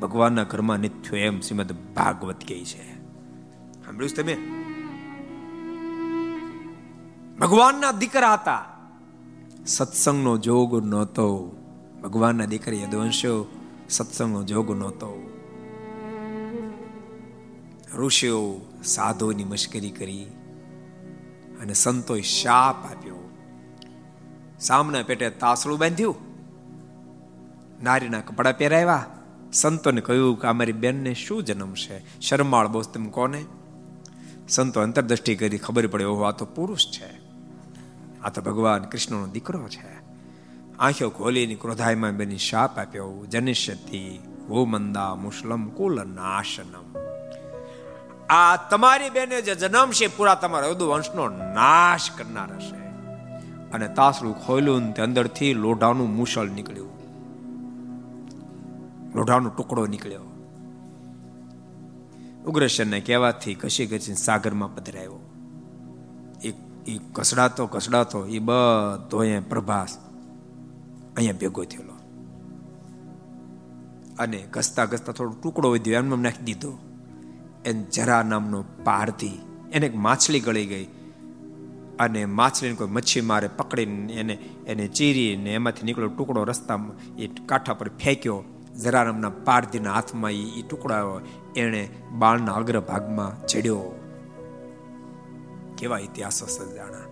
ભગવાનના 0.00 0.44
ઘરમાં 0.44 0.78
નિત્યો 0.78 1.16
એમ 1.16 1.40
શ્રીમદ 1.40 1.72
ભાગવત 1.72 2.40
કહે 2.48 2.64
છે. 2.64 2.94
સાંભળ્યું 3.84 4.16
તમે? 4.16 4.63
ભગવાનના 7.40 7.92
દીકરા 7.92 8.34
હતા. 8.34 8.64
સત્સંગનો 9.66 10.38
જોગ 10.38 10.86
નહોતો. 10.86 11.56
ભગવાનના 12.02 12.44
દીકરા 12.44 12.74
યદવંશો 12.74 13.52
સત્સંગનો 13.90 14.42
જોગ 14.42 14.78
નહોતો. 14.78 15.30
ઋષિઓ 17.94 18.60
સાધુની 18.84 19.44
મશ્કરી 19.44 19.90
કરી 19.90 20.24
અને 21.60 21.72
સંતોએ 21.72 22.20
શાપ 22.20 22.84
આપ્યો. 22.84 23.30
સામના 24.60 25.02
પેટે 25.02 25.30
તાસળું 25.30 25.78
બાંધ્યું. 25.78 26.14
નારીના 27.82 28.20
કપડા 28.20 28.52
પહેરાવ્યા. 28.52 29.06
સંતોને 29.52 30.00
કહ્યું 30.00 30.40
કે 30.40 30.48
અમારી 30.48 30.72
બેનને 30.72 31.14
શું 31.14 31.44
જન્મ 31.44 31.74
છે? 31.74 32.20
શરમાળ 32.20 32.68
બોસ 32.68 32.88
તમે 32.88 33.10
કોને? 33.10 33.44
સંતો 34.48 34.80
અંતરદ્રષ્ટિ 34.80 35.36
કરી 35.36 35.58
ખબર 35.58 35.86
પડે, 35.86 36.04
ઓહો, 36.04 36.22
આ 36.22 36.30
તો 36.30 36.44
પુરુષ 36.44 36.86
છે. 36.86 37.23
આ 38.24 38.28
તો 38.28 38.42
ભગવાન 38.42 38.84
કૃષ્ણનો 38.84 39.26
દીકરો 39.26 39.68
છે. 39.68 40.04
આંખો 40.78 41.08
ખોલીને 41.08 41.54
ક્રોધાયમાં 41.54 42.12
બેની 42.12 42.38
શાપ 42.38 42.78
આપ્યો. 42.78 43.26
જનિષ્યતિ 43.30 44.20
વો 44.48 44.64
મંદા 44.64 45.14
મુસ્લમ 45.14 45.68
કુલ 45.68 46.04
નાશનમ 46.08 46.94
આ 48.30 48.56
તમારી 48.56 49.10
બેને 49.10 49.42
જે 49.42 49.54
જન્મ 49.54 49.90
છે 49.90 50.16
પૂરા 50.16 50.34
તમારા 50.34 50.66
યદુ 50.66 50.88
વંશનો 50.88 51.28
નાશ 51.28 52.10
કરનાર 52.10 52.54
હશે 52.56 52.76
અને 53.70 53.88
તાસરું 53.88 54.46
ખોલ્યું 54.46 54.92
તે 54.92 55.02
અંદરથી 55.02 55.54
લોઢાનું 55.54 56.16
મુસળ 56.16 56.46
નીકળ્યું. 56.46 56.90
લોઢાનો 59.14 59.48
ટુકડો 59.48 59.86
નીકળ્યો. 59.86 60.20
ઉગ્રસેનને 62.46 63.00
કહેવાથી 63.00 63.54
ઘસી 63.54 63.86
ઘસી 63.86 64.14
સાગરમાં 64.14 64.74
પધરાયો. 64.74 65.23
એ 66.86 67.00
કસડાતો 67.12 67.66
કસડાતો 67.66 68.26
એ 68.26 68.38
બધો 68.38 69.18
અહીંયા 69.18 69.40
પ્રભાસ 69.48 69.98
અહીંયા 71.16 71.32
ભેગો 71.32 71.64
થયેલો. 71.64 71.92
અને 74.18 74.46
ઘસતા 74.50 74.84
ઘસતા 74.84 75.12
થોડો 75.12 75.30
ટુકડો 75.30 75.70
વધ્યો 75.70 75.94
એમને 75.94 76.16
નાખી 76.16 76.44
દીધો. 76.44 76.78
એને 77.64 77.82
જરા 77.82 78.22
નામનો 78.22 78.64
પારથી 78.84 79.38
એને 79.72 79.86
એક 79.86 79.96
માછલી 79.96 80.40
ગળી 80.40 80.66
ગઈ. 80.66 80.84
અને 81.98 82.24
માછલીને 82.24 82.74
કોઈ 82.74 82.88
મચ્છી 82.88 83.20
મારે 83.20 83.48
પકડીને 83.48 84.12
એને 84.12 84.34
એને 84.66 84.88
ચીરીને 84.88 85.54
એમાંથી 85.54 85.82
નીકળ્યો 85.82 86.08
ટુકડો 86.08 86.44
રસ્તામાં, 86.44 87.16
એ 87.16 87.26
કાંઠા 87.46 87.74
પર 87.74 87.88
ફેંક્યો. 87.88 88.44
જરા 88.82 89.04
નામના 89.04 89.28
પારધીના 89.28 89.92
હાથમાં 89.92 90.30
એ 90.30 90.62
ટુકડા 90.62 91.02
એણે 91.56 91.88
બાળના 92.18 92.52
અગ્રભાગમાં 92.52 93.46
ચડ્યો. 93.46 94.03
કેવા 95.78 95.98
ઇતિહાસો 95.98 96.46
સજાણા 96.46 97.04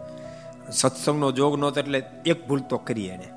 સત્સંગનો 0.71 1.33
જોગ 1.33 1.59
નહોતો 1.59 1.81
એટલે 1.81 2.03
એક 2.27 2.49
ભૂલ 2.49 2.61
તો 2.61 2.79
કરી 2.79 3.07
એને 3.07 3.29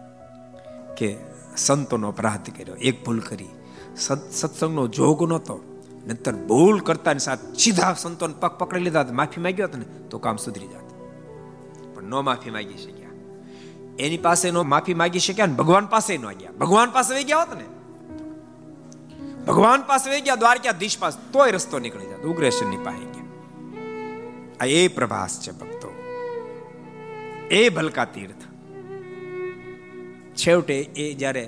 કે 0.98 1.18
સંતોનો 1.58 2.08
અપરાધ 2.08 2.50
કર્યો, 2.58 2.76
એક 2.76 3.06
ભૂલ 3.06 3.20
કરી. 3.20 3.50
સત્સંગનો 3.98 4.88
જોગ 4.88 5.24
નહોતો 5.24 5.60
નતર 6.08 6.34
ભૂલ 6.34 6.80
કરતાની 6.80 7.20
સાથે 7.20 7.54
સીધા 7.60 7.94
સંતોને 7.94 8.34
પગ 8.40 8.52
પકડી 8.52 8.80
લીધા 8.80 9.06
માફી 9.12 9.42
માંગ્યો 9.42 9.68
હતો 9.68 9.78
ને, 9.78 9.86
તો 10.10 10.20
કામ 10.20 10.38
સુધરી 10.38 10.68
જાત. 10.68 10.88
પણ 11.96 12.04
નો 12.04 12.22
માફી 12.22 12.50
માંગી 12.50 12.78
શક્યા. 12.78 13.10
એની 14.00 14.18
પાસે 14.18 14.52
નો 14.52 14.64
માફી 14.64 14.94
માંગી 14.94 15.20
શક્યા 15.20 15.46
ને 15.46 15.54
ભગવાન 15.54 15.86
પાસે 15.86 16.18
ન 16.18 16.28
ગયા. 16.32 16.52
ભગવાન 16.52 16.92
પાસે 16.92 17.24
ગયા 17.24 17.38
હોત 17.38 17.58
ને, 17.58 17.66
ભગવાન 19.48 19.82
પાસે 19.82 20.22
ગયા, 20.22 20.36
દ્વારકાધીશ 20.36 21.00
પાસે 21.00 21.32
તોય 21.32 21.52
રસ્તો 21.52 21.80
નીકળી 21.80 22.06
જતો 22.06 22.30
ઉગ્રેશનની 22.30 22.78
પાસે 22.78 23.14
આ 24.60 24.68
એ 24.74 24.82
પ્રભાસ 24.89 25.34
છે 25.39 25.51
ભક્તો 25.51 25.89
એ 27.51 27.62
ભલકા 27.70 28.08
તીર્થ 28.08 28.43
છેવટે 30.36 30.78
એ 30.95 31.06
જ્યારે 31.14 31.43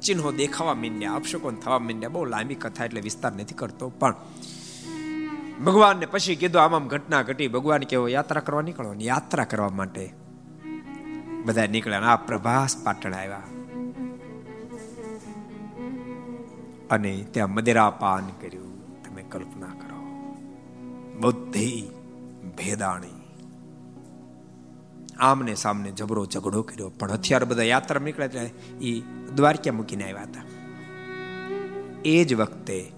ચિહ્નો 0.00 0.30
દેખાવા 0.32 0.74
મીંડ્યા 0.74 1.16
અપશકોન 1.16 1.56
થવા 1.56 1.80
મીંડ્યા 1.80 2.10
બહુ 2.10 2.24
લાંબી 2.24 2.56
કથા 2.56 2.84
એટલે 2.84 3.02
વિસ્તાર 3.02 3.32
નથી 3.34 3.54
કરતો 3.54 3.90
પણ 4.00 4.16
ભગવાનને 5.64 6.06
પછી 6.06 6.36
કીધું 6.36 6.62
આમ 6.62 6.74
આમ 6.74 6.86
ઘટના 6.88 7.22
ઘટી 7.22 7.48
ભગવાન 7.48 7.86
કેવો 7.86 8.06
યાત્રા 8.08 8.42
કરવા 8.42 8.62
નીકળો 8.62 8.94
યાત્રા 9.00 9.46
કરવા 9.46 9.72
માટે 9.72 10.06
બધા 11.44 11.66
નીકળ્યા 11.66 12.12
આ 12.12 12.20
પ્રભાસ 12.26 12.76
પાટણ 12.84 13.14
આવ્યા 13.14 13.48
અને 16.90 17.12
ત્યાં 17.32 17.54
મદિરા 17.54 17.90
પાન 17.96 18.30
કર્યું 18.40 18.76
તમે 19.02 19.22
કલ્પના 19.30 19.74
કરો 19.74 20.00
બુદ્ધિ 21.20 21.68
ભેદાણી. 22.58 23.22
આમને 25.18 25.54
સામને 25.54 25.90
જબરો 25.90 26.26
ઝઘડો 26.26 26.62
કર્યો. 26.62 26.88
પણ 26.88 27.12
હથિયાર 27.12 27.44
બધા 27.44 27.62
યાત્રા 27.62 28.00
નીકળ્યા 28.00 28.42
એ 28.80 29.00
દ્વારકા 29.36 29.72
મૂકીને 29.72 30.04
આવ્યા 30.04 30.22
હતા. 30.22 30.42
એ 32.04 32.24
જ 32.24 32.34
વખતે 32.34 32.92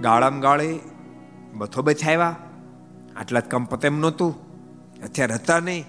ગાળામ 0.00 0.40
ગાળે 0.40 0.78
બથો 1.54 1.82
બથ 1.82 2.08
આવ્યા. 2.08 2.36
આટલા 3.16 3.40
કામ 3.40 3.66
એમ 3.84 3.98
નહોતું. 3.98 4.34
હથિયાર 5.04 5.32
હતા 5.32 5.60
નહીં. 5.60 5.84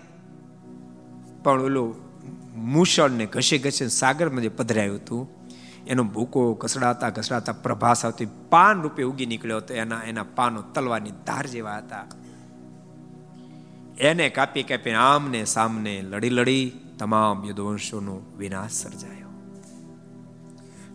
પણ 1.43 1.61
ઓલું 1.61 1.95
મૂષણ 2.55 3.11
ને 3.11 3.25
ઘસે 3.25 3.57
ઘસે 3.57 3.87
સાગરમાં 3.87 4.41
જે 4.41 4.49
પધરાયું 4.49 4.95
હતું. 4.95 5.34
એનો 5.87 6.03
ભૂકો 6.03 6.53
ઘસડાતા 6.53 7.09
ઘસડાતા 7.09 7.53
પ્રભાસ 7.53 8.05
આવતી 8.05 8.27
પાન 8.49 8.81
રૂપે 8.81 9.03
ઉગી 9.03 9.25
નીકળ્યો 9.25 9.57
હતો. 9.57 9.73
એના 9.73 10.01
એના 10.01 10.23
પાનો 10.23 10.61
તલવાની 10.61 11.11
ધાર 11.11 11.47
જેવા 11.47 11.77
હતા. 11.77 12.05
એને 13.99 14.29
કાપી 14.29 14.63
કાપી 14.63 14.91
આમને 14.91 15.45
સામને 15.45 16.01
લડી 16.01 16.29
લડી 16.29 16.71
તમામ 16.99 17.45
યુદ્ધવંશોનો 17.45 18.21
વિનાશ 18.37 18.71
સર્જાયો. 18.71 19.25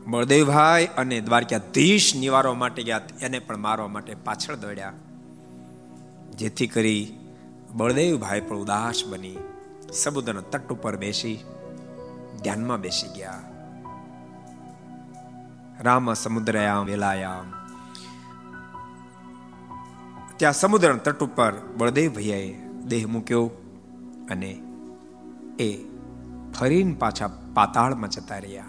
બળદેવભાઈ 0.07 0.87
અને 0.87 1.21
દ્વારકાધીશ 1.21 2.17
નિવારવા 2.17 2.55
માટે 2.55 2.83
ગયા 2.83 3.01
એને 3.21 3.39
પણ 3.39 3.57
મારવા 3.57 3.89
માટે 3.89 4.15
પાછળ 4.15 4.57
દોડ્યા. 4.57 4.93
જેથી 6.39 6.67
કરી 6.67 7.19
બળદેવભાઈ 7.73 8.41
પણ 8.41 8.57
ઉદાસ 8.57 9.05
બની. 9.07 9.37
સમુદ્રના 9.93 10.41
તટ 10.41 10.73
ઉપર 10.73 10.97
બેસી, 10.97 11.39
ધ્યાનમાં 12.43 12.81
બેસી 12.81 13.19
ગયા. 13.19 13.50
રામ 15.81 16.15
સમુદ્રયામ 16.15 16.85
વેલાયામ. 16.85 17.53
ત્યાં 20.37 20.53
સમુદ્ર 20.53 20.97
તટ 20.97 21.21
ઉપર 21.21 21.53
બળદેવ 21.77 22.13
દેહ 22.87 23.07
મૂક્યો 23.07 23.51
અને 24.31 24.63
એ 25.59 25.85
ફરીને 26.61 26.95
પાછા 26.95 27.31
પાતાળમાં 27.55 28.11
જતા 28.11 28.39
રહ્યા. 28.39 28.65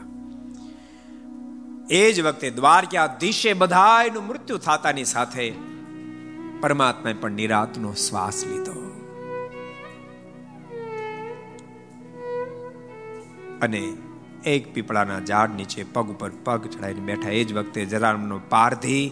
એ 1.89 2.13
જ 2.13 2.21
વખતે 2.21 2.49
દ્વારકાધીશે 2.49 3.53
બધાયનું 3.53 4.27
મૃત્યુ 4.27 4.57
થતાની 4.57 5.03
સાથે 5.05 5.53
પરમાત્માએ 6.61 7.13
પણ 7.13 7.31
નિરાતનો 7.31 7.93
શ્વાસ 7.93 8.43
લીધો. 8.45 8.71
અને 13.61 13.93
એક 14.45 14.73
પીપળાના 14.73 15.19
ઝાડ 15.19 15.55
નીચે 15.55 15.83
પગ 15.83 16.09
ઉપર 16.09 16.31
પગ 16.43 16.67
ચડાવીને 16.67 16.99
બેઠા. 16.99 17.29
એ 17.29 17.43
જ 17.43 17.53
વખતે 17.53 17.85
જરામનો 17.85 18.39
પારધી, 18.49 19.11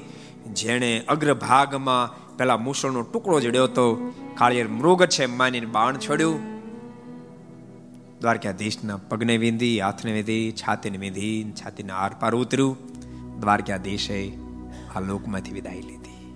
જેણે 0.54 1.06
અગ્રભાગમાં 1.08 2.30
પેલા 2.38 2.58
મૂસળનો 2.58 3.02
ટુકડો 3.02 3.40
જડ્યો 3.40 3.64
હતો, 3.64 4.14
કાળિયર 4.38 4.68
મૃગ 4.68 5.06
છે 5.06 5.26
માનીને 5.26 5.66
બાણ 5.66 5.98
છોડ્યું. 5.98 6.40
દ્વારકાધીશના 8.20 8.98
પગને 8.98 9.38
વિંધી, 9.38 9.80
હાથને 9.82 10.12
વિંધી, 10.12 10.52
છાતીને 10.52 10.98
વિંધી, 10.98 11.54
છાતીના 11.66 11.96
આરપાર 11.96 12.36
ઉતર્યું. 12.36 12.78
દ્વારકાધીશે 13.40 14.32
આ 14.96 15.00
લોકમાંથી 15.00 15.52
વિદાય 15.52 15.82
લીધી. 15.82 16.34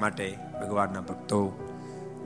માટે 0.00 0.38
ભગવાનના 0.60 1.00
ભક્તો 1.00 1.70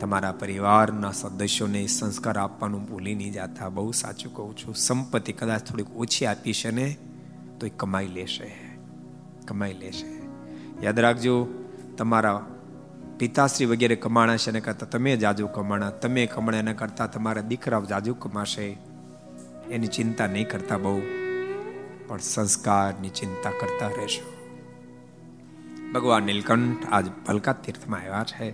તમારા 0.00 0.32
પરિવારના 0.32 1.12
સદસ્યોને 1.12 1.86
સંસ્કાર 1.86 2.38
આપવાનું 2.38 2.86
ભૂલી 2.86 3.14
નહીં 3.14 3.32
જતા. 3.32 3.68
બહુ 3.68 3.92
સાચું 3.92 4.34
કહું 4.34 4.56
છું. 4.56 4.74
સંપત્તિ 4.74 5.32
કદાચ 5.32 5.62
થોડીક 5.62 5.96
ઓછી 5.96 6.26
આપી 6.26 6.52
છે 6.52 6.70
ને, 6.70 6.96
તો 7.60 7.66
એ 7.66 7.70
કમાઈ 7.70 8.06
લેશે. 8.06 8.54
કમાઈ 9.46 9.72
લેશે. 9.72 10.22
યાદ 10.82 11.00
રાખજો, 11.00 11.48
તમારા 11.96 12.46
પિતાશ્રી 13.18 13.66
વગેરે 13.66 13.96
કમાણા 13.96 14.36
છે 14.36 14.50
એના 14.50 14.60
કરતાં 14.60 14.90
તમે 14.90 15.16
જાજુ 15.16 15.46
કમાણા. 15.46 15.90
તમે 15.90 16.26
કમાણા 16.26 16.58
એના 16.58 16.72
કરતાં 16.72 17.12
તમારા 17.12 17.42
દીકરા 17.42 17.80
જાજુ 17.80 18.14
કમાશે. 18.14 18.78
એની 19.70 19.86
ચિંતા 19.86 20.26
નહીં 20.26 20.48
કરતા 20.48 20.78
બહુ. 20.78 21.02
પણ 22.08 22.18
સંસ્કારની 22.18 23.08
ચિંતા 23.08 23.50
કરતા 23.50 23.88
રહેશો. 23.88 24.37
ભગવાન 25.94 26.22
નીલકંઠ 26.22 26.86
આજ 26.92 27.06
ભલકા 27.26 27.52
તીર્થમાં 27.52 28.00
આવ્યા 28.00 28.24
છે. 28.24 28.50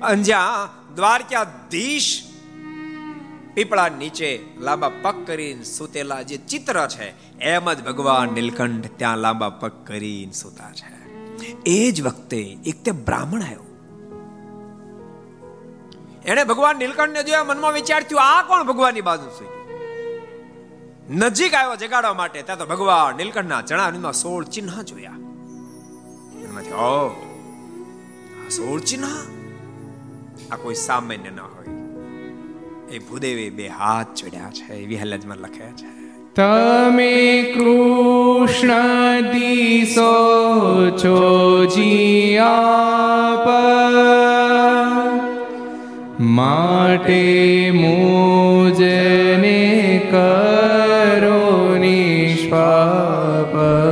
અંજ્યા, 0.00 0.68
દ્વારકાધીશ, 0.94 2.22
પીપળા 3.54 3.88
નીચે 3.88 4.40
લાંબા 4.58 4.90
પગ 5.02 5.26
કરીને 5.26 5.64
સૂતેલા 5.64 6.22
જે 6.22 6.36
ચિત્ર 6.36 6.88
છે, 6.88 7.38
એમ 7.38 7.72
જ 7.72 7.84
ભગવાન 7.84 8.28
નીલકંઠ 8.34 8.86
ત્યાં 8.96 9.18
લાંબા 9.18 9.48
પગ 9.48 9.72
કરીને 9.84 10.32
સૂતા 10.32 10.72
છે. 10.72 10.94
એ 11.66 11.92
જ 11.92 12.02
વખતે 12.02 12.58
એક 12.66 12.82
તે 12.82 12.90
બ્રાહ્મણ 12.90 13.42
આવ્યો. 13.42 13.64
એને 16.24 16.44
ભગવાન 16.44 16.76
નીલકંઠને 16.76 17.22
જોયા, 17.22 17.44
મનમાં 17.44 17.72
વિચાર 17.72 18.02
થયો, 18.02 18.18
આ 18.18 18.42
કોણ 18.42 18.62
ભગવાનની 18.62 19.00
બાજુ 19.00 19.30
છે? 19.30 19.54
નજીક 21.14 21.54
આવ્યો 21.54 21.76
જગાડવા 21.76 22.14
માટે, 22.14 22.42
ત્યાં 22.42 22.58
તો 22.58 22.66
ભગવાન 22.66 23.16
નીલકંઠના 23.16 23.62
ચણામાં 23.62 24.12
સોળ 24.12 24.44
ચિહ્ન 24.44 24.82
જોયા. 24.82 25.23
એમાંથી 26.64 26.72
ઓ 26.72 27.10
આ 28.46 28.48
સોળ 28.48 28.80
આ 30.50 30.56
કોઈ 30.56 30.74
સામાન્ય 30.74 31.30
ન 31.30 31.40
હોય. 31.40 32.96
એ 32.96 32.98
ભૂદેવે 32.98 33.50
બે 33.50 33.68
હાથ 33.68 34.06
ચડ્યા 34.14 34.50
છે 34.50 34.72
એવી 34.72 34.96
હાલતમાં 34.96 35.36
લખે 35.36 35.58
છે. 35.58 36.34
તમે 36.34 37.42
કૃષ્ણ 37.42 39.20
દીસો 39.20 40.90
છો 40.90 41.64
જીયાપ. 41.64 43.48
માટે 46.20 47.72
મુજને 47.74 50.00
કરો 50.10 51.76
નિષ્પાપ. 51.76 53.83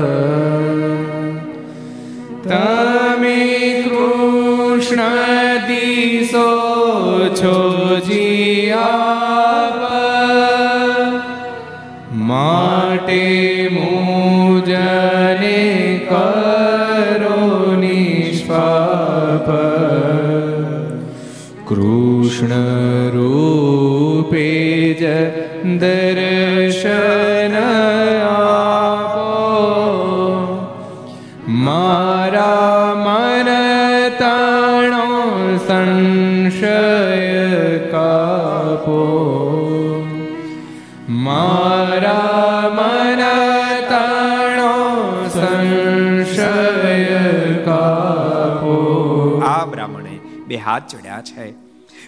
હાથ 50.64 50.90
જોડ્યા 50.92 51.22
છે. 51.22 51.52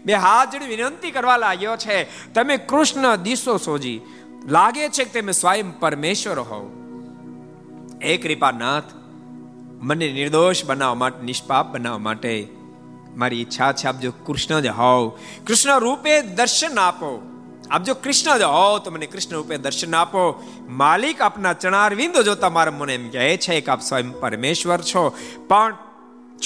બે 0.05 0.15
હાથ 0.15 0.53
જોડી 0.53 0.67
વિનંતી 0.67 1.11
કરવા 1.11 1.37
લાગ્યો 1.37 1.77
છે, 1.77 2.05
તમે 2.33 2.57
કૃષ્ણ 2.57 3.17
દિશો 3.17 3.57
સોજી 3.57 4.01
લાગે 4.49 4.89
છે 4.89 5.05
કે 5.05 5.21
તમે 5.21 5.33
સ્વયં 5.33 5.81
પરમેશ્વર 5.81 6.39
હોવ 6.39 6.65
એ 8.03 8.17
કૃપાનાથ 8.17 8.85
મને 9.81 10.13
નિર્દોષ 10.13 10.65
બનાવવા 10.65 10.95
માટે, 10.95 11.25
નિષ્પાપ 11.25 11.73
બનાવવા 11.73 11.99
માટે. 11.99 12.49
મારી 13.17 13.41
ઈચ્છા 13.41 13.73
છે, 13.73 13.87
આપ 13.89 14.01
જો 14.01 14.13
કૃષ્ણ 14.27 14.61
જ 14.61 14.67
હોવ. 14.67 15.09
કૃષ્ણ 15.47 15.79
રૂપે 15.79 16.23
દર્શન 16.23 16.79
આપો. 16.79 17.23
આપ 17.71 17.83
જો 17.83 17.95
કૃષ્ણ 17.95 18.39
જ 18.39 18.43
હોવ, 18.43 18.79
તો 18.79 18.91
મને 18.91 19.07
કૃષ્ણ 19.07 19.37
રૂપે 19.37 19.59
દર્શન 19.59 19.95
આપો. 19.95 20.45
માલિક 20.69 21.21
આપના 21.21 21.53
ચણાર 21.53 21.95
વિંદો 21.95 22.23
જોતા 22.23 22.51
મારા 22.51 22.73
મને 22.73 22.95
એમ 22.95 23.11
કહે 23.11 23.37
છે 23.37 23.61
કે 23.61 23.71
આપ 23.71 23.81
સ્વયં 23.81 24.21
પરમેશ્વર 24.21 24.81
છો. 24.81 25.17
પણ 25.49 25.77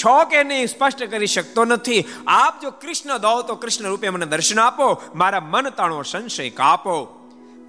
છો 0.05 0.25
કે 0.25 0.43
નહીં 0.43 0.67
સ્પષ્ટ 0.67 1.03
કરી 1.03 1.27
શકતો 1.27 1.65
નથી. 1.65 2.05
આપ 2.27 2.61
જો 2.61 2.71
કૃષ્ણ 2.71 3.17
દો 3.17 3.41
તો 3.41 3.55
કૃષ્ણ 3.55 3.85
રૂપે 3.85 4.09
મને 4.09 4.25
દર્શન 4.25 4.59
આપો, 4.59 5.01
મારા 5.15 5.39
મન 5.39 5.69
તાણો 5.69 6.01
સંશય 6.01 6.49
કાપો. 6.49 7.15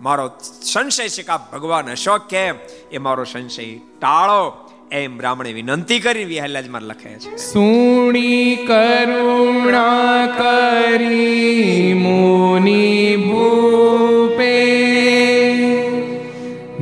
મારો 0.01 0.31
સંશય 0.63 1.09
છે 1.09 1.23
કે 1.23 1.33
આપ 1.33 1.53
ભગવાન 1.53 1.89
હશો 1.91 2.19
કેમ? 2.19 2.55
એ 2.93 2.99
મારો 2.99 3.25
સંશય 3.25 3.75
ટાળો. 3.75 4.71
એમ 4.93 5.17
બ્રાહ્મણે 5.17 5.53
વિનંતી 5.53 6.01
કરી 6.01 6.25
વિહલાજમાં 6.25 6.83
લખે 6.83 7.19
છે. 7.19 7.37
સુણી 7.37 8.57
કરુણા 8.57 10.27
કરી 10.27 11.95
મુનિ 11.95 13.17
ભૂપે, 13.17 14.57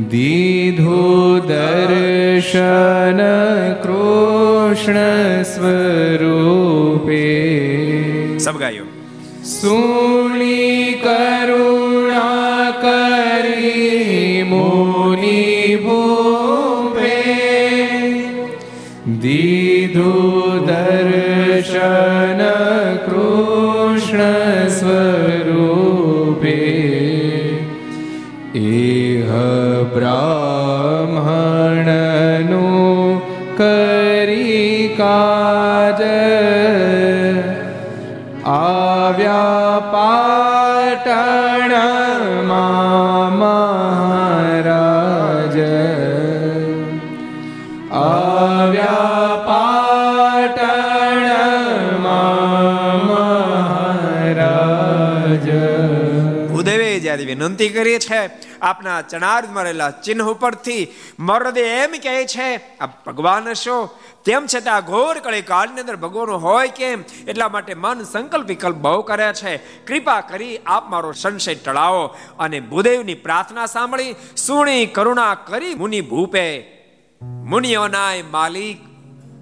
દીધો 0.03 1.39
દર્શન 1.39 3.28
કૃષ્ણ 4.89 5.45
સ્વરૂપે 5.45 7.21
સબ 8.39 8.57
ગાયો 8.57 8.87
સુણી 9.45 10.68
વિનંતી 57.29 57.69
કરી 57.69 57.99
છે, 57.99 58.21
આપના 58.61 59.03
ચણાર્જમાં 59.03 59.65
રહેલા 59.65 59.91
ચિહ્ન 59.91 60.23
ઉપરથી 60.23 60.87
મરદે 61.19 61.61
એમ 61.61 61.95
કહે 62.03 62.27
છે 62.27 62.79
આ 62.81 62.87
ભગવાન 63.07 63.49
હશો. 63.49 63.79
તેમ 64.25 64.47
છતાં 64.55 64.85
ઘોર 64.85 65.19
કળી 65.19 65.43
કાળની 65.43 65.81
અંદર 65.81 65.97
ભગવાન 65.97 66.31
હોય 66.31 66.69
કેમ? 66.69 67.03
એટલા 67.29 67.49
માટે 67.49 67.75
મન 67.75 68.03
સંકલ્પ 68.03 68.47
વિકલ્પ 68.47 68.77
બહુ 68.77 69.03
કર્યા 69.03 69.33
છે. 69.33 69.57
કૃપા 69.57 70.21
કરી 70.21 70.59
આપ 70.67 70.91
મારો 70.91 71.13
સંશય 71.13 71.55
ટળાવો 71.55 72.07
અને 72.39 72.61
ભૂદેવની 72.61 73.15
પ્રાર્થના 73.15 73.67
સાંભળી, 73.67 74.15
સુણી, 74.37 74.87
કરુણા 74.87 75.35
કરી 75.35 75.75
મુનિ 75.75 76.01
ભૂપે 76.01 76.61
મુનિઓનાય 77.23 78.23
માલિક. 78.23 78.79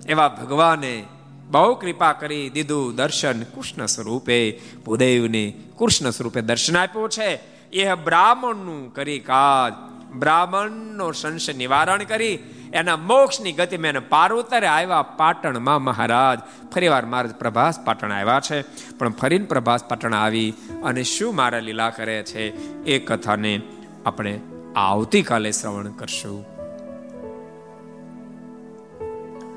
એવા 0.08 0.28
ભગવાને 0.28 1.04
બહુ 1.46 1.74
કૃપા 1.74 2.12
કરી 2.12 2.50
દીધું 2.50 2.96
દર્શન 2.96 3.42
કૃષ્ણ 3.42 3.86
સ્વરૂપે, 3.86 4.60
ભૂદેવને 4.84 5.54
કૃષ્ણ 5.78 6.10
સ્વરૂપે 6.10 6.40
દર્શન 6.40 6.76
આપ્યું 6.76 7.10
છે. 7.10 7.55
એ 7.72 7.94
બ્રાહ્મણનું 7.94 8.94
કરી 8.94 9.18
કાજ 9.18 9.72
બ્રાહ્મણનો 10.16 11.12
સંશય 11.12 11.52
નિવારણ 11.52 12.02
કરી, 12.02 12.38
એના 12.72 12.96
મોક્ષની 12.96 13.52
ગતિ 13.52 13.76
મેં 13.76 14.08
પાર્વતરે 14.08 14.66
આવ્યા 14.66 15.02
પાટણમાં 15.02 15.82
મહારાજ. 15.82 16.38
ફરીવાર 16.74 17.06
મહારાજ 17.06 17.34
પ્રભાસ 17.34 17.80
પાટણ 17.80 18.12
આવ્યા 18.12 18.40
છે. 18.40 18.62
પણ 18.98 19.10
ફરીને 19.10 19.44
પ્રભાસ 19.44 19.84
પાટણ 19.84 20.14
આવી 20.14 20.54
અને 20.84 21.02
શું 21.02 21.34
મારા 21.34 21.58
લીલા 21.58 21.90
કરે 21.90 22.22
છે 22.22 22.48
એ 22.84 22.98
કથાને 22.98 23.60
આપણે 24.06 24.40
આવતીકાલે 24.76 25.52
શ્રવણ 25.52 25.88
કરશું. 25.88 26.44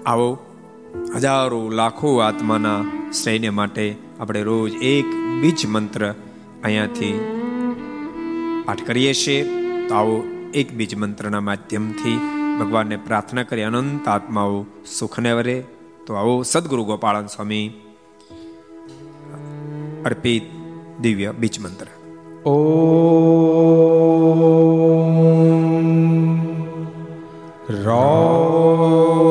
આવો, 0.06 0.46
હજારો 1.16 1.70
લાખો 1.70 2.18
આત્માના 2.18 3.12
સૈન્ય 3.12 3.50
માટે 3.50 3.96
આપણે 4.20 4.42
રોજ 4.42 4.74
એક 4.74 5.06
બીજ 5.42 5.66
મંત્ર 5.66 6.12
અહીંયાથી 6.64 7.39
પાઠ 8.70 8.84
કરીએ 8.88 9.14
છીએ 9.14 9.44
તો 9.88 9.96
આવો 9.96 10.24
એક 10.54 10.74
બીજ 10.74 10.96
મંત્રના 10.96 11.40
માધ્યમથી 11.40 12.20
ભગવાનને 12.60 12.98
પ્રાર્થના 12.98 13.44
કરી 13.44 13.64
અનંત 13.64 14.08
આત્માઓ 14.08 14.66
સુખને 15.00 15.32
વરે. 15.32 15.64
તો 16.08 16.14
આવો 16.14 16.44
સદગુરુ 16.44 16.84
ગોપાળન 16.84 17.26
સ્વામી 17.26 17.70
અર્પિત 20.06 20.44
દિવ્ય 21.02 21.32
બીજ 21.32 21.60
મંત્ર. 21.60 21.86
ઓ 22.50 22.56
રો 27.70 29.29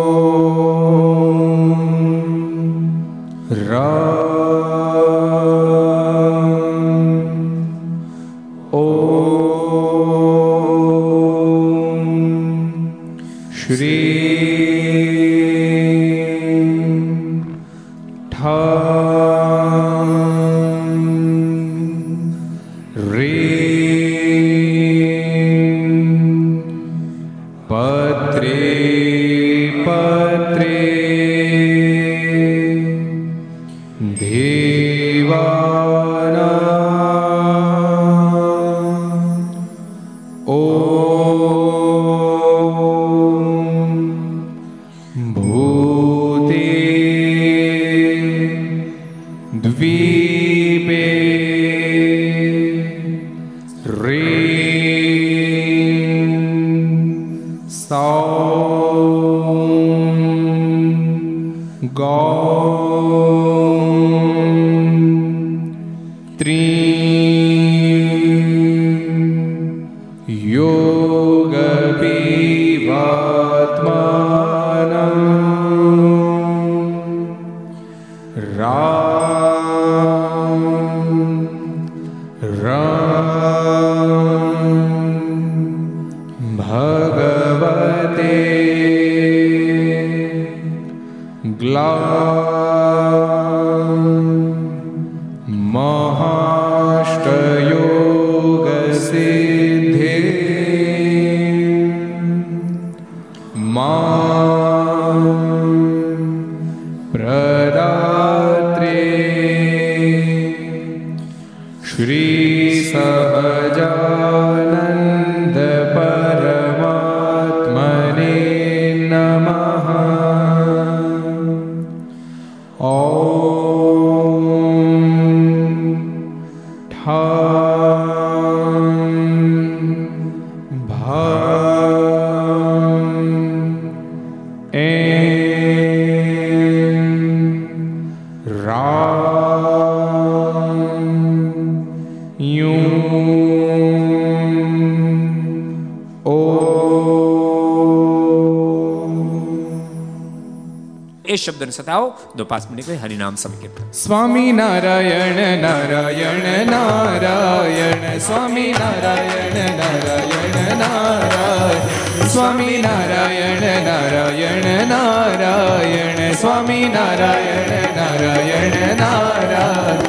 कीर्तन 151.69 151.83
सताओ 151.83 152.05
दो 152.37 152.45
पाँच 152.49 152.67
मिनट 152.71 152.87
के 152.87 152.95
हरिनाम 152.97 153.35
संकीर्तन 153.37 153.91
स्वामी 153.93 154.53
नारायण 154.53 155.39
नारायण 155.61 156.47
नारायण, 156.71 158.03
स्वामी 158.27 158.67
नारायण 158.73 159.57
नारायण 159.79 160.57
नारायण, 160.81 162.27
स्वामी 162.33 162.71
नारायण 162.85 163.63
नारायण 163.87 164.67
नारायण, 164.89 166.19
स्वामी 166.41 166.81
नारायण 166.97 167.71
नारायण 167.99 168.75
नारायण, 169.01 170.03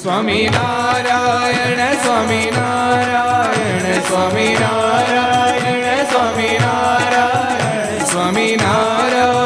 स्वामी 0.00 0.40
नारायण 0.56 1.80
स्वामी 2.04 2.42
नारायण 2.58 3.80
स्वामी 4.08 4.48
नारायण 4.60 5.84
स्वामी 6.10 6.48
नारायण 6.60 8.04
स्वामी 8.12 8.48
नारायण। 8.62 9.45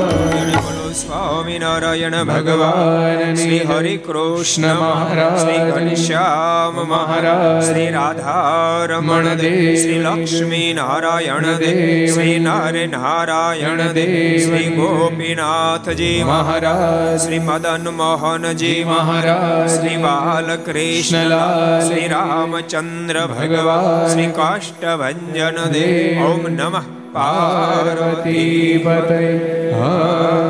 સ્વામિનારાયણ 1.41 2.15
ભગવાન 2.23 3.33
શ્રી 3.35 3.59
હરિ 3.59 3.93
કૃષ્ણ 3.97 4.73
મહારાજ 4.73 5.39
શ્રી 5.39 5.71
ઘનશ્યામ 5.71 6.77
મહારાજ 6.89 7.63
શ્રી 7.69 7.87
રાધારમણ 7.91 9.29
દેવ 9.35 9.73
શ્રી 9.75 9.97
લક્ષ્મી 9.99 10.69
નારાયણ 10.73 11.49
દેવ 11.57 12.13
શ્રી 12.13 12.37
નારે 12.39 12.85
નારાયણ 12.87 13.83
દેવ 13.93 14.37
શ્રી 14.45 14.69
ગોપીનાથજી 14.75 16.13
મહારાજ 16.23 17.19
શ્રી 17.19 17.43
મદન 17.49 17.91
મોહનજી 17.97 18.77
મહારાજ 18.83 19.75
શ્રી 19.79 19.97
બાલકૃષ્ણલાલ 19.97 21.85
શ્રી 21.87 22.07
રામચંદ્ર 22.07 23.25
ભગવાન 23.33 24.09
શ્રી 24.13 24.31
કાષ્ટભંજન 24.31 25.61
દેવ 25.71 26.25
ઓમ 26.25 26.49
નમઃ 26.53 26.89
પાર્વતી 27.13 28.77
પતય. 28.85 29.25
હર 29.73 30.40